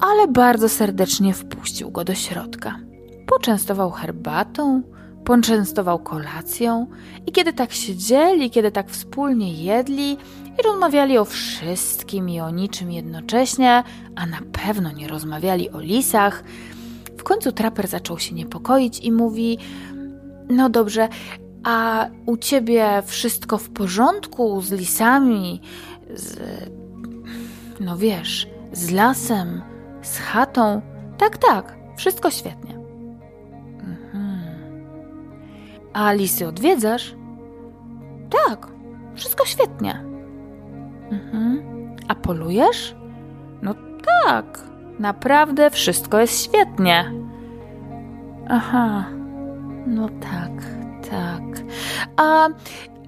[0.00, 2.80] ale bardzo serdecznie wpuścił go do środka.
[3.26, 4.82] Poczęstował herbatą,
[5.24, 6.86] poczęstował kolacją
[7.26, 10.12] i kiedy tak siedzieli, kiedy tak wspólnie jedli
[10.58, 13.82] i rozmawiali o wszystkim i o niczym jednocześnie,
[14.16, 16.44] a na pewno nie rozmawiali o lisach,
[17.18, 19.58] w końcu traper zaczął się niepokoić i mówi:
[20.48, 21.08] No dobrze,
[21.64, 25.60] a u ciebie wszystko w porządku z lisami,
[26.14, 26.38] z.
[27.80, 29.62] No wiesz, z lasem,
[30.08, 30.82] z chatą?
[31.18, 32.78] Tak, tak, wszystko świetnie.
[33.80, 34.38] Mhm.
[35.92, 37.14] A lisy odwiedzasz?
[38.30, 38.66] Tak,
[39.14, 40.04] wszystko świetnie.
[41.10, 41.62] Mhm.
[42.08, 42.96] A polujesz?
[43.62, 43.74] No
[44.24, 44.60] tak,
[44.98, 47.12] naprawdę wszystko jest świetnie.
[48.48, 49.04] Aha,
[49.86, 50.64] no tak,
[51.10, 51.64] tak.
[52.16, 52.48] A,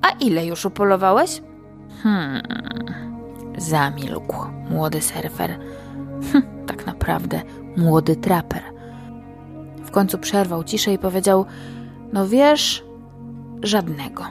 [0.02, 1.43] a ile już upolowałeś?
[2.02, 2.43] Hmm.
[3.59, 4.36] Zamilkł
[4.70, 5.59] młody surfer.
[6.33, 7.43] Hm, tak naprawdę
[7.77, 8.63] młody traper.
[9.85, 11.47] W końcu przerwał ciszę i powiedział:
[12.13, 12.85] No wiesz,
[13.63, 14.25] żadnego.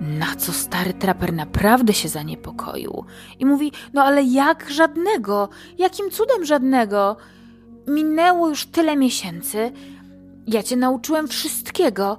[0.00, 3.04] Na co stary traper naprawdę się zaniepokoił
[3.38, 5.48] i mówi: No ale jak żadnego?
[5.78, 7.16] Jakim cudem żadnego?
[7.88, 9.72] Minęło już tyle miesięcy.
[10.46, 12.18] Ja cię nauczyłem wszystkiego.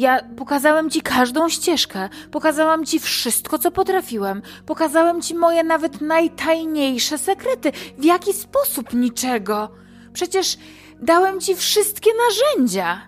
[0.00, 7.18] Ja pokazałem ci każdą ścieżkę, pokazałam ci wszystko, co potrafiłem, pokazałem ci moje nawet najtajniejsze
[7.18, 7.72] sekrety.
[7.98, 9.68] W jaki sposób niczego?
[10.12, 10.56] Przecież
[11.02, 13.00] dałem ci wszystkie narzędzia.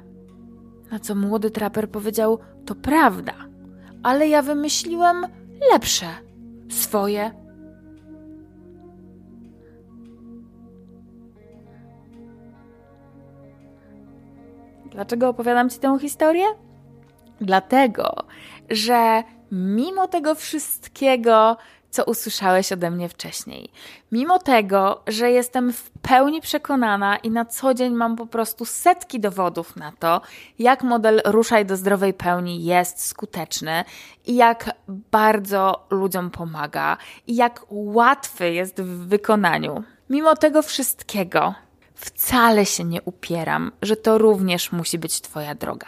[0.91, 3.35] Na co młody traper powiedział: To prawda,
[4.03, 5.27] ale ja wymyśliłem
[5.73, 6.07] lepsze,
[6.71, 7.31] swoje.
[14.91, 16.45] Dlaczego opowiadam ci tę historię?
[17.43, 18.15] Dlatego,
[18.71, 21.57] że mimo tego wszystkiego,
[21.91, 23.73] co usłyszałeś ode mnie wcześniej,
[24.13, 29.21] mimo tego, że jestem w pełni przekonana i na co dzień mam po prostu setki
[29.21, 30.21] dowodów na to,
[30.59, 33.85] jak model Ruszaj do zdrowej pełni jest skuteczny
[34.27, 36.97] i jak bardzo ludziom pomaga
[37.27, 39.83] i jak łatwy jest w wykonaniu.
[40.11, 41.55] Mimo tego wszystkiego,
[41.95, 45.87] wcale się nie upieram, że to również musi być Twoja droga.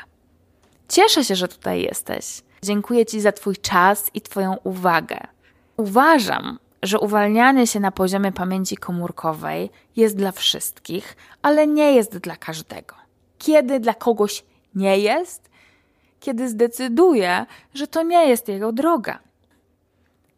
[0.88, 2.42] Cieszę się, że tutaj jesteś.
[2.62, 5.18] Dziękuję Ci za Twój czas i Twoją uwagę.
[5.76, 12.36] Uważam, że uwalnianie się na poziomie pamięci komórkowej jest dla wszystkich, ale nie jest dla
[12.36, 12.94] każdego.
[13.38, 14.44] Kiedy dla kogoś
[14.74, 15.50] nie jest?
[16.20, 19.18] Kiedy zdecyduje, że to nie jest jego droga.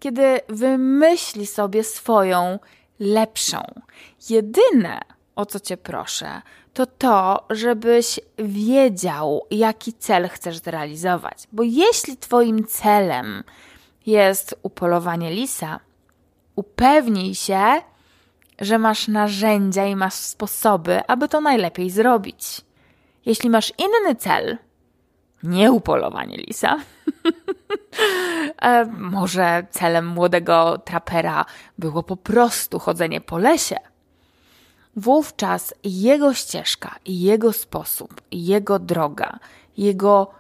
[0.01, 2.59] Kiedy wymyśli sobie swoją
[3.01, 3.63] lepszą.
[4.31, 5.01] Jedyne,
[5.37, 6.43] o co Cię proszę,
[6.75, 11.49] to to, żebyś wiedział, jaki cel chcesz zrealizować.
[11.53, 13.45] Bo jeśli Twoim celem
[14.07, 15.81] jest upolowanie lisa,
[16.57, 17.63] upewnij się,
[18.61, 22.61] że masz narzędzia i masz sposoby, aby to najlepiej zrobić.
[23.27, 24.59] Jeśli masz inny cel,
[25.43, 26.77] nie upolowanie lisa,
[28.63, 31.45] e, może celem młodego trapera
[31.79, 33.77] było po prostu chodzenie po lesie
[34.97, 39.39] wówczas jego ścieżka, jego sposób, jego droga,
[39.77, 40.31] jego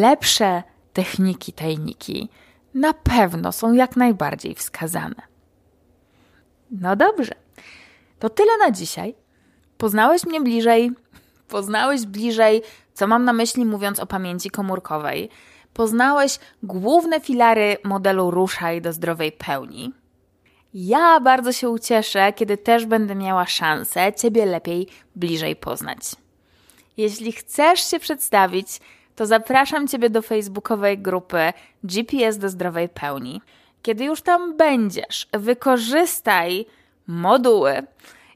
[0.00, 0.62] lepsze
[0.92, 2.28] techniki, tajniki
[2.74, 5.22] na pewno są jak najbardziej wskazane.
[6.70, 7.34] No dobrze,
[8.18, 9.14] to tyle na dzisiaj.
[9.78, 10.90] Poznałeś mnie bliżej,
[11.48, 12.62] poznałeś bliżej,
[12.94, 15.30] co mam na myśli mówiąc o pamięci komórkowej.
[15.74, 19.92] Poznałeś główne filary modelu Ruszaj do zdrowej pełni
[20.74, 26.00] ja bardzo się ucieszę, kiedy też będę miała szansę Ciebie lepiej bliżej poznać.
[26.96, 28.68] Jeśli chcesz się przedstawić,
[29.16, 31.52] to zapraszam Ciebie do facebookowej grupy
[31.84, 33.40] GPS do zdrowej pełni.
[33.82, 36.66] Kiedy już tam będziesz, wykorzystaj
[37.06, 37.82] moduły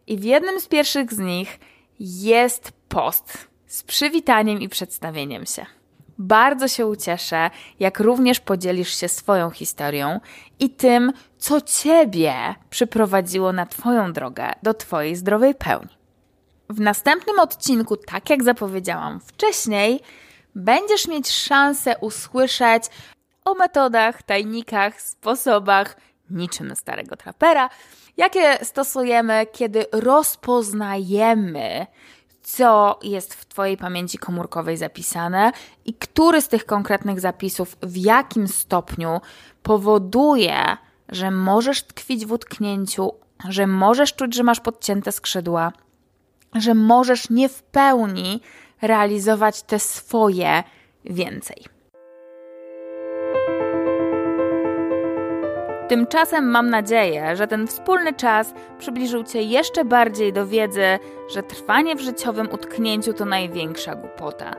[0.07, 1.59] i w jednym z pierwszych z nich
[2.01, 5.80] jest post z przywitaniem i przedstawieniem się.
[6.23, 10.21] Bardzo się ucieszę, jak również podzielisz się swoją historią
[10.59, 12.35] i tym, co Ciebie
[12.71, 15.99] przyprowadziło na Twoją drogę do Twojej zdrowej pełni.
[16.71, 20.01] W następnym odcinku, tak jak zapowiedziałam wcześniej,
[20.55, 22.83] będziesz mieć szansę usłyszeć
[23.45, 25.97] o metodach, tajnikach, sposobach,
[26.31, 27.71] niczym starego trapera,
[28.17, 31.87] jakie stosujemy, kiedy rozpoznajemy
[32.57, 35.53] co jest w Twojej pamięci komórkowej zapisane
[35.85, 39.21] i który z tych konkretnych zapisów w jakim stopniu
[39.63, 40.77] powoduje,
[41.09, 43.13] że możesz tkwić w utknięciu,
[43.49, 45.73] że możesz czuć, że masz podcięte skrzydła,
[46.55, 48.41] że możesz nie w pełni
[48.83, 50.65] realizować te swoje
[51.05, 51.80] więcej.
[55.91, 60.99] Tymczasem mam nadzieję, że ten wspólny czas przybliżył Cię jeszcze bardziej do wiedzy,
[61.35, 64.55] że trwanie w życiowym utknięciu to największa głupota.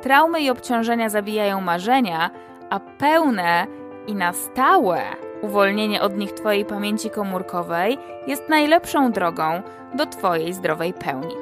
[0.00, 2.30] Traumy i obciążenia zabijają marzenia,
[2.70, 3.66] a pełne
[4.06, 5.02] i na stałe
[5.42, 9.62] uwolnienie od nich Twojej pamięci komórkowej jest najlepszą drogą
[9.94, 11.34] do Twojej zdrowej pełni.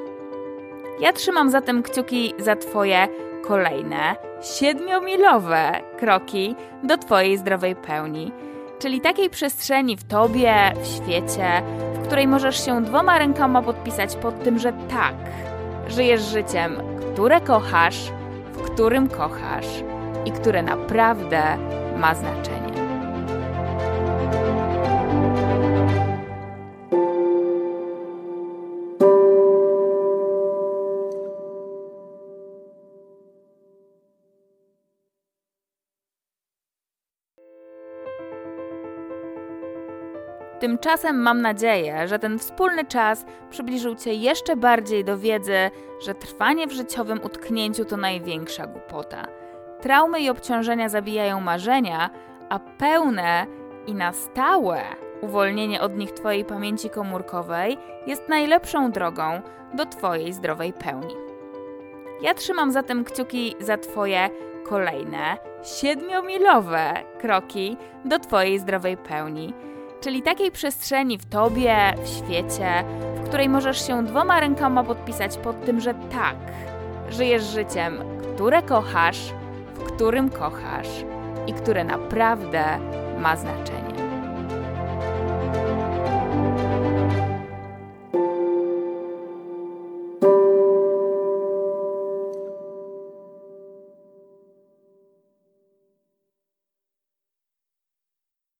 [1.00, 3.08] Ja trzymam zatem kciuki za Twoje
[3.42, 8.32] kolejne siedmiomilowe kroki do Twojej zdrowej pełni
[8.80, 11.62] czyli takiej przestrzeni w tobie, w świecie,
[11.94, 15.14] w której możesz się dwoma rękoma podpisać pod tym, że tak,
[15.88, 16.76] żyjesz życiem,
[17.12, 18.12] które kochasz,
[18.52, 19.66] w którym kochasz
[20.24, 21.42] i które naprawdę
[21.98, 22.60] ma znaczenie.
[40.60, 45.70] Tymczasem mam nadzieję, że ten wspólny czas przybliżył Cię jeszcze bardziej do wiedzy,
[46.04, 49.26] że trwanie w życiowym utknięciu to największa głupota.
[49.80, 52.10] Traumy i obciążenia zabijają marzenia,
[52.48, 53.46] a pełne
[53.86, 54.82] i na stałe
[55.20, 59.42] uwolnienie od nich Twojej pamięci komórkowej jest najlepszą drogą
[59.74, 61.14] do Twojej zdrowej pełni.
[62.22, 64.30] Ja trzymam zatem kciuki za Twoje
[64.64, 69.54] kolejne siedmiomilowe kroki do Twojej zdrowej pełni,
[70.00, 72.84] czyli takiej przestrzeni w tobie, w świecie,
[73.16, 76.36] w której możesz się dwoma rękoma podpisać pod tym, że tak,
[77.10, 77.98] żyjesz życiem,
[78.34, 79.32] które kochasz,
[79.74, 80.88] w którym kochasz
[81.46, 82.64] i które naprawdę
[83.18, 83.80] ma znaczenie.